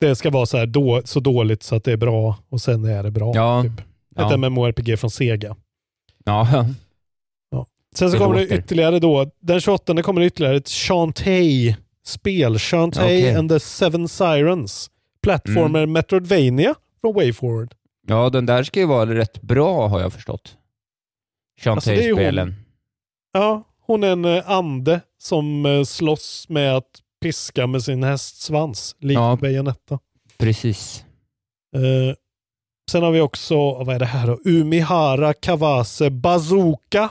Det 0.00 0.16
ska 0.16 0.30
vara 0.30 0.46
så, 0.46 0.56
här 0.56 0.66
då, 0.66 1.02
så 1.04 1.20
dåligt 1.20 1.62
så 1.62 1.76
att 1.76 1.84
det 1.84 1.92
är 1.92 1.96
bra 1.96 2.38
och 2.48 2.60
sen 2.60 2.84
är 2.84 3.02
det 3.02 3.10
bra. 3.10 3.32
Ja. 3.34 3.62
Typ. 3.62 3.86
Ja. 4.14 4.34
Ett 4.34 4.40
MMORPG 4.40 4.98
från 4.98 5.10
Sega. 5.10 5.56
Ja. 6.24 6.66
Sen 7.98 8.10
så 8.10 8.16
Det 8.16 8.18
kommer 8.18 8.34
det 8.36 8.42
låter. 8.42 8.58
ytterligare 8.58 8.98
då, 8.98 9.30
den 9.40 9.60
28 9.60 10.02
kommer 10.02 10.20
det 10.20 10.26
ytterligare 10.26 10.56
ett 10.56 10.68
Shantae-spel. 10.68 12.58
Shantae 12.58 13.04
Okej. 13.04 13.34
and 13.34 13.50
the 13.50 13.60
Seven 13.60 14.08
Sirens. 14.08 14.90
Plattformer 15.22 15.78
Mm. 15.82 15.92
Metroidvania 15.92 16.74
från 17.00 17.14
Wayforward. 17.14 17.74
ja, 18.06 18.30
den 18.30 18.46
där 18.46 18.62
ska 18.62 18.80
ju 18.80 18.86
vara 18.86 19.14
rätt 19.14 19.42
bra 19.42 19.88
har 19.88 20.00
jag 20.00 20.12
förstått. 20.12 20.56
Alltså, 21.66 21.90
det. 21.90 21.96
Shantae-spelen. 21.96 22.54
Ja, 23.32 23.62
hon 23.86 24.04
är 24.04 24.08
en 24.08 24.24
eh, 24.24 24.50
ande 24.50 25.00
som 25.18 25.66
eh, 25.66 25.82
slåss 25.82 26.46
med 26.48 26.76
att 26.76 26.90
piska 27.22 27.66
med 27.66 27.82
sin 27.82 28.02
hästsvans, 28.02 28.96
likt 29.00 29.14
Ja. 29.20 29.38
Bayonetta. 29.40 29.98
Precis. 30.38 31.04
Eh, 31.76 32.14
sen 32.90 33.02
har 33.02 33.10
vi 33.10 33.20
också, 33.20 33.54
vad 33.84 33.94
är 33.94 33.98
det 33.98 34.06
här 34.06 34.26
då? 34.26 34.38
Umihara 34.44 35.32
Kawase 35.34 36.10
Bazooka 36.10 37.08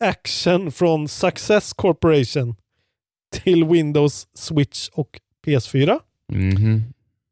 Action 0.00 0.72
från 0.72 1.08
Success 1.08 1.72
Corporation 1.72 2.54
till 3.32 3.64
Windows, 3.64 4.26
Switch 4.34 4.88
och 4.88 5.20
PS4. 5.46 5.98
Mhm. 6.32 6.82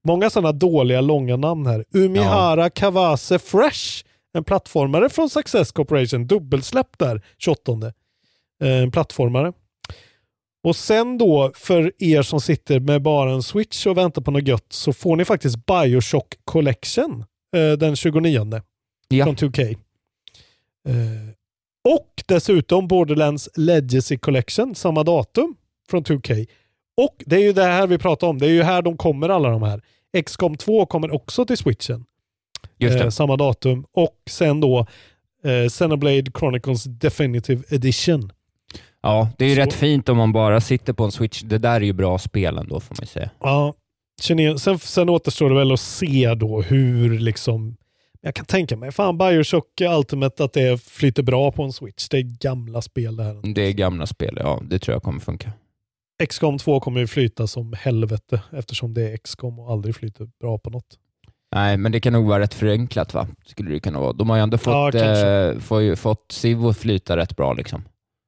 Många 0.04 0.30
sådana 0.30 0.52
dåliga 0.52 1.00
långa 1.00 1.36
namn 1.36 1.66
här. 1.66 1.84
Umihara 1.94 2.70
Kawase 2.70 3.38
Fresh, 3.38 4.04
en 4.34 4.44
plattformare 4.44 5.08
från 5.08 5.30
Success 5.30 5.72
Corporation. 5.72 6.26
Dubbelsläpp 6.26 6.98
där, 6.98 7.22
28. 7.38 7.92
Eh, 8.62 8.68
En 8.68 8.90
plattformare. 8.90 9.52
Och 10.62 10.76
sen 10.76 11.18
då, 11.18 11.52
för 11.54 11.92
er 11.98 12.22
som 12.22 12.40
sitter 12.40 12.80
med 12.80 13.02
bara 13.02 13.32
en 13.32 13.42
Switch 13.42 13.86
och 13.86 13.96
väntar 13.98 14.22
på 14.22 14.30
något 14.30 14.48
gött, 14.48 14.66
så 14.72 14.92
får 14.92 15.16
ni 15.16 15.24
faktiskt 15.24 15.66
Bioshock 15.66 16.34
Collection 16.44 17.24
eh, 17.56 17.72
den 17.78 17.96
29 17.96 18.62
Ja. 19.08 19.24
från 19.24 19.36
2K. 19.36 19.62
Eh, 20.88 20.94
Och 21.97 22.22
dessutom 22.26 22.89
Borderlands 22.89 23.49
Legacy 23.57 24.16
Collection, 24.18 24.74
samma 24.74 25.03
datum 25.05 25.55
från 25.91 26.05
2K. 26.05 26.47
Och 26.97 27.16
det 27.26 27.36
är 27.36 27.41
ju 27.41 27.53
det 27.53 27.64
här 27.64 27.86
vi 27.86 27.99
pratar 27.99 28.26
om. 28.26 28.39
Det 28.39 28.47
är 28.47 28.51
ju 28.51 28.62
här 28.62 28.82
de 28.82 28.97
kommer 28.97 29.28
alla 29.28 29.49
de 29.51 29.62
här. 29.62 29.80
XCOM 30.26 30.57
2 30.57 30.86
kommer 30.86 31.14
också 31.14 31.47
till 31.47 31.57
switchen. 31.57 32.05
Eh, 32.78 33.09
samma 33.09 33.36
datum. 33.36 33.84
Och 33.93 34.16
sen 34.30 34.61
då 34.61 34.86
eh, 35.45 35.68
Xenoblade 35.68 36.30
Chronicles 36.39 36.84
Definitive 36.84 37.62
Edition. 37.70 38.32
Ja, 39.03 39.30
det 39.39 39.45
är 39.45 39.49
ju 39.49 39.55
Så- 39.55 39.61
rätt 39.61 39.72
fint 39.72 40.09
om 40.09 40.16
man 40.16 40.32
bara 40.32 40.61
sitter 40.61 40.93
på 40.93 41.05
en 41.05 41.12
switch. 41.12 41.43
Det 41.43 41.59
där 41.59 41.74
är 41.74 41.80
ju 41.80 41.93
bra 41.93 42.18
spel 42.18 42.59
ändå 42.59 42.80
får 42.80 42.95
man 42.95 43.01
ju 43.03 43.07
säga. 43.07 43.30
Ja. 43.41 43.74
Sen, 44.59 44.78
sen 44.78 45.09
återstår 45.09 45.51
det 45.51 45.57
väl 45.57 45.72
att 45.72 45.80
se 45.80 46.34
då 46.34 46.62
hur 46.62 47.18
liksom 47.18 47.76
jag 48.20 48.34
kan 48.34 48.44
tänka 48.44 48.76
mig, 48.76 48.92
fan 48.92 49.18
Bioshock 49.18 49.80
Ultimate, 49.80 50.44
att 50.44 50.52
det 50.52 50.82
flyter 50.82 51.22
bra 51.22 51.52
på 51.52 51.62
en 51.62 51.72
switch. 51.72 52.08
Det 52.08 52.18
är 52.18 52.22
gamla 52.22 52.82
spel 52.82 53.16
det 53.16 53.22
här. 53.24 53.54
Det 53.54 53.62
är 53.62 53.72
gamla 53.72 54.06
spel, 54.06 54.38
ja. 54.40 54.60
Det 54.62 54.78
tror 54.78 54.94
jag 54.94 55.02
kommer 55.02 55.20
funka. 55.20 55.52
XCOM 56.28 56.58
2 56.58 56.80
kommer 56.80 57.00
ju 57.00 57.06
flyta 57.06 57.46
som 57.46 57.72
helvete 57.78 58.40
eftersom 58.52 58.94
det 58.94 59.10
är 59.12 59.16
XCOM 59.16 59.58
och 59.58 59.72
aldrig 59.72 59.96
flyter 59.96 60.28
bra 60.40 60.58
på 60.58 60.70
något. 60.70 60.98
Nej, 61.54 61.76
men 61.76 61.92
det 61.92 62.00
kan 62.00 62.12
nog 62.12 62.26
vara 62.28 62.40
rätt 62.40 62.54
förenklat 62.54 63.14
va? 63.14 63.26
Skulle 63.46 63.70
det 63.70 63.80
kunna 63.80 64.00
vara. 64.00 64.12
De 64.12 64.30
har 64.30 64.36
ju 64.36 64.42
ändå 64.42 64.54
Ja, 64.54 64.58
fått, 64.58 64.92
kanske. 65.02 65.26
eh, 65.28 65.58
får 65.58 65.96
fått 65.96 66.32
Civ 66.32 66.66
att 66.66 66.78
flyta 66.78 67.16
rätt 67.16 67.36
bra 67.36 67.52
liksom. 67.52 67.84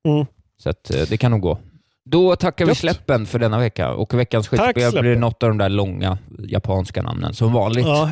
Mm. 0.08 0.26
Så 0.56 0.70
att, 0.70 0.94
eh, 0.94 1.02
det 1.10 1.16
kan 1.16 1.30
nog 1.30 1.40
gå. 1.40 1.58
Då 2.04 2.36
tackar 2.36 2.64
vi 2.64 2.70
Gött. 2.70 2.78
släppen 2.78 3.26
för 3.26 3.38
denna 3.38 3.58
vecka 3.58 3.92
och 3.94 4.14
veckans 4.14 4.48
skitspel 4.48 5.00
blir 5.00 5.16
något 5.16 5.42
av 5.42 5.48
de 5.48 5.58
där 5.58 5.68
långa 5.68 6.18
japanska 6.38 7.02
namnen 7.02 7.34
som 7.34 7.52
vanligt. 7.52 7.86
Ja, 7.86 8.10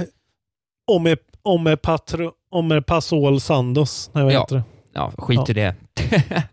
Ome, 0.93 1.17
Ome, 1.49 1.77
Patro, 1.77 2.33
Ome 2.51 2.83
Pasol 2.83 3.41
Sandos. 3.41 4.11
Nej, 4.13 4.25
vad 4.25 4.33
Ja. 4.33 4.41
heter 4.41 4.57
det? 4.57 4.63
Ja, 4.95 5.13
skit 5.19 5.37
Ja. 5.39 5.47
i 5.49 5.53
det. 5.53 5.75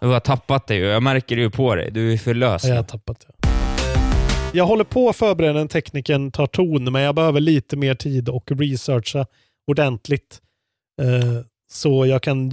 du 0.00 0.06
har 0.06 0.20
tappat 0.20 0.66
det 0.66 0.74
ju. 0.74 0.84
Jag 0.84 1.02
märker 1.02 1.36
det 1.36 1.42
ju 1.42 1.50
på 1.50 1.74
dig. 1.74 1.90
Du 1.90 2.12
är 2.12 2.16
för 2.18 2.34
lös. 2.34 2.64
Jag 2.64 2.76
har 2.76 2.82
tappat 2.82 3.20
det. 3.26 3.48
Jag 4.52 4.66
håller 4.66 4.84
på 4.84 5.08
att 5.08 5.16
förbereda 5.16 5.60
en 5.60 5.68
tekniken 5.68 6.30
tar 6.30 6.46
ton, 6.46 6.92
men 6.92 7.02
jag 7.02 7.14
behöver 7.14 7.40
lite 7.40 7.76
mer 7.76 7.94
tid 7.94 8.28
och 8.28 8.50
researcha 8.50 9.26
ordentligt. 9.66 10.40
Eh, 11.02 11.40
så 11.72 12.06
jag 12.06 12.22
kan 12.22 12.52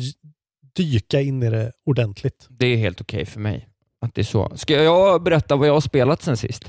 dyka 0.76 1.22
in 1.22 1.44
i 1.44 1.50
det 1.50 1.72
ordentligt. 1.86 2.48
Det 2.50 2.66
är 2.68 2.78
helt 2.78 3.02
okej 3.02 3.26
för 3.26 3.40
mig 3.40 3.68
att 4.02 4.16
det 4.16 4.22
är 4.22 4.26
så. 4.26 4.52
Ska 4.56 4.74
jag 4.84 5.24
berätta 5.24 5.56
vad 5.56 5.68
jag 5.68 5.74
har 5.74 5.82
spelat 5.82 6.22
sen 6.22 6.38
sist? 6.38 6.64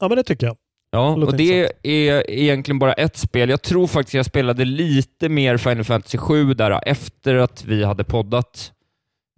Ja, 0.00 0.08
men 0.08 0.16
det 0.16 0.22
tycker 0.22 0.46
jag. 0.46 0.56
Ja, 0.94 1.16
låter 1.16 1.32
och 1.32 1.36
det 1.38 1.70
är 1.82 2.30
egentligen 2.30 2.78
bara 2.78 2.92
ett 2.92 3.16
spel. 3.16 3.48
Jag 3.50 3.62
tror 3.62 3.86
faktiskt 3.86 4.14
jag 4.14 4.26
spelade 4.26 4.64
lite 4.64 5.28
mer 5.28 5.56
Final 5.56 5.84
Fantasy 5.84 6.18
7 6.18 6.54
där 6.54 6.80
efter 6.88 7.34
att 7.34 7.64
vi 7.64 7.84
hade 7.84 8.04
poddat 8.04 8.72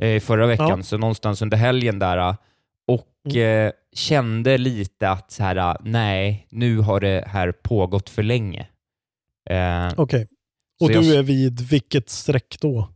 eh, 0.03 0.21
förra 0.21 0.47
veckan, 0.47 0.69
Ja. 0.79 0.83
så 0.83 0.99
någonstans 0.99 1.43
under 1.43 1.57
helgen 1.57 1.99
där. 1.99 2.37
Och 2.89 3.37
eh, 3.37 3.73
kände 3.93 4.59
lite 4.59 5.11
att 5.11 5.31
så 5.33 5.43
här, 5.43 5.77
nej, 5.81 6.47
nu 6.51 6.79
har 6.79 7.01
det 7.01 7.25
här 7.27 7.53
pågått 7.53 8.09
för 8.11 8.23
länge. 8.23 8.67
Eh, 9.51 9.89
Okej. 9.97 10.29
Så 10.79 10.85
Och 10.85 10.93
jag- 10.93 11.03
du 11.05 11.15
är 11.17 11.23
vid 11.23 11.61
vilket 11.61 12.11
streck 12.11 12.57
då? 12.61 12.89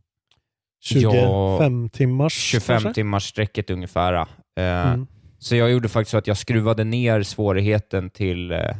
25 0.83 1.89
timmars? 1.89 2.33
25 2.33 2.73
kanske? 2.81 2.93
timmars 2.93 3.29
sträcket 3.29 3.69
ungefär. 3.69 4.13
Eh, 4.13 4.25
Mm. 4.57 5.07
Så 5.41 5.55
jag 5.55 5.71
gjorde 5.71 5.89
faktiskt 5.89 6.11
så 6.11 6.17
att 6.17 6.27
jag 6.27 6.37
skruvade 6.37 6.83
ner 6.83 7.23
svårigheten 7.23 8.09
till 8.09 8.51
eh, 8.51 8.75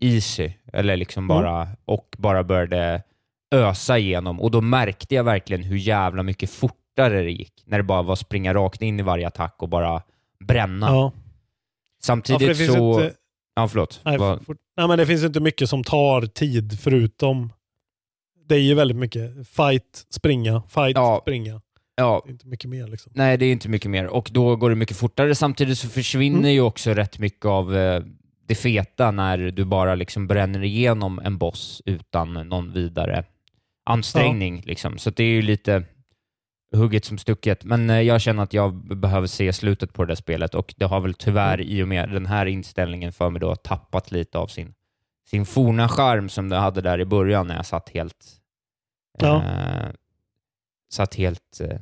easy, 0.00 0.50
eller 0.72 0.96
liksom 0.96 1.24
Mm. 1.30 1.36
bara, 1.42 1.68
och 1.84 2.16
bara 2.18 2.44
började 2.44 3.02
ösa 3.54 3.98
igenom. 3.98 4.40
Och 4.40 4.50
då 4.50 4.60
märkte 4.60 5.14
jag 5.14 5.24
verkligen 5.24 5.62
hur 5.62 5.76
jävla 5.76 6.22
mycket 6.22 6.50
fortare 6.50 7.22
det 7.22 7.30
gick, 7.30 7.62
när 7.66 7.78
det 7.78 7.84
bara 7.84 8.02
var 8.02 8.16
springa 8.16 8.54
rakt 8.54 8.82
in 8.82 9.00
i 9.00 9.02
varje 9.02 9.26
attack 9.26 9.54
och 9.58 9.68
bara 9.68 10.02
bränna. 10.44 10.86
Ja. 10.86 10.94
Ja, 10.94 11.12
Samtidigt 12.02 12.56
finns 12.58 12.72
så... 12.74 13.00
inte- 13.02 13.14
Ja, 13.54 13.68
förlåt. 13.68 14.00
Nej, 14.04 14.18
för, 14.18 14.38
nej, 14.76 14.88
men 14.88 14.98
det 14.98 15.06
finns 15.06 15.24
inte 15.24 15.40
mycket 15.40 15.68
som 15.68 15.84
tar 15.84 16.22
tid 16.22 16.80
förutom 16.80 17.52
det 18.48 18.54
är 18.54 18.58
ju 18.60 18.74
väldigt 18.74 18.96
mycket 18.96 19.48
fight, 19.48 20.06
springa, 20.10 20.62
fight, 20.68 20.96
springa. 21.22 21.60
Ja. 21.96 22.22
Det 22.24 22.30
är 22.30 22.32
inte 22.32 22.46
mycket 22.46 22.70
mer 22.70 22.86
liksom. 22.86 23.12
Nej, 23.14 23.36
det 23.38 23.46
är 23.46 23.52
inte 23.52 23.68
mycket 23.68 23.90
mer. 23.90 24.06
Och 24.06 24.30
då 24.32 24.56
går 24.56 24.70
det 24.70 24.76
mycket 24.76 24.96
fortare. 24.96 25.34
Samtidigt 25.34 25.78
så 25.78 25.88
försvinner 25.88 26.38
Mm. 26.38 26.50
ju 26.52 26.60
också 26.60 26.90
rätt 26.90 27.18
mycket 27.18 27.46
av 27.46 27.76
eh, 27.76 28.02
det 28.46 28.54
feta 28.54 29.10
när 29.10 29.38
du 29.38 29.64
bara 29.64 29.94
liksom 29.94 30.26
bränner 30.26 30.64
igenom 30.64 31.18
en 31.18 31.38
boss 31.38 31.82
utan 31.84 32.32
någon 32.32 32.72
vidare 32.72 33.24
ansträngning. 33.84 34.62
Liksom. 34.66 34.98
Så 34.98 35.10
det 35.10 35.22
är 35.24 35.28
ju 35.28 35.42
lite 35.42 35.84
hugget 36.76 37.04
som 37.04 37.18
stucket. 37.18 37.64
Men 37.64 37.90
eh, 37.90 38.00
jag 38.00 38.20
känner 38.20 38.42
att 38.42 38.52
jag 38.52 38.74
behöver 38.98 39.26
se 39.26 39.52
slutet 39.52 39.92
på 39.92 40.04
det 40.04 40.08
där 40.10 40.14
spelet 40.14 40.54
och 40.54 40.74
det 40.76 40.84
har 40.84 41.00
väl 41.00 41.14
tyvärr 41.14 41.54
Mm. 41.58 41.68
i 41.68 41.82
och 41.82 41.88
med 41.88 42.10
den 42.10 42.26
här 42.26 42.46
inställningen 42.46 43.12
för 43.12 43.30
mig 43.30 43.40
då 43.40 43.56
tappat 43.56 44.10
lite 44.12 44.38
av 44.38 44.46
sin, 44.46 44.74
sin 45.30 45.46
forna 45.46 45.88
charm 45.88 46.28
som 46.28 46.48
det 46.48 46.56
hade 46.56 46.80
där 46.80 47.00
i 47.00 47.04
början 47.04 47.46
när 47.46 47.56
jag 47.56 47.66
satt 47.66 47.88
helt 47.88 48.16
Ja. 49.18 49.36
eh, 49.44 49.88
satt 50.92 51.14
helt 51.14 51.60
eh, 51.60 51.78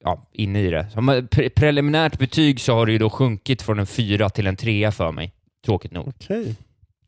ja, 0.00 0.28
inne 0.32 0.60
i 0.60 0.70
det. 0.70 0.86
Som 0.92 1.28
pre 1.30 1.50
preliminärt 1.50 2.18
betyg 2.18 2.60
så 2.60 2.74
har 2.74 2.86
det 2.86 2.92
ju 2.92 2.98
då 2.98 3.10
sjunkit 3.10 3.62
från 3.62 3.78
en 3.78 3.86
fyra 3.86 4.30
till 4.30 4.46
en 4.46 4.56
trea 4.56 4.92
för 4.92 5.12
mig. 5.12 5.32
Tråkigt 5.66 5.92
nog. 5.92 6.08
Okej. 6.08 6.54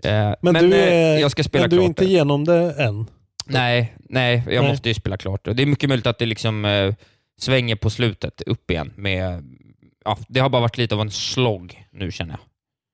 Eh, 0.04 0.34
Men, 0.42 0.54
du 0.54 0.74
eh, 0.74 0.92
är, 0.92 1.18
jag 1.18 1.30
ska 1.30 1.42
spela 1.42 1.62
men 1.62 1.70
du 1.70 1.76
är 1.76 1.80
klart 1.80 1.88
inte 1.88 2.04
det. 2.04 2.10
igenom 2.10 2.44
det 2.44 2.72
än? 2.72 3.06
Nej, 3.46 3.94
nej, 3.98 4.42
jag 4.46 4.62
Nej. 4.62 4.70
måste 4.70 4.88
ju 4.88 4.94
spela 4.94 5.16
klart. 5.16 5.46
Och 5.48 5.56
det 5.56 5.62
är 5.62 5.66
mycket 5.66 5.88
möjligt 5.88 6.06
att 6.06 6.18
det 6.18 6.26
liksom 6.26 6.64
eh, 6.64 6.94
svänger 7.40 7.76
på 7.76 7.90
slutet 7.90 8.40
upp 8.40 8.70
igen. 8.70 8.92
Med, 8.96 9.44
ja, 10.04 10.18
det 10.28 10.40
har 10.40 10.48
bara 10.48 10.62
varit 10.62 10.78
lite 10.78 10.94
av 10.94 11.00
en 11.00 11.10
slog 11.10 11.84
nu 11.90 12.12
känner 12.12 12.32
jag. 12.32 12.40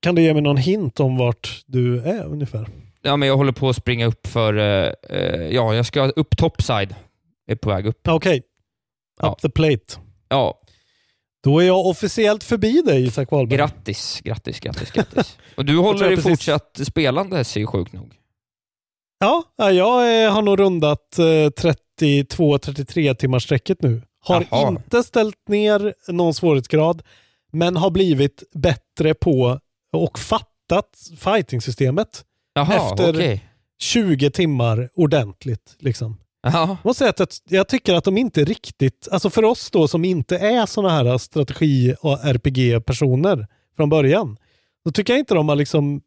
Kan 0.02 0.14
du 0.14 0.22
ge 0.22 0.32
mig 0.32 0.42
någon 0.42 0.56
hint 0.56 1.00
om 1.00 1.16
vart 1.16 1.62
du 1.66 2.00
är 2.00 2.24
ungefär? 2.24 2.68
Ja, 3.02 3.16
men 3.16 3.28
jag 3.28 3.36
håller 3.36 3.52
på 3.52 3.68
att 3.68 3.76
springa 3.76 4.06
upp 4.06 4.26
för... 4.26 4.58
Eh, 4.58 4.92
eh, 5.10 5.48
ja, 5.50 5.74
jag 5.74 5.86
ska 5.86 6.02
upp 6.02 6.36
topside. 6.36 6.94
Är 7.52 7.56
på 7.56 7.68
väg 7.70 7.86
upp. 7.86 8.08
Okej. 8.08 8.42
Ja. 9.20 9.32
Up 9.32 9.40
the 9.42 9.50
plate. 9.50 9.98
Ja. 10.28 10.58
Då 11.44 11.58
är 11.58 11.66
jag 11.66 11.86
officiellt 11.86 12.44
förbi 12.44 12.82
dig 12.82 13.04
Isak 13.06 13.30
Wahlberg. 13.30 13.58
Grattis, 13.58 14.20
grattis, 14.24 14.60
grattis, 14.60 14.90
grattis. 14.90 15.38
Och 15.56 15.64
du 15.64 15.78
håller 15.78 16.12
i 16.12 16.16
precis- 16.16 16.30
fortsatt 16.30 16.80
spelande, 16.86 17.44
ser 17.44 17.60
ju 17.60 17.66
sjukt 17.66 17.92
nog. 17.92 18.14
Ja, 19.18 19.42
ja, 19.56 19.72
jag 19.72 20.24
eh, 20.24 20.32
har 20.32 20.42
nog 20.42 20.58
rundat 20.58 21.18
eh, 21.18 21.22
32-33 21.22 23.14
timmars 23.14 23.44
sträcket 23.44 23.82
nu. 23.82 24.02
Har 24.20 24.46
Jaha. 24.50 24.68
inte 24.68 25.02
ställt 25.02 25.48
ner 25.48 25.94
någon 26.12 26.34
svårighetsgrad, 26.34 27.02
men 27.52 27.76
har 27.76 27.90
blivit 27.90 28.42
bättre 28.54 29.14
på 29.14 29.60
och 29.92 30.18
fattat 30.18 31.08
fighting-systemet. 31.18 32.24
Jaha, 32.54 32.74
efter 32.74 33.14
okej. 33.14 33.44
20 33.82 34.30
timmar 34.30 34.88
ordentligt. 34.94 35.76
Liksom. 35.78 36.16
Jag 36.42 36.76
måste 36.82 36.98
säga 36.98 37.10
att 37.10 37.40
jag, 37.48 37.68
tycker 37.68 37.94
att 37.94 38.04
de 38.04 38.18
inte 38.18 38.44
riktigt, 38.44 39.08
alltså 39.10 39.30
för 39.30 39.44
oss 39.44 39.70
då 39.70 39.88
som 39.88 40.04
inte 40.04 40.38
är 40.38 40.66
sådana 40.66 40.94
här 40.94 41.18
strategi 41.18 41.94
och 42.00 42.18
RPG-personer 42.24 43.46
från 43.76 43.88
början, 43.88 44.36
då 44.84 44.90
tycker 44.90 45.12
jag 45.12 45.20
inte 45.20 45.34
de 45.34 45.48
har 45.48 45.56
liksom, 45.56 46.00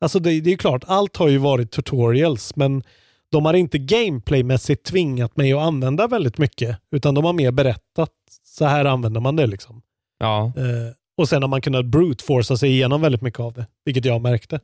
alltså 0.00 0.18
det, 0.18 0.40
det 0.40 0.52
är 0.52 0.56
klart, 0.56 0.84
allt 0.86 1.16
har 1.16 1.28
ju 1.28 1.38
varit 1.38 1.70
tutorials, 1.70 2.56
men 2.56 2.82
de 3.30 3.44
har 3.44 3.54
inte 3.54 3.78
gameplaymässigt 3.78 4.84
tvingat 4.86 5.36
mig 5.36 5.52
att 5.52 5.62
använda 5.62 6.06
väldigt 6.06 6.38
mycket, 6.38 6.78
utan 6.90 7.14
de 7.14 7.24
har 7.24 7.32
mer 7.32 7.50
berättat, 7.50 8.12
så 8.44 8.64
här 8.64 8.84
använder 8.84 9.20
man 9.20 9.36
det 9.36 9.46
liksom. 9.46 9.82
Ja. 10.18 10.52
Eh, 10.56 10.92
och 11.16 11.28
sen 11.28 11.42
har 11.42 11.48
man 11.48 11.60
kunnat 11.60 11.84
brute-forca 11.84 12.56
sig 12.56 12.70
igenom 12.70 13.00
väldigt 13.00 13.22
mycket 13.22 13.40
av 13.40 13.52
det, 13.52 13.66
vilket 13.84 14.04
jag 14.04 14.20
märkte. 14.22 14.60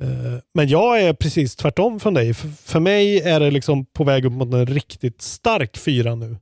Eh, 0.00 0.38
men 0.54 0.68
jag 0.68 1.02
är 1.02 1.12
precis 1.12 1.56
tvärtom 1.56 2.00
från 2.00 2.14
dig. 2.14 2.34
För, 2.34 2.80
mig 2.80 3.20
är 3.20 3.40
det 3.40 3.50
liksom 3.50 3.84
på 3.84 4.04
väg 4.04 4.24
upp 4.24 4.32
mot 4.32 4.54
en 4.54 4.66
riktigt 4.66 5.22
stark 5.22 5.76
fyra 5.76 6.14
nu. 6.14 6.36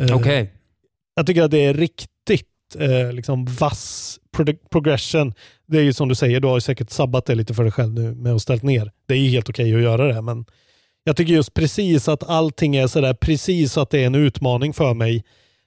Eh, 0.00 0.16
Okej. 0.16 0.52
Jag 1.14 1.26
tycker 1.26 1.42
att 1.42 1.50
det 1.50 1.64
är 1.64 1.74
riktigt 1.74 2.46
eh, 2.78 3.12
liksom 3.12 3.44
vass 3.44 4.18
pro- 4.36 4.68
progression. 4.70 5.34
Det 5.66 5.78
är 5.78 5.82
ju 5.82 5.92
som 5.92 6.08
du 6.08 6.14
säger, 6.14 6.40
du 6.40 6.48
har 6.48 6.56
ju 6.56 6.60
säkert 6.60 6.90
sabbat 6.90 7.26
det 7.26 7.34
lite 7.34 7.54
för 7.54 7.62
dig 7.62 7.72
själv 7.72 7.92
nu 7.92 8.14
med 8.14 8.34
att 8.34 8.42
ställt 8.42 8.62
ner. 8.62 8.92
Det 9.06 9.14
är 9.14 9.18
ju 9.18 9.30
helt 9.30 9.48
okej 9.48 9.74
att 9.74 9.82
göra 9.82 10.14
det, 10.14 10.22
men 10.22 10.44
jag 11.04 11.16
tycker 11.16 11.32
just 11.32 11.54
precis 11.54 12.08
att 12.08 12.22
allting 12.22 12.76
är 12.76 12.86
sådär 12.86 13.14
precis 13.14 13.78
att 13.78 13.90
det 13.90 14.02
är 14.02 14.06
en 14.06 14.14
utmaning 14.14 14.72
för 14.72 14.94
mig, 14.94 15.24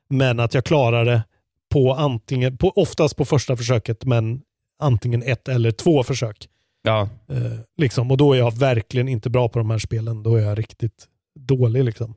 men 0.10 0.40
att 0.40 0.54
jag 0.54 0.66
klarar 0.66 1.06
det 1.06 1.24
på 1.70 1.94
antingen, 1.94 2.58
på, 2.58 2.70
oftast 2.70 3.16
på 3.16 3.26
första 3.26 3.58
försöket, 3.58 4.06
men 4.06 4.42
antingen 4.80 5.24
ett 5.24 5.48
eller 5.48 5.72
två 5.72 6.04
försök. 6.04 6.48
Ja. 6.82 7.10
Eh, 7.28 7.60
liksom, 7.78 8.12
och 8.12 8.18
då 8.18 8.34
är 8.34 8.38
jag 8.38 8.58
verkligen 8.58 9.08
inte 9.08 9.30
bra 9.30 9.50
på 9.50 9.60
de 9.60 9.70
här 9.70 9.78
spelen. 9.78 10.24
Då 10.24 10.36
är 10.36 10.42
jag 10.42 10.60
riktigt 10.60 11.08
dålig. 11.40 11.84
Liksom. 11.84 12.14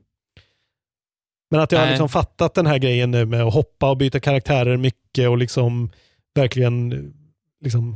Men 1.51 1.59
att 1.59 1.71
jag 1.71 1.79
har 1.79 1.85
Nej. 1.85 1.93
liksom 1.93 2.09
fattat 2.09 2.53
den 2.53 2.65
här 2.65 2.77
grejen 2.77 3.11
nu 3.11 3.25
med 3.25 3.41
att 3.41 3.53
hoppa 3.53 3.89
och 3.89 3.97
byta 3.97 4.19
karaktärer 4.19 4.77
mycket 4.77 5.29
och 5.29 5.37
liksom 5.37 5.91
verkligen 6.35 7.13
liksom 7.61 7.95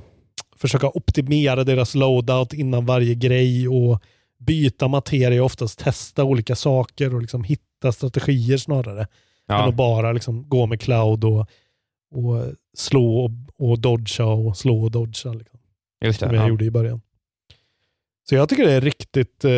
försöka 0.56 0.88
optimera 0.88 1.64
deras 1.64 1.96
loadout 1.96 2.54
innan 2.54 2.86
varje 2.86 3.16
grej 3.16 3.68
och 3.68 4.04
byta 4.40 4.88
materia, 4.88 5.44
oftast 5.44 5.80
testa 5.80 6.24
olika 6.24 6.56
saker 6.56 7.16
och 7.16 7.22
liksom 7.22 7.44
hitta 7.44 7.68
hitta 7.78 7.92
strategier 7.92 8.58
snarare. 8.58 9.08
Ja. 9.48 9.64
Än 9.64 9.70
att 9.70 9.76
bara 9.76 10.12
liksom 10.12 10.50
gå 10.50 10.66
med 10.66 10.82
cloud 10.82 11.24
och, 11.24 11.40
och 12.12 12.54
slå 12.78 13.26
och, 13.26 13.32
och 13.58 13.80
dodga 13.80 14.26
och 14.26 14.58
slå 14.58 14.84
och 14.84 14.92
dodga. 14.92 15.34
Liksom, 15.34 15.57
Just 16.06 16.20
det. 16.20 16.26
som 16.28 16.36
jag 16.36 16.44
Ja. 16.44 16.50
gjorde 16.50 16.66
i 16.66 16.72
början. 16.72 17.02
Så 18.30 18.36
jag 18.36 18.50
tycker 18.50 18.66
det 18.66 18.72
är 18.74 18.82
riktigt, 18.82 19.46
eh, 19.46 19.52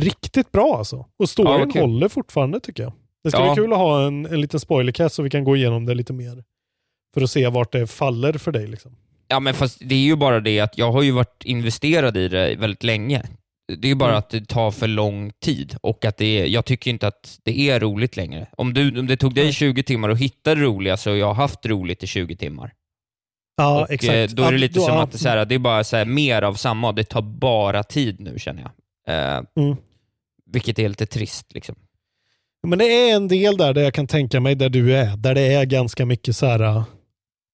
riktigt 0.00 0.52
bra 0.52 0.76
alltså. 0.78 0.96
Och 0.96 1.06
Ja, 1.16 1.26
storyn 1.26 1.50
vad 1.60 1.72
kul. 1.72 1.82
håller 1.82 2.08
fortfarande 2.08 2.60
tycker 2.60 2.82
jag. 2.82 2.92
Det 3.24 3.30
ska 3.30 3.40
Ja. 3.46 3.54
bli 3.54 3.62
kul 3.62 3.72
att 3.72 3.78
ha 3.78 4.06
en, 4.06 4.26
en 4.26 4.40
liten 4.40 4.60
spoilercast 4.60 5.14
så 5.14 5.22
vi 5.22 5.30
kan 5.30 5.44
gå 5.44 5.56
igenom 5.56 5.86
det 5.86 5.94
lite 5.94 6.12
mer. 6.12 6.44
För 7.14 7.20
att 7.22 7.30
se 7.30 7.48
vart 7.48 7.72
det 7.72 7.86
faller 7.86 8.32
för 8.32 8.52
dig. 8.52 8.66
Liksom. 8.66 8.96
Ja, 9.28 9.40
men 9.40 9.54
fast 9.54 9.78
det 9.84 9.94
är 9.94 9.98
ju 9.98 10.16
bara 10.16 10.40
det 10.40 10.60
att 10.60 10.78
jag 10.78 10.92
har 10.92 11.02
ju 11.02 11.10
varit 11.10 11.44
investerad 11.44 12.16
i 12.16 12.28
det 12.28 12.56
väldigt 12.56 12.82
länge. 12.82 13.22
Det 13.78 13.86
är 13.86 13.88
ju 13.88 13.94
bara 13.94 14.08
Mm. 14.10 14.18
att 14.18 14.30
det 14.30 14.48
tar 14.48 14.70
för 14.70 14.88
lång 14.88 15.32
tid 15.44 15.76
och 15.82 16.04
att 16.04 16.16
det 16.16 16.40
är, 16.40 16.46
jag 16.46 16.64
tycker 16.64 16.90
inte 16.90 17.06
att 17.06 17.38
det 17.42 17.70
är 17.70 17.80
roligt 17.80 18.16
längre. 18.16 18.46
Om, 18.56 18.74
du, 18.74 18.98
om 19.00 19.06
det 19.06 19.16
tog 19.16 19.34
dig 19.34 19.52
20 19.52 19.82
timmar 19.82 20.08
att 20.10 20.18
hitta 20.18 20.54
det 20.54 20.60
roliga 20.62 20.96
så 20.96 21.10
har 21.10 21.16
jag 21.16 21.34
haft 21.34 21.66
roligt 21.66 22.02
i 22.02 22.06
20 22.06 22.36
timmar. 22.36 22.72
Ja, 23.56 23.80
och, 23.82 23.90
exakt. 23.90 24.30
eh, 24.30 24.36
Då 24.36 24.42
är 24.42 24.46
det 24.50 24.56
Ja, 24.56 24.60
lite 24.60 24.78
då- 24.78 24.84
som 24.86 24.94
ja. 24.94 25.02
att 25.02 25.10
det, 25.12 25.16
är 25.16 25.18
så 25.18 25.28
här, 25.28 25.44
det 25.44 25.54
är 25.54 25.58
bara 25.58 25.84
så 25.84 25.96
här, 25.96 26.04
mer 26.04 26.42
av 26.42 26.54
samma 26.54 26.92
det 26.92 27.04
tar 27.04 27.22
bara 27.22 27.82
tid 27.82 28.20
nu 28.20 28.38
känner 28.38 28.62
jag. 28.62 28.70
Eh, 29.36 29.42
Mm. 29.56 29.76
Vilket 30.46 30.78
är 30.78 30.88
lite 30.88 31.06
trist. 31.06 31.52
Liksom. 31.54 31.74
Men 32.66 32.78
det 32.78 32.84
är 32.84 33.16
en 33.16 33.28
del 33.28 33.56
där, 33.56 33.74
där 33.74 33.82
jag 33.82 33.94
kan 33.94 34.06
tänka 34.06 34.40
mig 34.40 34.54
där 34.54 34.68
du 34.68 34.96
är. 34.96 35.16
Där 35.16 35.34
det 35.34 35.40
är 35.54 35.64
ganska 35.64 36.06
mycket 36.06 36.36
så 36.36 36.46
här, 36.46 36.60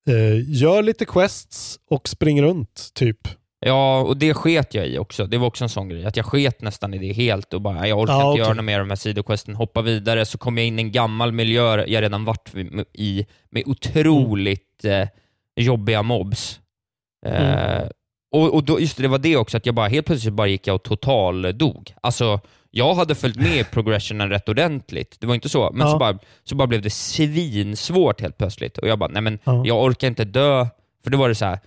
eh, 0.09 0.51
gör 0.63 0.83
lite 0.83 1.05
quests 1.05 1.79
och 1.91 2.09
spring 2.09 2.43
runt 2.43 2.91
typ. 2.95 3.19
Ja, 3.61 4.01
och 4.01 4.17
det 4.17 4.35
sket 4.35 4.75
jag 4.75 4.87
i 4.89 4.99
också. 4.99 5.27
Det 5.27 5.39
var 5.39 5.47
också 5.47 5.65
en 5.65 5.69
sån 5.69 5.89
grej, 5.89 6.05
att 6.05 6.17
jag 6.17 6.27
sket 6.27 6.63
nästan 6.63 6.95
i 6.95 6.99
det 6.99 7.13
helt 7.13 7.55
och 7.55 7.61
bara, 7.63 7.89
jag 7.89 7.99
orkar 7.99 8.13
Ja, 8.15 8.19
inte 8.21 8.27
okej. 8.29 8.41
göra 8.41 8.55
något 8.55 8.65
mer 8.65 8.75
av 8.81 8.87
de 8.87 8.91
här 8.91 8.97
sidoquesten, 8.97 9.55
hoppa 9.55 9.83
vidare, 9.83 10.27
så 10.27 10.39
kom 10.39 10.59
jag 10.59 10.67
in 10.67 10.79
i 10.79 10.83
en 10.83 10.93
gammal 10.93 11.33
miljö 11.33 11.85
jag 11.87 12.03
redan 12.03 12.25
varit 12.25 12.53
i, 12.95 13.27
med 13.51 13.63
otroligt 13.67 14.85
eh, 14.85 15.09
jobbiga 15.63 16.03
mobs. 16.03 16.61
Eh, 17.27 17.79
Mm. 17.79 17.89
och, 18.33 18.55
och 18.55 18.65
då, 18.65 18.81
just 18.81 18.97
det, 18.97 19.03
det 19.03 19.09
var 19.09 19.19
det 19.19 19.37
också, 19.37 19.57
att 19.57 19.67
jag 19.67 19.75
bara 19.75 19.89
helt 19.89 20.07
plötsligt 20.07 20.35
bara 20.35 20.47
gick 20.47 20.67
jag 20.67 20.75
och 20.75 20.83
total 20.83 21.59
dog. 21.59 21.95
Alltså, 22.01 22.41
jag 22.71 22.95
hade 22.95 23.15
följt 23.15 23.37
med 23.37 23.71
progressionen 23.71 24.29
rätt 24.31 24.49
ordentligt, 24.49 25.17
det 25.21 25.27
var 25.27 25.35
inte 25.35 25.49
så, 25.49 25.71
men 25.73 25.87
Ja. 25.87 25.93
så, 25.93 25.99
bara, 25.99 26.19
så 26.45 26.55
bara 26.55 26.67
blev 26.69 26.83
det 26.83 26.91
svinsvårt 26.91 28.21
helt 28.21 28.39
plötsligt. 28.39 28.79
Och 28.79 28.89
jag 28.89 28.99
bara, 28.99 29.11
nej 29.13 29.23
men 29.23 29.39
Ja. 29.45 29.63
jag 29.67 29.83
orkar 29.85 30.09
inte 30.09 30.25
dö, 30.25 30.67
för 31.05 31.11
då 31.11 31.19
var 31.19 31.29
det 31.29 31.35
så 31.35 31.45
här. 31.45 31.59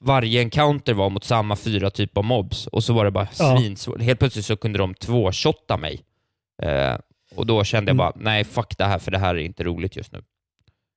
varje 0.00 0.40
encounter 0.40 0.94
var 0.94 1.10
mot 1.10 1.24
samma 1.24 1.56
fyra 1.56 1.90
typer 1.90 2.20
av 2.20 2.24
mobs 2.24 2.66
och 2.66 2.84
så 2.84 2.92
var 2.92 3.04
det 3.04 3.10
bara 3.10 3.28
Ja. 3.38 3.58
svinsvårt. 3.58 4.00
Helt 4.02 4.18
plötsligt 4.18 4.44
så 4.44 4.56
kunde 4.56 4.78
de 4.78 4.94
två-shotta 4.94 5.76
mig. 5.76 6.00
Eh, 6.62 6.94
och 7.36 7.46
då 7.46 7.64
kände 7.64 7.88
jag 7.90 7.94
Mm. 7.94 7.96
bara, 7.96 8.12
nej 8.16 8.44
fuck 8.44 8.78
det 8.78 8.84
här, 8.84 8.98
för 8.98 9.10
det 9.10 9.18
här 9.18 9.34
är 9.34 9.38
inte 9.38 9.64
roligt 9.64 9.96
just 9.96 10.12
nu. 10.12 10.22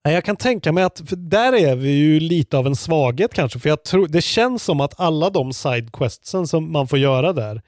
Jag 0.03 0.23
kan 0.23 0.35
tänka 0.35 0.71
mig 0.71 0.83
att, 0.83 1.01
där 1.17 1.53
är 1.53 1.75
vi 1.75 1.89
ju 1.89 2.19
lite 2.19 2.57
av 2.57 2.67
en 2.67 2.75
svaghet 2.75 3.33
kanske, 3.33 3.59
för 3.59 3.69
jag 3.69 3.83
tror, 3.83 4.07
det 4.07 4.21
känns 4.21 4.63
som 4.63 4.81
att 4.81 4.99
alla 4.99 5.29
de 5.29 5.53
sidequestsen 5.53 6.47
som 6.47 6.71
man 6.71 6.87
får 6.87 6.99
göra 6.99 7.33
där, 7.33 7.61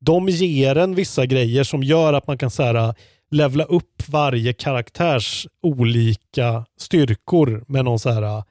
de 0.00 0.28
ger 0.28 0.76
en 0.76 0.94
vissa 0.94 1.26
grejer 1.26 1.64
som 1.64 1.82
gör 1.82 2.12
att 2.12 2.26
man 2.26 2.38
kan 2.38 2.50
så 2.50 2.62
här, 2.62 2.74
äh, 2.74 2.92
levla 3.30 3.64
upp 3.64 4.08
varje 4.08 4.52
karaktärs 4.52 5.46
olika 5.62 6.64
styrkor 6.80 7.64
med 7.68 7.84
någon 7.84 7.98
så 7.98 8.10
här, 8.10 8.22
eh, 8.22 8.44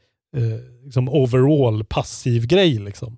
liksom 0.84 1.10
overall 1.10 1.86
passiv 1.86 2.48
grej 2.48 2.74
liksom. 2.80 3.18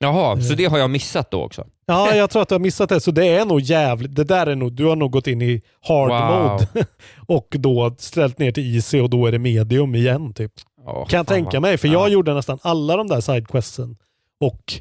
Jaha, 0.00 0.40
så 0.40 0.54
det 0.54 0.64
har 0.64 0.78
jag 0.78 0.90
missat 0.90 1.30
då 1.30 1.42
också? 1.42 1.66
Ja, 1.86 2.14
jag 2.14 2.30
tror 2.30 2.42
att 2.42 2.48
du 2.48 2.54
har 2.54 2.60
missat 2.60 2.88
det. 2.88 3.00
Så 3.00 3.10
det 3.10 3.26
är 3.28 3.44
nog 3.44 3.60
jävligt, 3.60 4.14
det 4.16 4.24
där 4.24 4.46
är 4.46 4.54
nog, 4.56 4.72
du 4.72 4.84
har 4.84 4.96
nog 4.96 5.10
gått 5.12 5.26
in 5.26 5.42
i 5.42 5.62
hard 5.80 6.10
Wow. 6.10 6.50
mode 6.50 6.86
och 7.26 7.46
då 7.58 7.94
ställt 7.98 8.38
ner 8.38 8.52
till 8.52 8.74
easy 8.76 9.00
och 9.00 9.10
då 9.10 9.26
är 9.26 9.32
det 9.32 9.38
medium 9.38 9.94
igen 9.94 10.34
typ. 10.34 10.52
Ja, 10.86 11.04
kan 11.04 11.16
jag 11.16 11.26
tänka 11.26 11.50
vad- 11.52 11.62
mig, 11.62 11.78
för 11.78 11.88
ja. 11.88 11.94
jag 11.94 12.08
gjorde 12.10 12.34
nästan 12.34 12.58
alla 12.62 12.96
de 12.96 13.06
där 13.06 13.20
sidequesten 13.20 13.96
och 14.40 14.72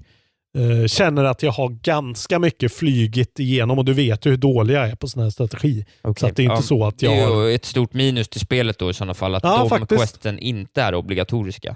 eh, 0.57 0.87
känner 0.87 1.23
att 1.23 1.43
jag 1.43 1.51
har 1.51 1.69
ganska 1.69 2.39
mycket 2.39 2.73
flygit 2.73 3.39
igenom 3.39 3.77
och 3.79 3.85
du 3.85 3.93
vet 3.93 4.25
ju 4.25 4.29
hur 4.29 4.37
dålig 4.37 4.73
jag 4.75 4.89
är 4.89 4.95
på 4.95 5.07
sån 5.07 5.23
här 5.23 5.29
strategi. 5.29 5.85
Så 6.01 6.09
Okej, 6.09 6.29
att 6.29 6.35
det 6.35 6.41
är 6.41 6.43
inte 6.43 6.55
ja, 6.55 6.61
så 6.61 6.85
att 6.85 7.01
jag 7.01 7.11
Det 7.13 7.19
är 7.21 7.27
har... 7.27 7.43
ju 7.45 7.55
ett 7.55 7.65
stort 7.65 7.93
minus 7.93 8.27
till 8.29 8.41
spelet 8.41 8.79
då 8.79 8.89
i 8.89 8.93
sådana 8.93 9.13
fall, 9.13 9.35
att 9.35 9.43
Ja, 9.43 9.57
de 9.57 9.69
faktiskt. 9.69 10.01
questen 10.01 10.39
inte 10.39 10.81
är 10.81 10.95
obligatoriska. 10.95 11.75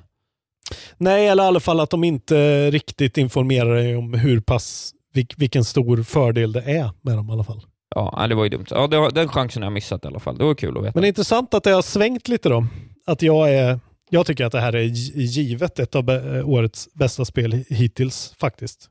Nej, 0.98 1.28
eller 1.28 1.44
i 1.44 1.46
alla 1.48 1.60
fall 1.60 1.80
att 1.80 1.90
de 1.90 2.04
inte 2.04 2.72
riktigt 2.72 3.18
informerar 3.18 3.76
dig 3.76 3.96
om 3.96 4.14
hur 4.14 4.40
pass, 4.40 4.92
vilk, 5.14 5.34
vilken 5.38 5.64
stor 5.64 6.04
fördel 6.04 6.52
det 6.52 6.62
är 6.62 6.90
med 7.02 7.18
dem 7.18 7.30
i 7.30 7.34
alla 7.34 7.44
fall. 7.44 7.62
Ja, 7.96 8.26
det 8.30 8.36
var 8.36 8.44
ju 8.44 8.50
dumt. 8.50 8.66
Ja, 8.70 8.88
det 8.88 9.00
var, 9.00 9.12
den 9.12 9.28
chansen 9.28 9.62
har 9.62 9.66
jag 9.66 9.74
missat 9.74 10.06
i 10.06 10.08
alla 10.08 10.20
fall. 10.20 10.38
Det 10.38 10.44
var 10.44 10.56
kul 10.56 10.78
att 10.78 10.84
veta. 10.84 10.92
Men 10.96 11.02
det 11.02 11.08
är 11.08 11.10
intressant 11.10 11.54
att 11.54 11.64
det 11.64 11.72
har 11.72 11.82
svängt 11.82 12.28
lite 12.28 12.50
då. 12.50 12.66
Att 13.06 13.22
jag 13.22 13.54
är, 13.54 13.80
jag 14.10 14.26
tycker 14.26 14.46
att 14.46 14.52
det 14.52 14.60
här 14.62 14.74
är 14.76 14.84
gi- 14.84 15.22
givet 15.22 15.80
ett 15.80 15.96
av 15.96 16.10
årets 16.46 16.94
bästa 16.94 17.26
spel 17.26 17.52
hittills 17.70 18.34
faktiskt. 18.40 18.88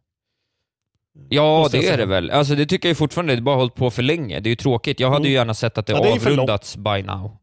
Ja, 1.29 1.68
det 1.73 1.89
är 1.89 1.97
det 1.97 2.07
väl. 2.07 2.31
Alltså, 2.31 2.55
det 2.55 2.66
tycker 2.66 2.89
jag 2.89 2.97
fortfarande, 2.97 3.33
det 3.33 3.41
har 3.41 3.45
bara 3.45 3.57
hållit 3.57 3.75
på 3.75 3.91
för 3.91 4.03
länge. 4.03 4.41
Det 4.41 4.49
är 4.49 4.51
ju 4.51 4.57
tråkigt. 4.57 5.01
Jag 5.01 5.09
hade 5.09 5.18
Mm. 5.21 5.29
ju 5.31 5.35
gärna 5.35 5.55
sett 5.55 5.79
att 5.79 5.87
det, 5.87 5.93
Ja, 5.93 6.03
det 6.03 6.12
avrundats 6.12 6.77
by 6.77 7.03
now. 7.03 7.37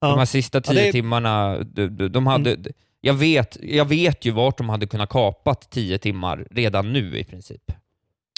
Ja. 0.00 0.08
De 0.08 0.18
här 0.18 0.24
sista 0.24 0.58
Ja, 0.58 0.62
tio 0.62 0.74
det 0.74 0.80
är- 0.80 0.82
Mm. 0.82 0.92
timmarna, 0.92 1.58
de, 1.58 1.86
de, 1.86 2.08
de 2.08 2.26
hade... 2.26 2.56
Jag, 3.04 3.14
vet, 3.14 3.56
jag 3.62 3.84
vet 3.84 4.24
ju 4.24 4.30
vart 4.30 4.58
de 4.58 4.68
hade 4.68 4.86
kunnat 4.86 5.08
kapat 5.08 5.70
tio 5.70 5.98
timmar 5.98 6.46
redan 6.50 6.92
nu 6.92 7.18
i 7.18 7.24
princip. 7.24 7.72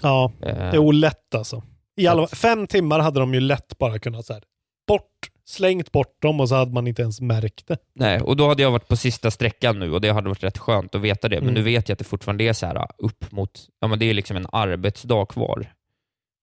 Ja, 0.02 0.32
Eh, 0.42 0.56
det 0.56 0.62
är 0.62 0.78
olätt 0.78 1.34
alltså. 1.34 1.62
I 1.96 2.06
alla, 2.06 2.26
fem 2.26 2.66
timmar 2.66 2.98
hade 3.00 3.20
de 3.20 3.34
ju 3.34 3.40
lätt 3.40 3.78
bara 3.78 3.98
kunnat 3.98 4.26
så 4.26 4.32
här, 4.32 4.42
bort, 4.86 5.30
slängt 5.44 5.92
bort 5.92 6.22
dem 6.22 6.40
och 6.40 6.48
så 6.48 6.54
hade 6.54 6.72
man 6.72 6.86
inte 6.86 7.02
ens 7.02 7.20
märkt 7.20 7.66
det. 7.66 7.76
Nej, 7.94 8.20
och 8.20 8.36
då 8.36 8.48
hade 8.48 8.62
jag 8.62 8.70
varit 8.70 8.88
på 8.88 8.96
sista 8.96 9.30
sträckan 9.30 9.78
nu 9.78 9.92
och 9.92 10.00
det 10.00 10.08
hade 10.12 10.28
varit 10.28 10.42
rätt 10.44 10.58
skönt 10.58 10.94
att 10.94 11.00
veta 11.00 11.28
det. 11.28 11.36
Men 11.36 11.42
Mm. 11.48 11.54
nu 11.54 11.62
vet 11.62 11.88
jag 11.88 11.94
att 11.94 11.98
det 11.98 12.04
fortfarande 12.04 12.44
är 12.44 12.52
så 12.52 12.66
här 12.66 12.86
upp 12.98 13.32
mot, 13.32 13.68
ja 13.80 13.88
men 13.88 13.98
det 13.98 14.06
är 14.10 14.14
liksom 14.14 14.36
en 14.36 14.46
arbetsdag 14.52 15.26
kvar 15.26 15.72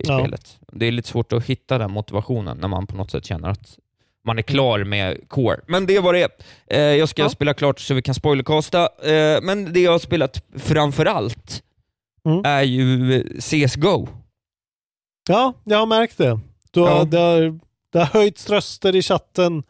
i 0.03 0.07
Ja. 0.07 0.19
spelet. 0.19 0.59
Det 0.71 0.85
är 0.85 0.91
lite 0.91 1.07
svårt 1.07 1.33
att 1.33 1.45
hitta 1.45 1.77
den 1.77 1.91
motivationen 1.91 2.57
när 2.57 2.67
man 2.67 2.87
på 2.87 2.95
något 2.97 3.11
sätt 3.11 3.25
känner 3.25 3.49
att 3.49 3.79
man 4.27 4.37
är 4.37 4.41
klar 4.41 4.83
med 4.83 5.29
core. 5.29 5.59
Men 5.67 5.85
det 5.85 5.99
var 5.99 6.13
det. 6.13 6.41
Eh, 6.67 6.79
jag 6.81 7.09
ska 7.09 7.21
Ja. 7.21 7.29
spela 7.29 7.53
klart 7.53 7.79
så 7.79 7.93
vi 7.93 8.01
kan 8.01 8.15
spoilercasta. 8.15 8.79
Eh, 9.03 9.41
men 9.41 9.73
det 9.73 9.79
jag 9.79 9.91
har 9.91 9.99
spelat 9.99 10.43
framför 10.57 11.05
allt 11.05 11.63
Mm. 12.25 12.41
är 12.45 12.61
ju 12.63 13.23
CSGO. 13.39 14.07
Ja, 15.29 15.53
jag 15.63 15.77
har 15.77 15.85
märkt 15.85 16.17
det. 16.17 16.39
Du 16.71 16.79
har, 16.79 16.89
Ja. 16.97 17.03
det, 17.03 17.17
har, 17.17 17.59
det 17.91 17.99
har 17.99 18.05
höjts 18.05 18.49
röster 18.49 18.95
i 18.95 19.01
chatten 19.01 19.63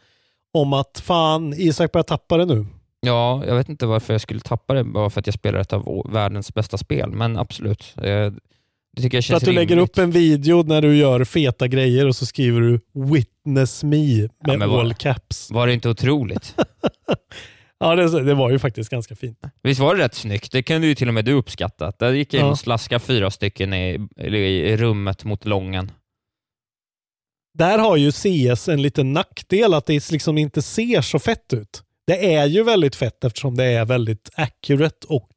om 0.54 0.74
att 0.74 1.00
fan, 1.06 1.54
Isak 1.58 1.92
börjar 1.92 2.04
tappa 2.04 2.38
det 2.38 2.46
nu. 2.46 2.66
Ja, 3.02 3.44
jag 3.48 3.56
vet 3.56 3.70
inte 3.70 3.86
varför 3.86 4.14
jag 4.14 4.22
skulle 4.22 4.40
tappa 4.40 4.74
det, 4.74 4.84
bara 4.84 5.10
för 5.10 5.20
att 5.20 5.28
jag 5.28 5.34
spelar 5.34 5.60
ett 5.60 5.74
av 5.74 6.08
världens 6.14 6.54
bästa 6.54 6.78
spel, 6.78 7.12
men 7.12 7.38
absolut. 7.38 7.96
Eh, 8.04 8.34
det 8.96 9.02
tycker 9.02 9.18
jag 9.18 9.24
känns 9.24 9.44
att 9.44 9.46
du 9.50 9.52
lägger 9.54 9.76
rimligt. 9.76 9.90
upp 9.90 9.98
en 9.98 10.12
video 10.12 10.64
när 10.64 10.82
du 10.82 10.96
gör 10.98 11.24
feta 11.24 11.68
grejer 11.68 12.08
och 12.08 12.16
så 12.16 12.26
skriver 12.26 12.62
du 12.62 12.80
“Witness 12.94 13.84
me” 13.84 14.28
med 14.48 14.60
vad- 14.70 14.80
all 14.80 14.94
caps. 14.94 15.52
Var 15.52 15.68
det 15.68 15.74
inte 15.74 15.90
otroligt? 15.90 16.56
Ja, 17.84 17.96
det, 17.96 18.24
det 18.24 18.34
var 18.34 18.52
ju 18.52 18.60
faktiskt 18.60 18.90
ganska 18.90 19.16
fint. 19.16 19.40
Visst 19.64 19.80
var 19.82 19.96
det 19.96 20.04
rätt 20.04 20.14
snyggt? 20.16 20.52
Det 20.52 20.64
kunde 20.64 20.88
ju 20.88 20.96
till 20.96 21.08
och 21.08 21.14
med 21.14 21.26
du 21.26 21.34
uppskatta. 21.34 21.92
Där 22.00 22.12
gick 22.14 22.34
jag 22.34 22.40
in 22.40 22.46
Ja. 22.46 22.52
och 22.52 22.60
slaskade 22.60 23.00
fyra 23.00 23.32
stycken 23.32 23.74
i, 23.74 24.08
i, 24.18 24.36
i 24.38 24.78
rummet 24.78 25.24
mot 25.24 25.46
lången. 25.46 25.92
Där 27.58 27.78
har 27.80 27.98
ju 27.98 28.12
CS 28.12 28.70
en 28.70 28.82
liten 28.82 29.14
nackdel 29.14 29.74
att 29.74 29.86
det 29.86 30.12
liksom 30.12 30.38
inte 30.38 30.62
ser 30.62 31.02
så 31.02 31.20
fett 31.20 31.54
ut. 31.54 31.84
Det 32.08 32.34
är 32.36 32.46
ju 32.46 32.64
väldigt 32.64 32.96
fett 32.96 33.24
eftersom 33.24 33.56
det 33.58 33.64
är 33.66 33.86
väldigt 33.86 34.30
accurate 34.36 35.08
och 35.08 35.30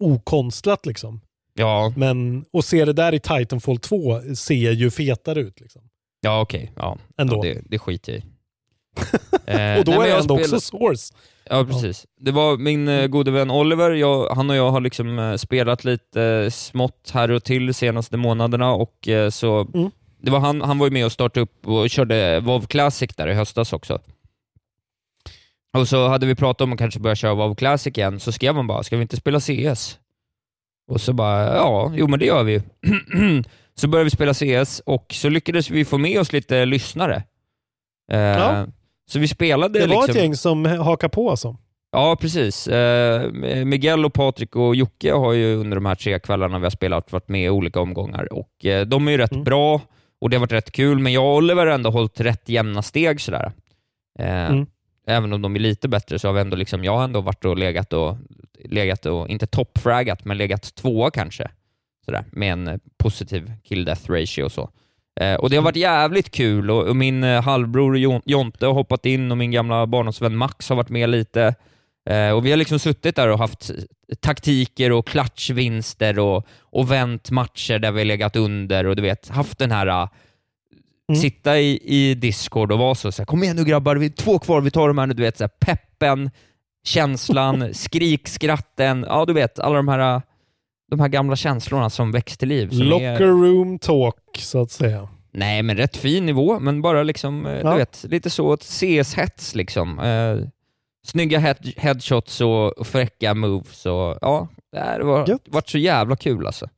okonstlat 0.00 0.86
liksom. 0.86 1.20
Ja, 1.54 1.92
Men 1.96 2.44
att 2.52 2.64
se 2.64 2.84
det 2.84 2.92
där 2.92 3.14
i 3.14 3.20
Titanfall 3.20 3.78
2 3.78 4.20
ser 4.34 4.70
ju 4.72 4.90
fetare 4.90 5.40
ut. 5.40 5.60
Liksom. 5.60 5.82
ja 6.20 6.40
okej. 6.40 6.72
Ja. 6.76 6.98
Ändå. 7.18 7.36
Ja, 7.46 7.54
det, 7.54 7.62
det 7.66 7.78
skiter 7.78 8.12
jag 8.12 8.20
i. 8.20 8.24
Eh, 9.46 9.78
och 9.78 9.84
då 9.84 9.92
nej, 9.92 10.00
är 10.00 10.06
jag 10.06 10.20
ändå 10.20 10.38
spelar- 10.38 10.56
också 10.56 10.60
Source. 10.60 11.14
Ja, 11.44 11.64
precis. 11.64 12.06
Det 12.20 12.30
var 12.30 12.56
min 12.56 12.88
eh, 12.88 13.06
gode 13.06 13.30
vän 13.30 13.50
Oliver. 13.50 13.90
Jag, 13.90 14.28
han 14.34 14.50
och 14.50 14.56
jag 14.56 14.70
har 14.70 14.80
liksom 14.80 15.18
eh, 15.18 15.36
spelat 15.36 15.84
lite 15.84 16.22
eh, 16.22 16.50
smått 16.50 17.10
här 17.14 17.30
och 17.30 17.44
till 17.44 17.66
de 17.66 17.72
senaste 17.72 18.16
månaderna 18.16 18.72
och 18.72 19.08
så 19.30 19.60
Mm. 19.74 19.90
det 20.22 20.30
var 20.30 20.40
han, 20.40 20.60
han 20.60 20.78
var 20.78 20.86
ju 20.86 20.90
med 20.92 21.04
och 21.04 21.12
startade 21.12 21.40
upp 21.44 21.66
och 21.66 21.90
körde 21.90 22.40
WoW 22.40 22.66
Classic 22.66 23.10
där 23.16 23.28
i 23.28 23.34
höstas 23.34 23.72
också. 23.72 23.98
Och 25.78 25.88
så 25.88 26.08
hade 26.08 26.26
vi 26.26 26.34
pratat 26.34 26.60
om 26.64 26.72
att 26.72 26.78
kanske 26.78 27.00
börja 27.00 27.16
köra 27.16 27.34
WoW 27.34 27.54
Classic 27.54 27.98
igen, 27.98 28.20
så 28.20 28.32
skrev 28.32 28.54
han 28.56 28.66
bara, 28.66 28.82
ska 28.82 28.96
vi 28.96 29.02
inte 29.02 29.16
spela 29.16 29.40
CS? 29.40 29.98
Och 30.90 31.00
så 31.00 31.12
bara, 31.12 31.56
ja, 31.56 31.92
jo 31.94 32.06
men 32.06 32.18
det 32.18 32.26
gör 32.26 32.42
vi 32.44 32.62
så 33.74 33.88
började 33.88 34.04
vi 34.04 34.10
spela 34.10 34.34
CS 34.34 34.82
och 34.86 35.06
så 35.12 35.28
lyckades 35.28 35.70
vi 35.70 35.84
få 35.84 35.98
med 35.98 36.20
oss 36.20 36.32
lite 36.32 36.64
lyssnare. 36.64 37.22
Eh, 38.12 38.18
Ja. 38.20 38.66
Så 39.10 39.18
vi 39.18 39.28
spelade 39.28 39.78
Det 39.80 39.86
var 39.86 39.94
liksom... 39.96 40.10
ett 40.16 40.22
gäng 40.22 40.34
som 40.36 40.64
hakar 40.64 41.08
på 41.08 41.30
alltså. 41.30 41.56
Ja, 41.92 42.16
precis. 42.20 42.68
Eh, 42.68 43.30
Miguel, 43.64 44.04
och 44.04 44.12
Patrik 44.12 44.56
och 44.56 44.74
Jocke 44.76 45.12
har 45.12 45.32
ju 45.32 45.54
under 45.56 45.74
de 45.76 45.86
här 45.86 45.94
tre 45.94 46.18
kvällarna 46.18 46.58
vi 46.58 46.64
har 46.64 46.70
spelat 46.70 47.12
varit 47.12 47.28
med 47.28 47.44
i 47.44 47.48
olika 47.48 47.80
omgångar 47.80 48.32
och 48.32 48.64
eh, 48.64 48.86
de 48.86 49.08
är 49.08 49.12
ju 49.12 49.18
rätt 49.18 49.32
Mm. 49.32 49.44
bra 49.44 49.80
och 50.20 50.30
det 50.30 50.36
har 50.36 50.40
varit 50.40 50.52
rätt 50.52 50.72
kul, 50.72 50.98
men 50.98 51.12
jag 51.12 51.24
och 51.24 51.34
Oliver 51.36 51.66
har 51.66 51.74
ändå 51.74 51.90
hållit 51.90 52.20
rätt 52.20 52.48
jämna 52.48 52.82
steg 52.82 53.20
sådär. 53.20 53.52
Eh, 54.18 54.50
Mm. 54.50 54.66
Även 55.06 55.32
om 55.32 55.42
de 55.42 55.54
är 55.56 55.60
lite 55.60 55.88
bättre 55.88 56.18
så 56.18 56.28
har 56.28 56.32
vi 56.32 56.40
ändå 56.40 56.56
liksom, 56.56 56.84
jag 56.84 56.96
har 56.96 57.04
ändå 57.04 57.20
varit 57.20 57.44
och 57.44 57.56
legat 57.58 57.92
och, 57.92 58.16
legat 58.64 59.06
och 59.06 59.28
inte 59.28 59.46
toppfraggat, 59.46 60.24
men 60.24 60.38
legat 60.38 60.74
tvåa 60.74 61.10
kanske. 61.10 61.50
Sådär, 62.04 62.24
med 62.32 62.52
en 62.52 62.80
positiv 62.98 63.52
kill 63.64 63.84
death 63.84 64.10
ratio 64.10 64.42
och 64.42 64.52
så. 64.52 64.70
Eh, 65.20 65.34
och 65.34 65.50
det 65.50 65.56
har 65.56 65.62
varit 65.62 65.76
jävligt 65.76 66.30
kul 66.30 66.70
och, 66.70 66.82
och 66.88 66.96
min 66.96 67.24
eh, 67.24 67.42
halvbror 67.42 67.98
Jon- 67.98 68.22
Jonte 68.24 68.66
har 68.66 68.72
hoppat 68.72 69.06
in 69.06 69.30
och 69.30 69.38
min 69.38 69.50
gamla 69.50 69.86
barndomsvän 69.86 70.36
Max 70.36 70.68
har 70.68 70.76
varit 70.76 70.88
med 70.88 71.10
lite. 71.10 71.54
Eh, 72.10 72.30
och 72.30 72.46
vi 72.46 72.50
har 72.50 72.56
liksom 72.56 72.78
suttit 72.78 73.16
där 73.16 73.28
och 73.28 73.38
haft 73.38 73.70
taktiker 74.20 74.92
och 74.92 75.06
klatschvinster 75.06 76.18
och, 76.18 76.46
och 76.60 76.90
vänt 76.90 77.30
matcher 77.30 77.78
där 77.78 77.92
vi 77.92 78.04
legat 78.04 78.36
under 78.36 78.86
och 78.86 78.96
du 78.96 79.02
vet, 79.02 79.28
haft 79.28 79.58
den 79.58 79.70
här 79.70 79.86
eh, 79.86 80.08
sitta 81.16 81.58
i, 81.60 81.80
i 81.84 82.14
Discord 82.14 82.72
och 82.72 82.78
vara 82.78 82.94
så, 82.94 83.12
så 83.12 83.22
här, 83.22 83.26
kom 83.26 83.42
igen 83.42 83.56
nu 83.56 83.64
grabbar, 83.64 83.96
vi 83.96 84.06
är 84.06 84.10
två 84.10 84.38
kvar, 84.38 84.60
vi 84.60 84.70
tar 84.70 84.88
de 84.88 84.98
här 84.98 85.06
nu, 85.06 85.14
du 85.14 85.22
vet, 85.22 85.36
så 85.36 85.44
här, 85.44 85.50
peppen, 85.60 86.30
känslan, 86.84 87.74
skrikskratten, 87.74 89.04
ja 89.08 89.24
du 89.24 89.32
vet, 89.32 89.58
alla 89.58 89.76
de 89.76 89.88
här, 89.88 90.22
de 90.90 91.00
här 91.00 91.08
gamla 91.08 91.36
känslorna 91.36 91.90
som 91.90 92.12
väcks 92.12 92.38
till 92.38 92.48
liv. 92.48 92.68
Locker 92.72 93.06
är, 93.22 93.26
room 93.26 93.78
talk, 93.78 94.16
så 94.38 94.62
att 94.62 94.70
säga. 94.70 95.08
nej, 95.32 95.62
men 95.62 95.76
rätt 95.76 95.96
fin 95.96 96.26
nivå, 96.26 96.60
men 96.60 96.82
bara 96.82 97.02
liksom, 97.02 97.46
eh, 97.46 97.52
Ja. 97.52 97.70
du 97.70 97.76
vet, 97.76 98.04
lite 98.08 98.30
så 98.30 98.56
CS-hets 98.56 99.54
liksom. 99.56 99.98
Eh, 100.00 100.48
snygga 101.06 101.38
head, 101.38 101.54
headshots 101.76 102.40
och, 102.40 102.86
fräcka 102.86 103.34
moves 103.34 103.86
och 103.86 104.18
ja, 104.20 104.48
det 104.72 105.04
var 105.04 105.38
varit 105.50 105.68
så 105.68 105.78
jävla 105.78 106.16
kul 106.16 106.46
alltså. 106.46 106.68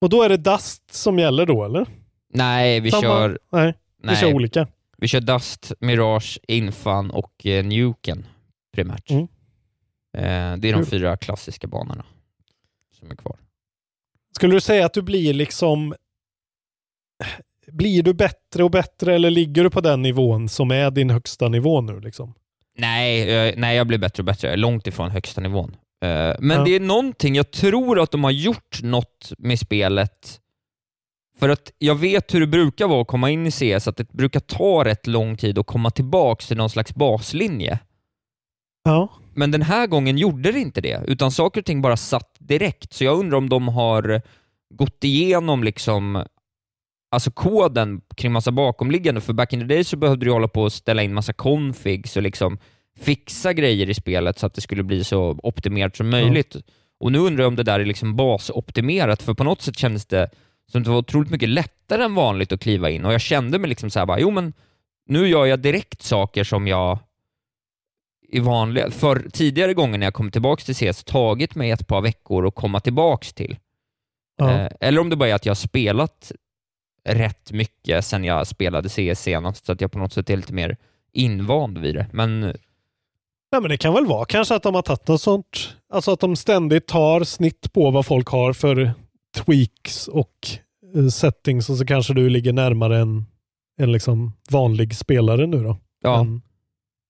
Och 0.00 0.08
då 0.08 0.22
är 0.22 0.28
det 0.28 0.36
Dust 0.36 0.94
som 0.94 1.18
gäller 1.18 1.46
då, 1.46 1.64
eller? 1.64 1.86
Nej, 2.34 2.80
vi 2.80 2.90
Samma- 2.90 3.02
kör... 3.02 3.38
Nej, 3.52 3.74
vi 4.02 4.16
kör 4.16 4.34
olika. 4.34 4.66
Vi 4.98 5.08
kör 5.08 5.20
Dust, 5.20 5.72
Mirage, 5.80 6.38
Infan 6.48 7.10
och 7.10 7.46
eh, 7.46 7.64
Nuken 7.64 8.26
primärt. 8.76 9.10
Mm. 9.10 9.22
Eh, 10.16 10.56
det 10.60 10.68
är 10.68 10.72
de 10.72 10.72
Kul. 10.72 10.86
fyra 10.86 11.16
klassiska 11.16 11.66
banorna 11.66 12.04
som 12.98 13.10
är 13.10 13.14
kvar. 13.14 13.36
Skulle 14.36 14.54
du 14.54 14.60
säga 14.60 14.86
att 14.86 14.92
du 14.94 15.02
blir 15.02 15.34
liksom... 15.34 15.94
Blir 17.72 18.02
du 18.02 18.14
bättre 18.14 18.64
och 18.64 18.70
bättre 18.70 19.14
eller 19.14 19.30
ligger 19.30 19.64
du 19.64 19.70
på 19.70 19.80
den 19.80 20.02
nivån 20.02 20.48
som 20.48 20.70
är 20.70 20.90
din 20.90 21.10
högsta 21.10 21.48
nivå 21.48 21.80
nu? 21.80 22.00
Liksom? 22.00 22.34
Nej, 22.78 23.30
eh, 23.48 23.54
nej, 23.56 23.76
jag 23.76 23.86
blir 23.86 23.98
bättre 23.98 24.20
och 24.20 24.24
bättre. 24.24 24.56
Långt 24.56 24.86
ifrån 24.86 25.10
högsta 25.10 25.40
nivån. 25.40 25.76
Eh, 26.04 26.34
men 26.38 26.50
Ja. 26.58 26.64
det 26.64 26.70
är 26.70 26.80
någonting, 26.80 27.34
jag 27.34 27.50
tror 27.50 28.00
att 28.00 28.10
de 28.10 28.24
har 28.24 28.30
gjort 28.30 28.82
något 28.82 29.32
med 29.38 29.58
spelet. 29.60 30.40
För 31.38 31.48
att 31.48 31.72
jag 31.78 31.94
vet 31.94 32.34
hur 32.34 32.40
det 32.40 32.46
brukar 32.46 32.86
vara 32.86 33.00
att 33.00 33.06
komma 33.06 33.30
in 33.30 33.46
i 33.46 33.50
CS, 33.50 33.88
att 33.88 33.96
det 33.96 34.12
brukar 34.12 34.40
ta 34.40 34.84
rätt 34.84 35.06
lång 35.06 35.36
tid 35.36 35.58
att 35.58 35.66
komma 35.66 35.90
tillbaks 35.90 36.48
till 36.48 36.56
någon 36.56 36.70
slags 36.70 36.94
baslinje. 36.94 37.78
Ja. 38.86 39.08
Men 39.34 39.50
den 39.50 39.62
här 39.62 39.86
gången 39.86 40.18
gjorde 40.18 40.52
det 40.52 40.60
inte 40.60 40.80
det, 40.80 41.00
utan 41.06 41.30
saker 41.30 41.60
och 41.60 41.64
ting 41.64 41.82
bara 41.82 41.96
satt 41.96 42.36
direkt. 42.38 42.92
Så 42.92 43.04
jag 43.04 43.18
undrar 43.18 43.38
om 43.38 43.48
de 43.48 43.68
har 43.68 44.22
gått 44.74 45.04
igenom 45.04 45.64
liksom 45.64 46.24
alltså 47.10 47.30
koden 47.30 48.00
kring 48.16 48.32
massa 48.32 48.52
bakomliggande, 48.52 49.20
för 49.20 49.32
back 49.32 49.52
in 49.52 49.60
the 49.60 49.66
day 49.66 49.84
så 49.84 49.96
behövde 49.96 50.26
du 50.26 50.32
hålla 50.32 50.48
på 50.48 50.62
och 50.62 50.72
ställa 50.72 51.02
in 51.02 51.14
massa 51.14 51.32
configs 51.32 52.16
och 52.16 52.22
liksom 52.22 52.58
fixa 52.98 53.52
grejer 53.52 53.90
i 53.90 53.94
spelet 53.94 54.38
så 54.38 54.46
att 54.46 54.54
det 54.54 54.60
skulle 54.60 54.82
bli 54.82 55.04
så 55.04 55.38
optimerat 55.42 55.96
som 55.96 56.10
möjligt. 56.10 56.56
Och 57.00 57.12
nu 57.12 57.18
undrar 57.18 57.44
jag 57.44 57.48
om 57.48 57.56
det 57.56 57.62
där 57.62 57.80
är 57.80 57.84
liksom 57.84 58.16
basoptimerat, 58.16 59.22
för 59.22 59.34
på 59.34 59.44
något 59.44 59.62
sätt 59.62 59.78
kändes 59.78 60.06
det 60.06 60.30
som 60.72 60.82
det 60.82 60.90
var 60.90 60.98
otroligt 60.98 61.30
mycket 61.30 61.48
lättare 61.48 62.04
än 62.04 62.14
vanligt 62.14 62.52
att 62.52 62.60
kliva 62.60 62.90
in 62.90 63.04
och 63.04 63.14
jag 63.14 63.20
kände 63.20 63.58
mig 63.58 63.68
liksom 63.68 63.90
så 63.90 63.98
här 63.98 64.06
bara, 64.06 64.20
jo 64.20 64.30
men 64.30 64.52
nu 65.08 65.28
gör 65.28 65.46
jag 65.46 65.60
direkt 65.60 66.02
saker 66.02 66.44
som 66.44 66.66
jag 66.66 66.98
i 68.36 68.40
vanliga, 68.40 68.90
för 68.90 69.28
tidigare 69.32 69.74
gånger 69.74 69.98
när 69.98 70.06
jag 70.06 70.14
kom 70.14 70.30
tillbaks 70.30 70.64
till 70.64 70.74
CS 70.74 71.04
tagit 71.04 71.54
mig 71.54 71.70
ett 71.70 71.86
par 71.86 72.00
veckor 72.00 72.46
att 72.46 72.54
komma 72.54 72.80
tillbaks 72.80 73.32
till. 73.32 73.56
Ja. 74.36 74.50
Eh, 74.50 74.68
eller 74.80 75.00
om 75.00 75.10
det 75.10 75.16
bara 75.16 75.28
är 75.28 75.34
att 75.34 75.46
jag 75.46 75.50
har 75.50 75.56
spelat 75.56 76.32
rätt 77.08 77.52
mycket 77.52 78.04
sen 78.04 78.24
jag 78.24 78.46
spelade 78.46 78.88
CS 78.88 79.20
senast, 79.20 79.66
så 79.66 79.72
att 79.72 79.80
jag 79.80 79.92
på 79.92 79.98
något 79.98 80.12
sätt 80.12 80.30
är 80.30 80.36
lite 80.36 80.52
mer 80.52 80.76
invand 81.12 81.78
vid 81.78 81.94
det. 81.94 82.06
Men 82.12 82.56
Ja, 83.50 83.60
men 83.60 83.70
det 83.70 83.76
kan 83.76 83.94
väl 83.94 84.06
vara 84.06 84.24
kanske 84.24 84.54
att 84.54 84.62
de 84.62 84.74
har 84.74 84.82
tagit 84.82 85.08
något 85.08 85.22
sånt. 85.22 85.76
Alltså 85.92 86.12
att 86.12 86.20
de 86.20 86.36
ständigt 86.36 86.86
tar 86.86 87.24
snitt 87.24 87.72
på 87.72 87.90
vad 87.90 88.06
folk 88.06 88.28
har 88.28 88.52
för 88.52 88.92
tweaks 89.36 90.08
och 90.08 90.48
eh, 90.94 91.06
settings 91.06 91.70
och 91.70 91.76
så 91.76 91.86
kanske 91.86 92.14
du 92.14 92.28
ligger 92.28 92.52
närmare 92.52 92.98
en, 92.98 93.26
en 93.78 93.92
liksom 93.92 94.32
vanlig 94.50 94.96
spelare 94.96 95.46
nu 95.46 95.62
då. 95.62 95.76
Ja. 96.02 96.20
Än 96.20 96.42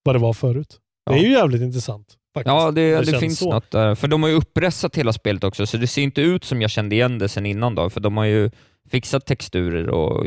vad 0.03 0.14
det 0.14 0.18
var 0.18 0.33
förut. 0.33 0.81
Det 1.07 1.13
är 1.19 1.23
ju 1.23 1.31
jävligt 1.33 1.63
intressant. 1.63 2.07
Faktiskt. 2.35 2.53
ja, 2.53 2.71
det, 2.71 2.99
det, 2.99 3.05
känns 3.07 3.21
finns 3.21 3.39
så. 3.39 3.51
något 3.53 3.71
där. 3.71 3.95
För 3.95 4.09
de 4.09 4.23
har 4.23 4.31
ju 4.31 4.37
uppressat 4.37 4.97
hela 4.97 5.13
spelet 5.13 5.45
också, 5.45 5.67
så 5.67 5.77
det 5.77 5.87
ser 5.87 6.03
inte 6.03 6.21
ut 6.21 6.45
som 6.45 6.63
jag 6.63 6.71
kände 6.71 6.95
igen 6.95 7.19
det 7.19 7.29
sen 7.29 7.47
innan 7.47 7.75
då, 7.75 7.91
för 7.91 8.01
de 8.01 8.17
har 8.17 8.25
ju 8.25 8.51
fixat 8.91 9.27
texturer 9.27 9.89
och 9.91 10.27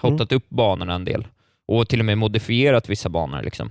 hotat 0.00 0.32
upp 0.32 0.48
banorna 0.48 0.94
en 0.94 1.04
del. 1.04 1.26
Och 1.68 1.88
till 1.88 1.98
och 2.00 2.04
med 2.06 2.18
modifierat 2.18 2.88
vissa 2.88 3.08
banor 3.08 3.42
liksom. 3.42 3.70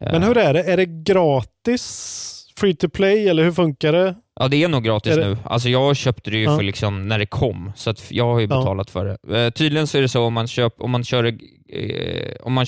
Men 0.00 0.22
hur 0.22 0.38
är 0.38 0.52
det? 0.54 0.62
Är 0.62 0.76
det 0.76 0.86
gratis? 0.86 2.34
Free 2.56 2.74
to 2.76 2.88
play 2.88 3.28
eller 3.28 3.44
hur 3.44 3.52
funkar 3.52 3.92
det? 3.92 4.14
Ja, 4.40 4.48
det 4.48 4.64
är 4.64 4.68
nog 4.68 4.84
gratis 4.84 5.12
Är 5.12 5.20
det- 5.20 5.28
nu. 5.28 5.36
Alltså 5.44 5.68
jag 5.68 5.96
köpte 5.96 6.30
det 6.30 6.36
ju 6.38 6.44
Ja. 6.44 6.56
för 6.56 6.62
liksom 6.62 7.08
när 7.08 7.18
det 7.18 7.26
kom, 7.26 7.72
så 7.76 7.94
jag 8.10 8.24
har 8.24 8.40
ju 8.40 8.46
Ja. 8.50 8.58
betalat 8.58 8.90
för 8.90 9.18
det. 9.28 9.44
Eh, 9.44 9.50
tydligen 9.50 9.86
så 9.86 9.98
är 9.98 10.02
det 10.02 10.08
så 10.08 10.22
om 10.22 10.32
man, 10.34 10.46
köp, 10.48 10.80
om 10.80 10.90
man, 10.90 11.04
kör, 11.04 11.22
det, 11.22 11.38
eh, 11.78 12.36
om 12.42 12.52
man 12.52 12.66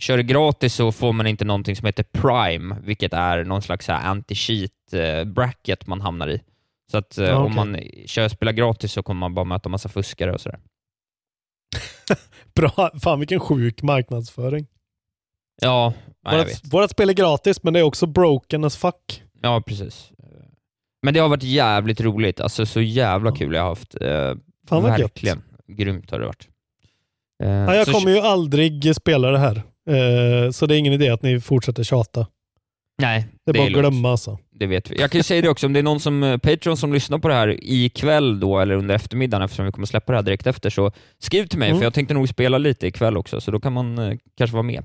kör 0.00 0.18
gratis 0.18 0.74
så 0.74 0.92
får 0.92 1.12
man 1.12 1.26
inte 1.26 1.44
någonting 1.44 1.76
som 1.76 1.86
heter 1.86 2.02
Prime, 2.02 2.76
vilket 2.84 3.12
är 3.12 3.44
någon 3.44 3.62
slags 3.62 3.88
anti-cheat 3.88 4.70
eh, 4.92 5.24
bracket 5.24 5.86
man 5.86 6.00
hamnar 6.00 6.28
i. 6.28 6.40
Så 6.90 6.98
att 6.98 7.18
eh, 7.18 7.24
Ja, 7.26 7.36
om 7.36 7.54
man 7.54 7.76
kör 8.06 8.28
spelar 8.28 8.52
gratis 8.52 8.92
så 8.92 9.02
kommer 9.02 9.18
man 9.20 9.34
bara 9.34 9.44
möta 9.44 9.68
massa 9.68 9.88
fuskare 9.88 10.32
och 10.32 10.40
sådär. 10.40 10.58
Bra. 12.54 12.90
Fan 13.02 13.18
vilken 13.20 13.40
sjuk 13.40 13.82
marknadsföring. 13.82 14.66
Ja, 15.62 15.92
jag 16.24 16.32
Vårat, 16.32 16.48
vet. 16.48 16.72
vårat 16.72 16.90
spel 16.90 17.08
är 17.10 17.14
gratis 17.14 17.62
men 17.62 17.72
det 17.72 17.80
är 17.80 17.84
också 17.84 18.06
broken 18.06 18.64
as 18.64 18.76
fuck. 18.76 19.22
Ja, 19.42 19.62
precis. 19.66 20.12
Men 21.02 21.14
det 21.14 21.20
har 21.20 21.28
varit 21.28 21.42
jävligt 21.42 22.00
roligt. 22.00 22.40
Alltså 22.40 22.66
så 22.66 22.80
jävla 22.80 23.32
kul 23.36 23.54
jag 23.54 23.62
har 23.62 23.68
haft. 23.68 23.94
Eh, 24.00 24.34
Fan, 24.68 24.82
vad 24.82 24.90
gött. 24.92 25.00
verkligen. 25.00 25.42
Grymt 25.66 26.10
har 26.10 26.18
det 26.18 26.26
varit. 26.26 26.48
Ja, 27.38 27.74
jag 27.74 27.86
så- 27.86 27.92
kommer 27.92 28.10
ju 28.10 28.18
aldrig 28.18 28.96
spela 28.96 29.30
det 29.30 29.38
här. 29.38 29.62
Eh, 29.90 30.50
så 30.50 30.66
det 30.66 30.74
är 30.74 30.78
ingen 30.78 30.92
idé 30.92 31.08
att 31.08 31.22
ni 31.22 31.40
fortsätter 31.40 31.82
tjata. 31.84 32.26
Nej, 33.02 33.26
Det 33.46 33.50
är 33.50 33.54
bara 33.54 33.66
att 33.66 33.72
glömma 33.72 34.10
alltså. 34.10 34.38
Det 34.50 34.66
vet 34.66 34.90
vi. 34.90 35.00
Jag 35.00 35.10
kan 35.10 35.18
ju 35.18 35.22
säga 35.22 35.42
det 35.42 35.48
också, 35.48 35.66
om 35.66 35.72
det 35.72 35.78
är 35.78 35.82
någon 35.82 36.00
som, 36.00 36.22
eh, 36.22 36.36
Patreon 36.38 36.76
som 36.76 36.92
lyssnar 36.92 37.18
på 37.18 37.28
det 37.28 37.34
här 37.34 37.56
ikväll 37.62 38.40
då, 38.40 38.58
eller 38.60 38.74
under 38.74 38.94
eftermiddagen, 38.94 39.42
eftersom 39.44 39.66
vi 39.66 39.72
kommer 39.72 39.86
släppa 39.86 40.12
det 40.12 40.18
här 40.18 40.22
direkt 40.22 40.46
efter, 40.46 40.70
så 40.70 40.92
skriv 41.18 41.46
till 41.46 41.58
mig, 41.58 41.68
Mm. 41.68 41.78
för 41.78 41.84
jag 41.86 41.94
tänkte 41.94 42.14
nog 42.14 42.28
spela 42.28 42.58
lite 42.58 42.86
ikväll 42.86 43.16
också, 43.16 43.40
så 43.40 43.50
då 43.50 43.60
kan 43.60 43.72
man 43.72 43.98
eh, 43.98 44.16
kanske 44.36 44.54
vara 44.54 44.62
med. 44.62 44.84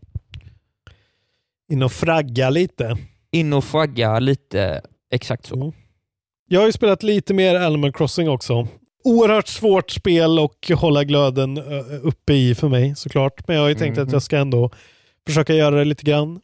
In 1.72 1.84
och 1.84 1.92
fragga 1.92 2.50
lite. 2.50 2.98
In 3.32 3.54
och 3.54 3.64
fragga 3.64 4.20
lite, 4.20 4.82
exakt 5.14 5.46
så. 5.46 5.74
Jag 6.48 6.60
har 6.60 6.66
ju 6.66 6.72
spelat 6.72 7.04
lite 7.04 7.34
mer 7.34 7.56
Animal 7.56 7.92
Crossing 7.94 8.30
också. 8.30 8.68
Oerhört 9.06 9.48
svårt 9.48 9.92
spel 9.92 10.40
och 10.40 10.72
hålla 10.76 11.04
glöden 11.04 11.58
uppe 12.04 12.34
i 12.34 12.56
för 12.56 12.68
mig 12.68 12.96
såklart. 12.96 13.48
Men 13.48 13.56
jag 13.56 13.64
har 13.64 13.70
ju 13.70 13.76
tänkt 13.76 13.98
Mhm. 13.98 14.08
att 14.08 14.14
jag 14.14 14.24
ska 14.24 14.38
ändå 14.38 14.70
försöka 15.28 15.54
göra 15.54 15.76
det 15.76 15.86
lite 15.86 16.04
grann. 16.04 16.40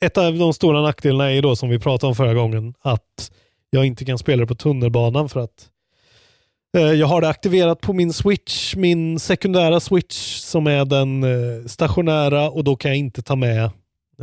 Ett 0.00 0.18
av 0.18 0.38
de 0.38 0.52
stora 0.52 0.82
nackdelarna 0.82 1.30
är 1.30 1.34
ju 1.34 1.40
då 1.40 1.56
som 1.56 1.68
vi 1.68 1.78
pratade 1.78 2.08
om 2.08 2.14
förra 2.16 2.34
gången 2.34 2.74
att 2.80 3.30
jag 3.70 3.84
inte 3.84 4.04
kan 4.04 4.18
spela 4.18 4.40
det 4.40 4.46
på 4.46 4.54
tunnelbanan 4.54 5.28
för 5.28 5.40
att 5.40 5.68
eh, 6.76 6.82
jag 6.82 7.06
har 7.06 7.20
det 7.20 7.28
aktiverat 7.28 7.80
på 7.80 7.92
min 7.92 8.12
switch, 8.12 8.76
min 8.76 9.18
sekundära 9.20 9.80
switch 9.80 10.34
som 10.40 10.66
är 10.66 10.84
den 10.84 11.22
eh, 11.24 11.66
stationära 11.66 12.50
och 12.50 12.64
då 12.64 12.76
kan 12.76 12.90
jag 12.90 12.98
inte 12.98 13.22
ta 13.22 13.36
med 13.36 13.64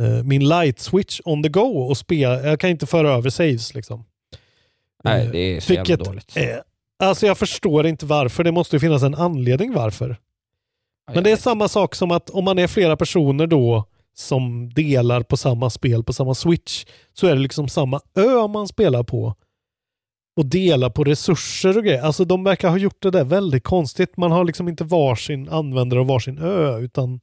eh, 0.00 0.22
min 0.24 0.48
light 0.48 0.78
switch 0.80 1.20
on 1.24 1.42
the 1.42 1.48
go 1.48 1.60
och 1.88 1.96
spela. 1.96 2.42
Jag 2.42 2.60
kan 2.60 2.70
inte 2.70 2.86
föra 2.86 3.10
över 3.12 3.30
saves 3.30 3.74
liksom. 3.74 4.04
Nej, 5.04 5.28
det 5.32 5.38
är 5.38 5.60
så 5.60 5.72
jävla 5.72 5.96
dåligt. 5.96 6.36
är- 6.36 6.62
Alltså 6.98 7.26
jag 7.26 7.38
förstår 7.38 7.86
inte 7.86 8.06
varför. 8.06 8.44
Det 8.44 8.52
måste 8.52 8.76
ju 8.76 8.80
finnas 8.80 9.02
en 9.02 9.14
anledning 9.14 9.72
varför. 9.74 10.16
Men 11.14 11.24
det 11.24 11.30
är 11.30 11.36
samma 11.36 11.68
sak 11.68 11.94
som 11.94 12.10
att 12.10 12.30
om 12.30 12.44
man 12.44 12.58
är 12.58 12.66
flera 12.66 12.96
personer 12.96 13.46
då 13.46 13.84
som 14.14 14.70
delar 14.74 15.22
på 15.22 15.36
samma 15.36 15.70
spel 15.70 16.04
på 16.04 16.12
samma 16.12 16.34
switch 16.34 16.84
så 17.12 17.26
är 17.26 17.34
det 17.34 17.40
liksom 17.40 17.68
samma 17.68 18.00
ö 18.18 18.48
man 18.48 18.68
spelar 18.68 19.02
på. 19.02 19.34
Och 20.36 20.46
delar 20.46 20.90
på 20.90 21.04
resurser 21.04 21.78
och 21.78 21.84
grejer. 21.84 22.02
Alltså 22.02 22.24
de 22.24 22.44
verkar 22.44 22.68
ha 22.70 22.76
gjort 22.78 23.02
det 23.02 23.10
där 23.10 23.24
väldigt 23.24 23.64
konstigt. 23.64 24.16
Man 24.16 24.32
har 24.32 24.44
liksom 24.44 24.68
inte 24.68 24.84
varsin 24.84 25.48
användare 25.48 26.00
och 26.00 26.06
varsin 26.06 26.38
ö 26.38 26.78
utan 26.78 27.20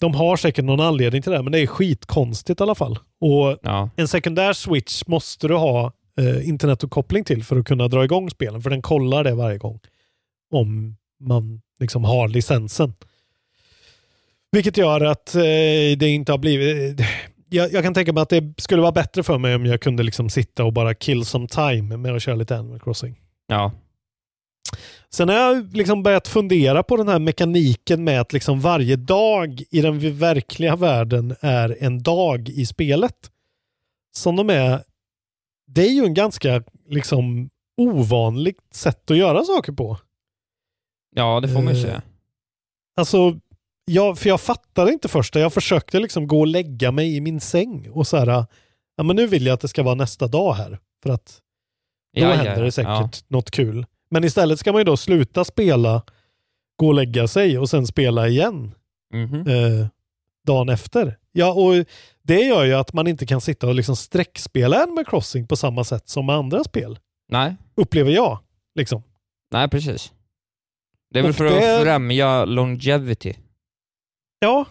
de 0.00 0.14
har 0.14 0.36
säkert 0.36 0.64
någon 0.64 0.80
anledning 0.80 1.22
till 1.22 1.32
det, 1.32 1.42
men 1.42 1.52
det 1.52 1.58
är 1.60 1.66
skitkonstigt 1.66 2.60
i 2.60 2.62
alla 2.62 2.74
fall. 2.74 2.98
Och 3.20 3.58
Ja. 3.62 3.90
en 3.96 4.08
sekundär 4.08 4.52
switch 4.52 5.02
måste 5.06 5.48
du 5.48 5.54
ha 5.54 5.92
eh, 6.18 6.48
internetuppkoppling 6.48 7.24
till 7.24 7.44
för 7.44 7.56
att 7.56 7.66
kunna 7.66 7.88
dra 7.88 8.04
igång 8.04 8.30
spelen, 8.30 8.62
för 8.62 8.70
den 8.70 8.82
kollar 8.82 9.24
det 9.24 9.34
varje 9.34 9.58
gång. 9.58 9.80
Om 10.50 10.96
man 11.20 11.60
liksom 11.80 12.04
har 12.04 12.28
licensen. 12.28 12.94
Vilket 14.52 14.76
gör 14.76 15.00
att 15.00 15.34
eh, 15.34 15.42
det 15.96 16.08
inte 16.08 16.32
har 16.32 16.38
blivit... 16.38 17.00
Eh, 17.00 17.06
jag, 17.48 17.72
jag, 17.72 17.84
kan 17.84 17.94
tänka 17.94 18.12
mig 18.12 18.22
att 18.22 18.28
det 18.28 18.54
skulle 18.56 18.82
vara 18.82 18.92
bättre 18.92 19.22
för 19.22 19.38
mig 19.38 19.54
om 19.54 19.66
jag 19.66 19.80
kunde 19.80 20.02
liksom 20.02 20.30
sitta 20.30 20.64
och 20.64 20.72
bara 20.72 20.94
kill 20.94 21.24
some 21.24 21.48
time 21.48 21.96
med 21.96 22.14
att 22.14 22.22
köra 22.22 22.34
lite 22.34 22.56
Animal 22.56 22.80
Crossing. 22.80 23.20
Ja. 23.46 23.72
Sen 25.10 25.28
har 25.28 25.36
jag 25.36 25.76
liksom 25.76 26.02
börjat 26.02 26.28
fundera 26.28 26.82
på 26.82 26.96
den 26.96 27.08
här 27.08 27.18
mekaniken 27.18 28.04
med 28.04 28.20
att 28.20 28.32
liksom 28.32 28.60
varje 28.60 28.96
dag 28.96 29.62
i 29.70 29.80
den 29.80 30.18
verkliga 30.18 30.76
världen 30.76 31.34
är 31.40 31.76
en 31.80 32.02
dag 32.02 32.48
i 32.48 32.66
spelet. 32.66 33.16
Som 34.16 34.36
de 34.36 34.50
är... 34.50 34.80
Det 35.74 35.82
är 35.86 35.90
ju 35.92 36.04
en 36.04 36.14
ganska 36.14 36.62
liksom 36.88 37.50
ovanligt 37.76 38.60
sätt 38.74 39.10
att 39.10 39.16
göra 39.16 39.44
saker 39.44 39.72
på. 39.72 39.98
Ja, 41.16 41.40
det 41.40 41.48
får 41.48 41.62
man 41.62 41.74
ju 41.74 41.78
Eh, 41.80 41.84
säga. 41.86 42.02
Alltså, 42.96 43.38
jag, 43.84 44.18
för 44.18 44.28
jag 44.28 44.40
fattade 44.40 44.92
inte 44.92 45.08
först. 45.08 45.34
Jag 45.34 45.52
försökte 45.52 46.00
liksom 46.00 46.26
gå 46.26 46.40
och 46.40 46.46
lägga 46.46 46.92
mig 46.92 47.16
i 47.16 47.20
min 47.20 47.40
säng 47.40 47.90
och 47.90 48.06
så 48.06 48.16
här, 48.16 48.26
ja 48.96 49.02
men 49.02 49.16
nu 49.16 49.26
vill 49.26 49.46
jag 49.46 49.54
att 49.54 49.60
det 49.60 49.68
ska 49.68 49.82
vara 49.82 49.94
nästa 49.94 50.26
dag 50.26 50.52
här. 50.54 50.78
För 51.02 51.10
att 51.10 51.40
då 52.16 52.20
Ja, 52.22 52.32
händer 52.32 52.56
ja. 52.56 52.62
det 52.64 52.72
säkert 52.72 52.88
Ja. 52.90 53.10
något 53.28 53.50
kul. 53.50 53.86
Men 54.10 54.24
istället 54.24 54.58
ska 54.58 54.72
man 54.72 54.80
ju 54.80 54.84
då 54.84 54.96
sluta 54.96 55.44
spela, 55.44 56.02
gå 56.76 56.86
och 56.88 56.94
lägga 56.94 57.28
sig 57.28 57.58
och 57.58 57.70
sen 57.70 57.86
spela 57.86 58.28
igen 58.28 58.74
Mhm. 59.14 59.46
eh, 59.48 59.86
dagen 60.46 60.68
efter. 60.68 61.18
Ja, 61.32 61.52
och 61.52 61.84
det 62.22 62.40
gör 62.40 62.64
ju 62.64 62.74
att 62.74 62.92
man 62.92 63.06
inte 63.06 63.26
kan 63.26 63.40
sitta 63.40 63.66
och 63.68 63.74
liksom 63.74 63.96
sträckspela 63.96 64.82
Animal 64.82 65.04
Crossing 65.04 65.46
på 65.46 65.56
samma 65.56 65.84
sätt 65.84 66.08
som 66.08 66.26
med 66.26 66.36
andra 66.36 66.64
spel. 66.64 66.98
Nej. 67.28 67.56
Upplever 67.74 68.10
jag. 68.10 68.38
Liksom. 68.74 69.02
Nej, 69.50 69.68
precis. 69.68 70.12
Det 71.10 71.18
är 71.18 71.22
väl 71.22 71.32
för 71.32 71.44
det- 71.44 71.76
att 71.76 71.82
främja 71.82 72.44
longevity. 72.44 73.34
Ja, 74.38 74.64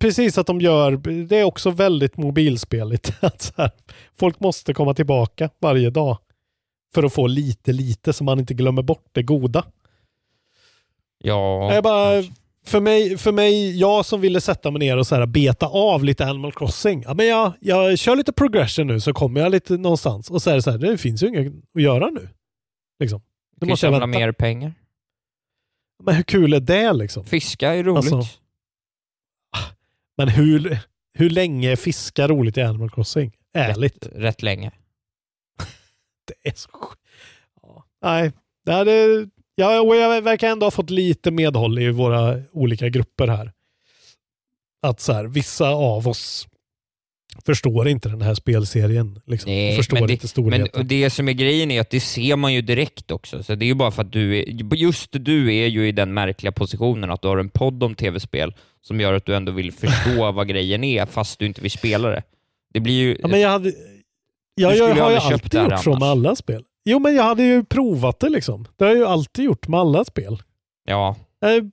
precis 0.00 0.38
att 0.38 0.46
de 0.46 0.60
gör. 0.60 0.96
Det 1.26 1.36
är 1.36 1.44
också 1.44 1.70
väldigt 1.70 2.16
mobilspeligt. 2.16 3.12
Att 3.20 3.52
här, 3.56 3.70
folk 4.18 4.40
måste 4.40 4.74
komma 4.74 4.94
tillbaka 4.94 5.50
varje 5.60 5.90
dag 5.90 6.18
för 6.94 7.02
att 7.02 7.12
få 7.12 7.26
lite, 7.26 7.72
lite 7.72 8.12
så 8.12 8.24
man 8.24 8.38
inte 8.38 8.54
glömmer 8.54 8.82
bort 8.82 9.08
det 9.12 9.22
goda. 9.22 9.64
Ja. 11.18 11.74
Jag 11.74 11.84
bara, 11.84 12.22
för, 12.70 12.80
mig, 12.80 13.18
för 13.18 13.32
mig, 13.32 13.78
jag 13.78 14.06
som 14.06 14.20
ville 14.20 14.40
sätta 14.40 14.70
mig 14.70 14.78
ner 14.78 14.96
och 14.96 15.06
så 15.06 15.14
här 15.14 15.26
beta 15.26 15.66
av 15.66 16.04
lite 16.04 16.26
Animal 16.26 16.52
Crossing. 16.52 17.02
Ja, 17.02 17.14
men 17.14 17.26
jag, 17.26 17.52
jag 17.60 17.98
kör 17.98 18.16
lite 18.16 18.32
progression 18.32 18.86
nu 18.86 19.00
så 19.00 19.12
kommer 19.12 19.40
jag 19.40 19.52
lite 19.52 19.76
någonstans. 19.76 20.30
Och 20.30 20.42
så 20.42 20.50
är 20.50 20.54
det 20.54 20.62
så 20.62 20.70
här, 20.70 20.78
det 20.78 20.98
finns 20.98 21.22
ju 21.22 21.28
inget 21.28 21.52
att 21.74 21.82
göra 21.82 22.10
nu. 22.10 22.28
Liksom. 23.00 23.22
Du 23.56 23.66
Nu 23.66 23.70
måste 23.70 23.90
vänta. 23.90 24.06
mer 24.06 24.32
pengar. 24.32 24.74
Men 26.02 26.14
hur 26.14 26.22
kul 26.22 26.54
är 26.54 26.60
det 26.60 26.92
liksom? 26.92 27.24
Fiska 27.24 27.74
är 27.74 27.84
roligt. 27.84 28.12
Alltså, 28.12 28.38
Men 30.16 30.28
hur, 30.28 30.78
hur 31.14 31.30
länge 31.30 31.72
är 31.72 31.76
fiska 31.76 32.28
roligt 32.28 32.56
i 32.58 32.62
Animal 32.62 32.90
Crossing? 32.90 33.36
Ärligt. 33.54 34.06
Rätt, 34.06 34.12
rätt 34.14 34.42
länge. 34.42 34.70
Det 36.26 36.48
är 36.50 36.54
så 36.56 36.68
ja. 37.62 37.84
Nej, 38.02 38.32
det 38.64 38.72
hade, 38.72 39.28
ja, 39.60 39.80
och 39.80 39.96
jag 39.96 40.22
verkar 40.22 40.48
ändå 40.48 40.66
ha 40.66 40.70
fått 40.70 40.90
lite 40.90 41.30
medhåll 41.30 41.78
i 41.78 41.90
våra 41.90 42.42
olika 42.52 42.88
grupper 42.88 43.28
här. 43.28 43.52
Att 44.82 45.00
så 45.00 45.12
här, 45.12 45.24
vissa 45.24 45.68
av 45.68 46.08
oss 46.08 46.48
förstår 47.46 47.88
inte 47.88 48.08
den 48.08 48.22
här 48.22 48.34
spelserien. 48.34 49.20
Liksom. 49.26 49.52
Nej, 49.52 49.76
förstår 49.76 49.96
men 49.96 50.06
det, 50.06 50.12
inte 50.12 50.28
storheten. 50.28 50.68
Men 50.74 50.88
det 50.88 51.10
som 51.10 51.28
är 51.28 51.32
grejen 51.32 51.70
är 51.70 51.80
att 51.80 51.90
det 51.90 52.00
ser 52.00 52.36
man 52.36 52.54
ju 52.54 52.62
direkt 52.62 53.10
också. 53.10 53.42
Så 53.42 53.54
det 53.54 53.64
är 53.64 53.66
ju 53.66 53.74
bara 53.74 53.90
för 53.90 54.02
att 54.02 54.12
du 54.12 54.38
är, 54.38 54.74
just 54.74 55.08
du 55.12 55.54
är 55.54 55.66
ju 55.66 55.88
i 55.88 55.92
den 55.92 56.14
märkliga 56.14 56.52
positionen 56.52 57.10
att 57.10 57.22
du 57.22 57.28
har 57.28 57.38
en 57.38 57.48
podd 57.48 57.82
om 57.82 57.94
tv-spel 57.94 58.54
som 58.82 59.00
gör 59.00 59.12
att 59.12 59.26
du 59.26 59.36
ändå 59.36 59.52
vill 59.52 59.72
förstå 59.72 60.32
vad 60.32 60.48
grejen 60.48 60.84
är 60.84 61.06
fast 61.06 61.38
du 61.38 61.46
inte 61.46 61.60
vill 61.60 61.70
spela 61.70 62.08
det. 62.08 62.22
Det 62.72 62.80
blir 62.80 62.94
ju... 62.94 63.18
Ja, 63.22 63.28
men 63.28 63.40
jag 63.40 63.50
hade, 63.50 63.72
jag, 64.54 64.76
jag 64.76 64.94
har 64.94 65.10
ju 65.10 65.16
alltid 65.16 65.60
gjort 65.60 65.84
så 65.84 65.98
med 65.98 66.08
alla 66.08 66.36
spel. 66.36 66.64
Jo, 66.84 66.98
men 66.98 67.14
jag 67.14 67.22
hade 67.22 67.42
ju 67.42 67.64
provat 67.64 68.20
det 68.20 68.28
liksom. 68.28 68.66
Det 68.76 68.84
har 68.84 68.90
jag 68.90 68.98
ju 68.98 69.06
alltid 69.06 69.44
gjort 69.44 69.68
med 69.68 69.80
alla 69.80 70.04
spel. 70.04 70.42
Ja. 70.84 71.16
Eh, 71.44 71.64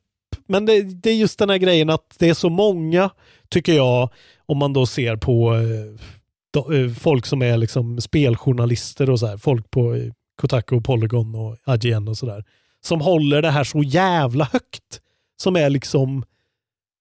Men 0.47 0.65
det, 0.65 0.81
det 0.81 1.09
är 1.09 1.15
just 1.15 1.39
den 1.39 1.49
här 1.49 1.57
grejen 1.57 1.89
att 1.89 2.15
det 2.19 2.29
är 2.29 2.33
så 2.33 2.49
många, 2.49 3.09
tycker 3.49 3.73
jag, 3.73 4.09
om 4.45 4.57
man 4.57 4.73
då 4.73 4.85
ser 4.85 5.15
på 5.15 5.53
eh, 5.55 6.79
eh, 6.79 6.89
folk 6.93 7.25
som 7.25 7.41
är 7.41 7.57
liksom 7.57 8.01
speljournalister 8.01 9.09
och 9.09 9.19
så 9.19 9.27
här, 9.27 9.37
folk 9.37 9.71
på 9.71 9.95
Kotaku, 10.41 10.75
och 10.75 10.85
Polygon 10.85 11.35
och 11.35 11.57
IGN 11.75 12.07
och 12.07 12.17
sådär, 12.17 12.43
som 12.81 13.01
håller 13.01 13.41
det 13.41 13.51
här 13.51 13.63
så 13.63 13.83
jävla 13.83 14.45
högt. 14.45 15.01
Som 15.41 15.55
är 15.55 15.69
liksom, 15.69 16.23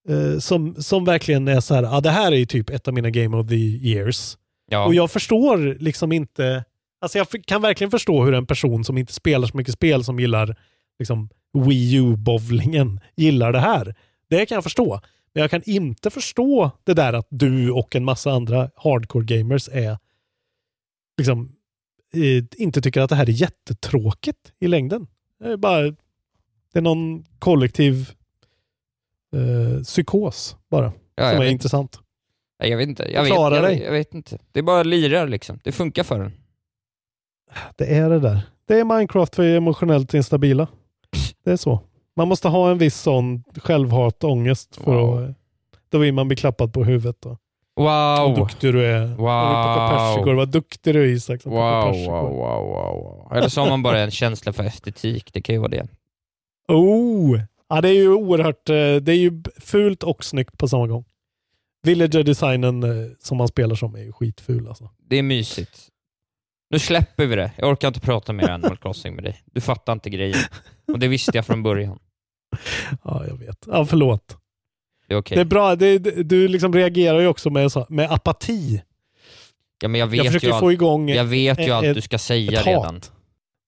eh, 0.09 0.39
som, 0.39 0.75
som 0.83 1.05
verkligen 1.05 1.49
är 1.49 1.61
så 1.61 1.75
här, 1.75 1.83
ja 1.83 2.01
det 2.01 2.11
här 2.11 2.33
är 2.33 2.37
ju 2.37 2.47
typ 2.47 2.71
ett 2.71 2.89
av 2.89 2.95
mina 2.95 3.11
game 3.11 3.37
of 3.37 3.49
the 3.49 3.57
years. 3.89 4.37
Ja. 4.71 4.87
Och 4.87 4.95
jag 4.95 5.11
förstår 5.11 5.77
liksom 5.81 6.13
inte, 6.13 6.65
alltså 7.07 7.19
jag 7.19 7.45
kan 7.47 7.63
verkligen 7.63 7.91
förstå 7.91 8.25
hur 8.25 8.35
en 8.35 8.47
person 8.47 8.85
som 8.85 8.99
inte 8.99 9.13
spelar 9.13 9.49
så 9.49 9.57
mycket 9.57 9.75
spel 9.75 10.05
som 10.05 10.21
gillar 10.21 10.57
liksom 10.99 11.29
Wii 11.67 11.95
U-bowlingen 11.97 13.01
gillar 13.17 13.53
det 13.53 13.61
här. 13.61 13.95
Det 14.31 14.47
kan 14.47 14.55
jag 14.55 14.65
förstå. 14.65 15.01
Men 15.35 15.41
jag 15.41 15.51
kan 15.51 15.63
inte 15.67 16.11
förstå 16.11 16.71
det 16.85 16.95
där 16.95 17.13
att 17.13 17.27
du 17.31 17.71
och 17.71 17.97
en 17.97 18.05
massa 18.05 18.31
andra 18.33 18.71
hardcore 18.77 19.25
gamers 19.25 19.69
är 19.73 19.99
liksom 21.19 21.53
eh, 22.15 22.45
inte 22.57 22.83
tycker 22.83 23.01
att 23.01 23.11
det 23.11 23.17
här 23.17 23.29
är 23.29 23.33
jättetråkigt 23.33 24.53
i 24.61 24.69
längden. 24.69 25.07
Det 25.41 25.53
är 25.53 25.57
bara 25.57 25.83
det 26.73 26.79
är 26.79 26.81
någon 26.81 27.25
kollektiv 27.39 28.11
eh, 29.37 29.83
psykos 29.83 30.57
bara 30.71 30.85
Ja, 30.85 30.91
som 31.23 31.25
jag 31.25 31.35
är 31.35 31.41
vet. 31.41 31.51
intressant. 31.53 32.01
Jag 32.59 32.77
vet 32.77 32.89
inte. 32.89 33.03
Jag 33.13 33.23
vet, 33.23 33.29
Förklara 33.29 33.55
jag, 33.55 33.65
dig. 33.65 33.83
jag 33.83 33.93
vet 33.93 34.15
inte. 34.15 34.39
Det 34.53 34.59
är 34.59 34.63
bara 34.63 34.83
lirar 34.83 35.29
liksom. 35.29 35.61
Det 35.65 35.73
funkar 35.73 36.03
för 36.03 36.21
en. 36.21 36.33
Det 37.77 37.85
är 37.97 38.11
det 38.11 38.21
där. 38.21 38.41
Det 38.69 38.81
är 38.81 38.85
Minecraft 38.85 39.35
för 39.35 39.43
emotionellt 39.45 40.15
instabila. 40.15 40.69
Det 41.45 41.51
är 41.51 41.57
så. 41.57 41.81
Man 42.17 42.29
måste 42.29 42.49
ha 42.49 42.71
en 42.71 42.79
viss 42.79 43.01
sån 43.01 43.43
självhat 43.57 44.25
ångest 44.25 44.77
för 44.77 44.93
Wow. 44.97 45.23
att 45.25 45.37
då 45.89 45.99
vill 45.99 46.15
man 46.15 46.29
bli 46.29 46.37
klappad 46.37 46.73
på 46.73 46.85
huvudet. 46.85 47.17
Då. 47.21 47.29
Wow! 47.29 47.87
Vad 47.87 48.35
duktig 48.37 48.73
du 48.73 48.85
är. 48.87 49.07
Wow. 49.07 50.37
Vad 50.37 50.49
duktig 50.49 50.95
du 50.95 51.03
är 51.03 51.07
Isak. 51.07 51.43
som 51.43 51.53
Wow, 51.53 51.61
wow, 51.61 52.07
wow, 52.07 52.67
wow, 52.67 52.95
wow. 52.95 53.33
Eller 53.37 53.49
så 53.49 53.61
har 53.61 53.69
man 53.69 53.83
bara 53.83 54.01
en 54.01 54.11
känsla 54.11 54.53
för 54.53 54.65
estetik. 54.65 55.33
Det 55.33 55.41
kan 55.43 55.55
ju 55.55 55.59
vara 55.59 55.71
det. 55.71 55.87
Oh! 56.69 57.41
Ja, 57.69 57.81
det 57.81 57.89
är 57.89 57.93
ju 57.93 58.13
oerhört, 58.13 58.69
eh, 58.71 58.75
det 58.75 59.13
är 59.13 59.17
ju 59.19 59.43
fult 59.61 60.03
och 60.03 60.25
snyggt 60.25 60.59
på 60.59 60.69
samma 60.69 60.87
gång. 60.87 61.05
Villager-designen 61.83 62.83
eh, 62.83 63.11
som 63.21 63.37
man 63.37 63.49
spelar 63.49 63.75
som 63.75 63.95
är 63.95 64.01
ju 64.03 64.13
skitful 64.13 64.69
alltså. 64.69 64.91
Det 65.09 65.17
är 65.17 65.23
mysigt. 65.23 65.89
Nu 66.71 66.79
släpper 66.79 67.27
vi 67.27 67.37
det. 67.37 67.51
Jag 67.57 67.71
orkar 67.71 67.89
inte 67.89 68.01
prata 68.01 68.33
mer 68.33 68.49
Animal 68.51 68.77
Crossing 68.83 69.15
med 69.15 69.25
dig. 69.25 69.43
Du 69.45 69.61
fattar 69.61 69.93
inte 69.93 70.11
grejen. 70.11 70.39
Och 70.93 70.99
det 70.99 71.09
visste 71.09 71.33
jag 71.35 71.47
från 71.47 71.63
början. 71.63 71.99
Ja, 73.05 73.25
jag 73.29 73.37
vet. 73.39 73.65
Ja, 73.67 73.85
förlåt. 73.87 74.37
Det 75.09 75.15
är 75.15 75.19
okej. 75.19 75.35
Det 75.35 75.41
är 75.41 75.45
bra, 75.45 75.77
det, 75.77 75.99
du 75.99 76.49
liksom 76.49 76.73
reagerar 76.73 77.21
ju 77.21 77.27
också 77.27 77.51
med, 77.51 77.71
med 77.89 78.13
apati. 78.13 78.83
Ja, 79.83 79.89
men 79.89 80.01
jag 80.01 80.07
vet 80.07 80.17
Jag 80.17 80.27
försöker 80.27 80.47
ju 80.47 80.53
allt, 80.53 80.61
få 80.61 80.73
igång 80.73 81.09
jag 81.09 81.25
vet 81.25 81.59
ju 81.59 81.79
ett- 81.79 81.85
ett- 81.85 81.95
du 81.95 82.01
ska 82.01 82.19
säga 82.19 82.63
redan. 82.63 82.95
hat. 82.95 83.13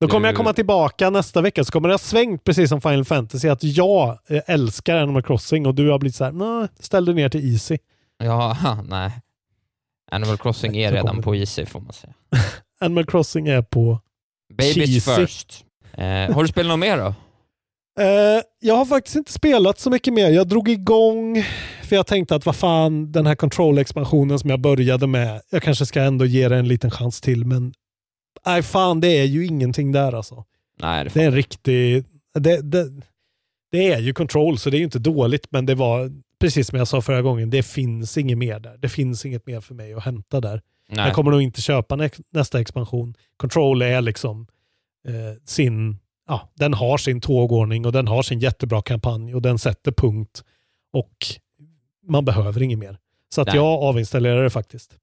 Då 0.01 0.09
kommer 0.09 0.29
jag 0.29 0.37
komma 0.37 0.53
tillbaka 0.53 1.11
nästa 1.11 1.41
vecka 1.41 1.65
så 1.65 1.73
kommer 1.73 1.89
det 1.89 1.95
ha 1.95 1.99
svängt 1.99 2.45
precis 2.45 2.69
som 2.69 2.81
Final 2.81 3.05
Fantasy 3.05 3.49
att 3.49 3.65
jag 3.65 4.19
eh, 4.29 4.41
älskar 4.47 4.97
Animal 4.97 5.23
Crossing 5.23 5.67
och 5.67 5.75
du 5.75 5.91
har 5.91 5.99
blivit 5.99 6.15
så 6.17 6.25
här, 6.25 6.33
"Nå, 6.33 6.69
ställ 6.81 7.05
dig 7.05 7.15
ner 7.15 7.29
till 7.29 7.53
Easy. 7.53 7.79
Ja, 8.19 8.57
nej. 8.89 9.13
Animal 10.11 10.39
Crossing 10.39 10.77
är 10.77 10.93
redan 10.93 11.23
på 11.23 11.35
Easy 11.37 11.67
får 11.67 11.81
man 11.81 11.93
säga. 11.93 12.13
Animal 12.81 13.07
Crossing 13.07 13.49
är 13.49 13.63
på 13.63 14.01
Babies 14.59 14.75
Cheesy. 14.75 15.01
first. 15.01 15.65
Eh, 15.93 16.35
har 16.35 16.43
du 16.43 16.49
spelat 16.49 16.69
något 16.69 16.79
mer 16.79 16.97
då? 16.99 17.15
Eh, 18.01 18.43
jag 18.61 18.75
har 18.75 18.85
faktiskt 18.85 19.17
inte 19.17 19.33
spelat 19.33 19.79
så 19.79 19.91
mycket 19.91 20.15
mer. 20.15 20.29
Jag 20.29 20.49
drog 20.49 20.69
igång 20.69 21.45
för 21.83 21.97
jag 21.97 22.07
tänkte 22.07 22.35
att 22.35 22.47
vad 22.47 22.57
fan, 22.57 23.13
den 23.13 23.27
här 23.27 23.35
control-expansionen 23.35 24.39
som 24.39 24.51
jag 24.51 24.61
började 24.61 25.07
med, 25.07 25.41
jag 25.51 25.63
kanske 25.63 25.87
ska 25.87 26.03
ändå 26.03 26.25
ge 26.25 26.49
det 26.49 26.57
en 26.57 26.69
liten 26.69 26.91
chans 26.91 27.21
till, 27.21 27.45
men 27.45 27.73
nej 28.47 28.63
fan, 28.63 29.01
det 29.01 29.09
är 29.09 29.25
ju 29.25 29.47
ingenting 29.47 29.93
där 29.93 30.13
alltså. 30.13 30.45
Nej, 30.83 31.05
det, 31.05 31.11
Det 31.15 31.23
är 31.23 31.27
en 31.27 31.35
riktig... 31.35 32.05
Det, 32.35 32.61
det, 32.61 33.03
det 33.73 33.93
är 33.93 33.99
ju 33.99 34.15
control, 34.15 34.59
så 34.59 34.71
det 34.71 34.77
är 34.77 34.79
ju 34.79 34.85
inte 34.85 34.99
dåligt, 34.99 35.47
men 35.51 35.67
det 35.67 35.75
var 35.75 36.11
precis 36.41 36.69
som 36.69 36.79
jag 36.79 36.89
sa 36.89 37.03
förra 37.03 37.23
gången, 37.23 37.51
det 37.51 37.63
finns 37.63 38.19
inget 38.19 38.39
mer 38.39 38.61
där. 38.61 38.79
Det 38.79 38.89
finns 38.89 39.27
inget 39.27 39.47
mer 39.47 39.61
för 39.61 39.75
mig 39.75 39.95
att 39.95 40.05
hämta 40.05 40.41
där. 40.41 40.61
Nej. 40.93 41.07
Jag 41.07 41.15
kommer 41.15 41.31
nog 41.31 41.43
inte 41.43 41.61
köpa 41.61 41.97
nä 41.97 42.11
nästa 42.33 42.61
expansion. 42.61 43.15
Control 43.37 43.83
är 43.83 44.01
liksom 44.01 44.47
eh, 45.09 45.43
sin, 45.45 45.99
ja, 46.29 46.49
den 46.55 46.75
har 46.75 46.99
sin 46.99 47.21
tågordning 47.21 47.87
och 47.87 47.93
den 47.93 48.09
har 48.09 48.23
sin 48.23 48.39
jättebra 48.39 48.83
kampanj 48.83 49.35
och 49.35 49.43
den 49.43 49.59
sätter 49.59 49.93
punkt 49.93 50.43
och 50.93 51.17
man 52.07 52.25
behöver 52.25 52.63
inget 52.63 52.79
mer. 52.79 52.99
Så 53.35 53.41
att 53.41 53.47
Nej. 53.47 53.57
jag 53.57 53.83
avinstallerar 53.83 54.43
det 54.43 54.51
faktiskt. 54.51 54.95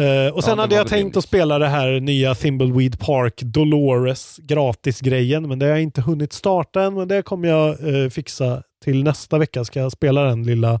Eh, 0.00 0.34
och 0.34 0.44
sen 0.44 0.56
det 0.56 0.62
hade 0.62 0.74
jag 0.74 0.86
tänkt 0.86 1.16
att 1.16 1.24
spela 1.24 1.58
det 1.58 1.68
här 1.68 2.00
nya 2.00 2.34
Thimbleweed 2.34 2.98
Park 3.00 3.42
Dolores 3.42 4.36
gratisgrejen, 4.42 5.48
men 5.48 5.58
det 5.58 5.66
har 5.66 5.70
jag 5.70 5.82
inte 5.82 6.00
hunnit 6.00 6.32
starta 6.32 6.82
än, 6.82 6.94
men 6.94 7.08
det 7.08 7.22
kommer 7.22 7.48
jag 7.48 7.94
eh, 8.02 8.08
fixa 8.10 8.62
till 8.84 9.04
nästa 9.04 9.38
vecka. 9.38 9.64
Ska 9.64 9.80
jag 9.80 9.92
spela 9.92 10.22
den 10.24 10.42
lilla... 10.44 10.80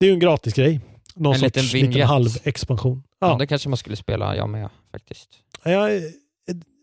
Det 0.00 0.06
är 0.06 0.08
ju 0.08 0.14
en 0.14 0.20
gratisgrej. 0.20 0.80
Någon 1.14 1.32
En 1.34 1.38
sorts 1.40 1.56
liten 1.56 1.64
liten, 1.64 1.90
vignett. 1.90 2.08
halvexpansion. 2.08 3.02
Ja. 3.28 3.36
Det 3.38 3.46
kanske 3.46 3.68
man 3.68 3.76
skulle 3.76 3.96
spela, 3.96 4.36
jag 4.36 4.48
med 4.48 4.68
faktiskt. 4.92 5.28
Jag, 5.64 5.92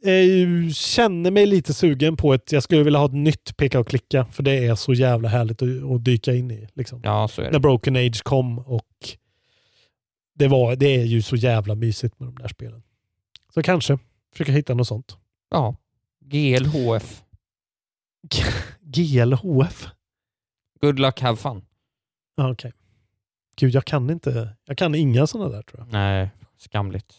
jag 0.01 0.75
känner 0.75 1.31
mig 1.31 1.45
lite 1.45 1.73
sugen 1.73 2.17
på 2.17 2.33
ett, 2.33 2.51
jag 2.51 2.63
skulle 2.63 2.83
vilja 2.83 2.99
ha 2.99 3.05
ett 3.05 3.13
nytt 3.13 3.57
peka 3.57 3.79
och 3.79 3.87
klicka, 3.87 4.25
för 4.25 4.43
det 4.43 4.65
är 4.65 4.75
så 4.75 4.93
jävla 4.93 5.29
härligt 5.29 5.61
att, 5.61 5.83
att 5.95 6.05
dyka 6.05 6.33
in 6.33 6.51
i. 6.51 6.67
Liksom. 6.73 7.01
Ja, 7.03 7.27
så 7.27 7.41
är 7.41 7.45
När 7.45 7.51
det. 7.51 7.59
Broken 7.59 7.95
Age 7.95 8.23
kom 8.23 8.59
och 8.59 9.17
det, 10.35 10.47
var, 10.47 10.75
det 10.75 10.95
är 10.95 11.05
ju 11.05 11.21
så 11.21 11.35
jävla 11.35 11.75
mysigt 11.75 12.19
med 12.19 12.27
de 12.27 12.35
där 12.35 12.47
spelen. 12.47 12.83
Så 13.53 13.63
kanske 13.63 13.99
försöka 14.31 14.51
hitta 14.51 14.73
något 14.73 14.87
sånt. 14.87 15.17
Ja. 15.51 15.75
GLHF. 16.25 17.23
GLHF? 18.81 19.87
Good 20.81 20.99
luck, 20.99 21.19
have 21.19 21.37
fun. 21.37 21.61
Okej. 22.37 22.71
Gud, 23.59 23.75
jag 23.75 23.85
kan 23.85 24.09
inte. 24.09 24.49
Jag 24.65 24.77
kan 24.77 24.95
inga 24.95 25.27
sådana 25.27 25.49
där 25.49 25.61
tror 25.61 25.79
jag. 25.79 25.93
Nej, 25.93 26.29
skamligt. 26.57 27.13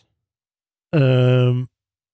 Ehm, 0.97 1.67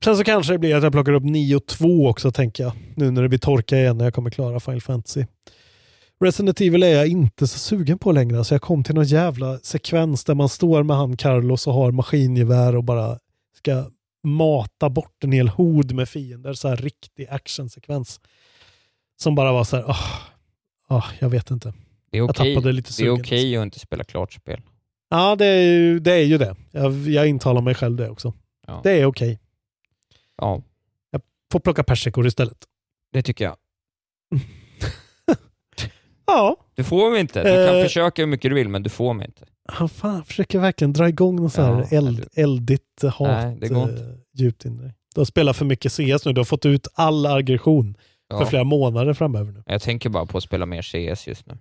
sen 0.04 0.16
så 0.16 0.24
kanske 0.24 0.52
det 0.52 0.58
blir 0.58 0.76
att 0.76 0.82
jag 0.82 0.92
plockar 0.92 1.12
upp 1.12 1.22
9 1.22 1.56
och 1.56 1.66
2 1.66 2.08
också 2.08 2.32
tänker 2.32 2.64
jag. 2.64 2.72
Nu 2.96 3.10
när 3.10 3.22
det 3.22 3.28
blir 3.28 3.38
torka 3.38 3.76
igen 3.76 3.98
när 3.98 4.04
jag 4.04 4.14
kommer 4.14 4.30
klara 4.30 4.60
Final 4.60 4.80
Fantasy. 4.80 5.24
Resident 6.20 6.60
Evil 6.60 6.82
är 6.82 6.94
jag 6.94 7.08
inte 7.08 7.46
så 7.46 7.58
sugen 7.58 7.98
på 7.98 8.12
längre. 8.12 8.44
Så 8.44 8.54
jag 8.54 8.62
kom 8.62 8.84
till 8.84 8.94
någon 8.94 9.04
jävla 9.04 9.58
sekvens 9.58 10.24
där 10.24 10.34
man 10.34 10.48
står 10.48 10.82
med 10.82 10.96
han 10.96 11.16
Carlos 11.16 11.66
och 11.66 11.74
har 11.74 11.92
maskingevär 11.92 12.76
och 12.76 12.84
bara 12.84 13.18
ska 13.56 13.90
mata 14.24 14.90
bort 14.90 15.24
en 15.24 15.32
hel 15.32 15.48
hord 15.48 15.92
med 15.92 16.08
fiender. 16.08 16.54
Så 16.54 16.68
här 16.68 16.76
riktig 16.76 17.26
actionsekvens. 17.30 18.20
Som 19.20 19.34
bara 19.34 19.52
var 19.52 19.64
så 19.64 19.76
här, 19.76 19.84
ah, 19.90 19.96
ah, 20.88 21.04
jag 21.18 21.28
vet 21.28 21.50
inte. 21.50 21.72
Det 22.18 22.20
är 22.20 22.30
okej 22.30 22.72
det 22.72 22.88
är 22.88 22.92
sugen, 22.92 23.12
okej 23.12 23.56
att 23.56 23.62
inte 23.62 23.78
spela 23.78 24.04
klart 24.04 24.32
spel. 24.32 24.60
Ja, 25.08 25.36
det 25.36 25.46
är 25.46 25.62
ju 25.62 25.98
det. 26.00 26.12
Är 26.12 26.24
ju 26.24 26.38
det. 26.38 26.56
Jag, 26.70 26.92
jag 27.08 27.26
intalar 27.28 27.60
mig 27.60 27.74
själv 27.74 27.96
det 27.96 28.10
också. 28.10 28.32
Ja. 28.66 28.80
Det 28.84 28.90
är 28.90 29.04
okej. 29.06 29.40
Ja, 30.36 30.62
Jag 31.10 31.20
får 31.52 31.60
plocka 31.60 31.84
persikor 31.84 32.26
istället. 32.26 32.58
det 33.12 33.22
tycker 33.22 33.44
jag. 33.44 33.56
Ja. 36.26 36.56
Du 36.74 36.84
får 36.84 37.10
mig 37.10 37.20
inte. 37.20 37.42
Du 37.42 37.66
kan 37.66 37.76
Eh. 37.76 37.82
försöka 37.82 38.22
hur 38.22 38.26
mycket 38.26 38.50
du 38.50 38.54
vill, 38.54 38.68
men 38.68 38.82
du 38.82 38.90
får 38.90 39.14
mig 39.14 39.26
inte. 39.26 39.44
Han 39.68 39.88
fan 39.88 40.24
försöker 40.24 40.58
verkligen 40.58 40.92
dra 40.92 41.08
igång 41.08 41.36
något 41.36 41.52
så 41.52 41.62
här 41.62 41.86
Ja, 41.90 41.96
eld, 41.98 42.28
eldigt 42.36 43.02
hat 43.02 43.28
Nej, 43.28 43.56
det 43.60 43.68
går 43.68 43.90
inte. 43.90 44.02
eh, 44.02 44.08
djupt 44.34 44.64
in 44.64 44.76
dig. 44.78 44.94
Du 45.14 45.20
har 45.20 45.24
spelat 45.24 45.56
för 45.56 45.64
mycket 45.64 45.92
CS 45.92 46.24
nu. 46.24 46.32
Du 46.32 46.40
har 46.40 46.44
fått 46.44 46.66
ut 46.66 46.88
all 46.94 47.26
aggression 47.26 47.96
för 48.30 48.40
Ja. 48.40 48.46
flera 48.46 48.64
månader 48.64 49.14
framöver 49.14 49.52
nu. 49.52 49.62
Jag 49.66 49.82
tänker 49.82 50.08
bara 50.08 50.26
på 50.26 50.38
att 50.38 50.44
spela 50.44 50.66
mer 50.66 50.82
CS 50.82 51.26
just 51.26 51.46
nu. 51.46 51.54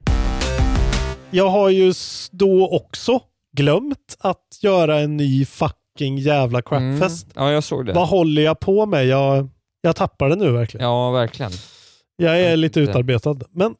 Jag 1.32 1.49
har 1.49 1.69
ju 1.69 1.93
då 2.32 2.69
också 2.69 3.19
glömt 3.57 4.17
att 4.19 4.59
göra 4.61 4.99
en 4.99 5.17
ny 5.17 5.45
fucking 5.45 6.17
jävla 6.17 6.61
crapfest. 6.61 7.28
Ja, 7.36 7.51
jag 7.51 7.63
såg 7.63 7.86
det. 7.86 7.93
Vad 7.93 8.07
håller 8.07 8.41
jag 8.41 8.59
på 8.59 8.86
med? 8.86 9.05
Jag, 9.05 9.49
jag 9.82 9.95
tappar 9.95 10.30
det 10.30 10.36
nu 10.36 10.51
verkligen. 10.51 10.86
Ja, 10.86 11.11
verkligen. 11.11 11.51
Jag 12.17 12.41
är 12.41 12.57
lite 12.57 12.80
utarbetad, 12.80 13.36
men 13.51 13.76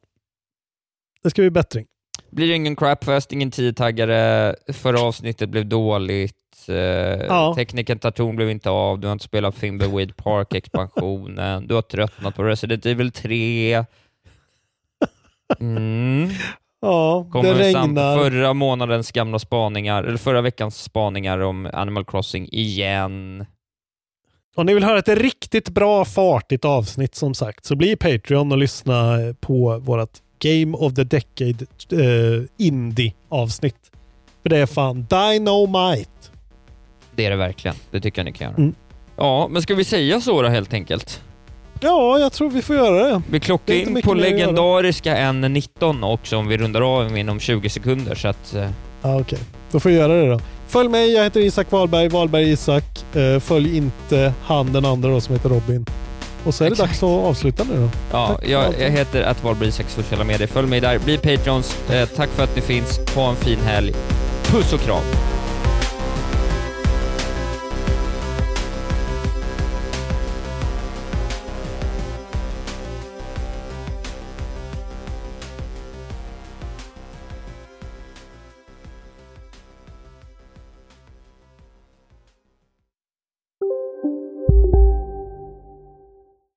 det 1.22 1.30
ska 1.30 1.42
bli 1.42 1.50
bättring. 1.50 1.86
Blir 2.30 2.52
ingen 2.54 2.76
crapfest, 2.76 3.32
ingen 3.32 3.50
tiotaggare, 3.50 4.54
förra 4.72 5.00
avsnittet 5.00 5.48
blev 5.48 5.66
dåligt, 5.66 6.34
eh, 6.68 6.74
Ja. 6.74 7.54
tekniken 7.56 7.98
Tarton 7.98 8.36
blev 8.36 8.50
inte 8.50 8.70
av, 8.70 8.98
du 9.00 9.06
har 9.06 9.12
inte 9.12 9.24
spelat 9.24 9.56
Thimbleweed 9.60 10.16
Park-expansionen, 10.16 11.66
du 11.68 11.74
har 11.74 11.82
tröttnat 11.82 12.36
på 12.36 12.42
Resident 12.44 12.86
Evil 12.86 13.12
3. 13.12 13.84
Mm. 15.60 16.30
Ja, 16.86 17.26
Kommer 17.32 17.54
det 17.54 17.60
regnar. 17.60 18.18
förra 18.18 18.54
månadens 18.54 19.12
gamla 19.12 19.38
spaningar, 19.38 20.04
eller 20.04 20.16
förra 20.16 20.40
veckans 20.40 20.82
spaningar 20.82 21.38
om 21.38 21.70
Animal 21.72 22.04
Crossing 22.04 22.48
igen. 22.52 23.46
Om 24.56 24.66
ni 24.66 24.74
vill 24.74 24.84
höra 24.84 24.98
ett 24.98 25.08
riktigt 25.08 25.68
bra 25.68 26.04
fartigt 26.04 26.64
avsnitt 26.64 27.14
som 27.14 27.34
sagt 27.34 27.64
så 27.64 27.76
bli 27.76 27.96
Patreon 27.96 28.52
och 28.52 28.58
lyssna 28.58 29.18
på 29.40 29.78
vårt 29.78 30.10
Game 30.38 30.76
of 30.76 30.94
the 30.94 31.04
Decade 31.04 31.66
eh, 31.92 32.42
Indie-avsnitt. 32.58 33.90
För 34.42 34.48
det 34.48 34.58
är 34.58 34.66
fan 34.66 35.06
Dynamite. 35.10 36.10
Det 37.14 37.26
är 37.26 37.30
det 37.30 37.36
verkligen, 37.36 37.76
det 37.90 38.00
tycker 38.00 38.20
jag 38.20 38.24
ni 38.24 38.32
kan 38.32 38.44
göra. 38.46 38.56
Mm. 38.56 38.74
Ja, 39.16 39.48
men 39.50 39.62
ska 39.62 39.74
vi 39.74 39.84
säga 39.84 40.20
så 40.20 40.42
då 40.42 40.48
helt 40.48 40.72
enkelt? 40.74 41.22
Ja, 41.80 42.18
jag 42.18 42.32
tror 42.32 42.50
vi 42.50 42.62
får 42.62 42.76
göra 42.76 43.06
det. 43.08 43.22
Vi 43.30 43.40
klockar 43.40 43.74
Det 43.74 43.80
in 43.80 44.02
på 44.02 44.14
legendariska 44.14 45.16
N19 45.16 46.12
också 46.12 46.36
om 46.36 46.48
vi 46.48 46.56
rundar 46.58 46.80
av 47.00 47.18
inom 47.18 47.40
20 47.40 47.68
sekunder 47.68 48.14
så 48.14 48.28
att... 48.28 48.54
eh, 48.54 48.66
Ja, 49.02 49.20
Okej, 49.20 49.38
då 49.70 49.80
får 49.80 49.90
vi 49.90 49.96
göra 49.96 50.12
det 50.12 50.26
då. 50.30 50.40
Följ 50.68 50.88
mig, 50.88 51.12
jag 51.12 51.24
heter 51.24 51.40
Isak 51.40 51.72
Wahlberg, 51.72 52.08
Wahlberg 52.08 52.50
Isak. 52.52 52.84
Eh, 53.14 53.40
följ 53.40 53.76
inte 53.76 54.32
han 54.44 54.72
den 54.72 54.84
andra 54.84 55.08
då 55.10 55.20
som 55.20 55.34
heter 55.34 55.48
Robin. 55.48 55.86
Och 56.44 56.54
så 56.54 56.64
är 56.64 56.68
det 56.68 56.72
Exakt. 56.72 56.90
dags 56.90 57.02
att 57.02 57.08
avsluta 57.24 57.64
nu 57.64 57.76
då. 57.80 57.88
Ja, 58.12 58.38
jag, 58.46 58.64
jag 58.80 58.90
heter 58.90 59.22
att 59.22 59.44
Valbrisak 59.44 59.86
sociala 59.88 60.24
medier. 60.24 60.46
Följ 60.48 60.68
mig 60.68 60.80
där. 60.80 60.98
Bli 60.98 61.18
Patrons. 61.18 61.90
Eh, 61.90 62.08
tack 62.08 62.28
för 62.28 62.44
att 62.44 62.56
ni 62.56 62.62
finns. 62.62 63.00
Ha 63.14 63.30
en 63.30 63.36
fin 63.36 63.58
helg. 63.64 63.92
Puss 64.44 64.72
och 64.72 64.80
kram. 64.80 65.02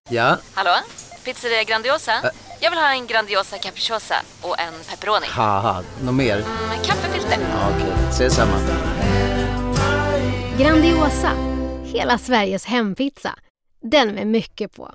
Ja, 0.10 0.38
Hallå? 0.54 0.72
Pizzeria 1.24 1.64
Grandiosa? 1.64 2.12
Jag 2.60 2.70
vill 2.72 2.80
ha 2.80 2.92
en 2.94 3.08
Grandiosa 3.08 3.58
capriciosa 3.58 4.16
och 4.42 4.60
en 4.60 4.74
pepperoni. 4.90 5.28
haha, 5.30 5.84
något 6.04 6.14
mer? 6.16 6.36
Med 6.70 6.86
kaffefilter. 6.86 7.38
Ja, 7.52 7.70
Okej, 7.76 7.94
ses 8.10 8.36
samma. 8.36 8.58
Grandiosa, 10.58 11.32
hela 11.84 12.18
Sveriges 12.18 12.66
hempizza. 12.66 13.36
Den 13.92 14.08
med 14.16 14.28
mycket 14.28 14.76
på. 14.76 14.92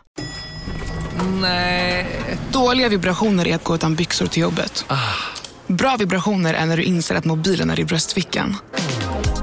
Nej. 1.41 2.07
Dåliga 2.53 2.89
vibrationer 2.89 3.49
är 3.49 3.55
att 3.55 3.65
gå 3.65 3.75
utan 3.75 3.95
byxor 3.95 4.27
till 4.27 4.43
jobbet. 4.43 4.85
Bra 5.67 5.97
vibrationer 5.99 6.55
är 6.55 6.67
när 6.67 6.77
du 6.77 6.83
inser 6.83 7.15
att 7.15 7.25
mobilen 7.25 7.71
är 7.71 7.81
i 7.81 7.85
bröstfickan. 7.85 8.57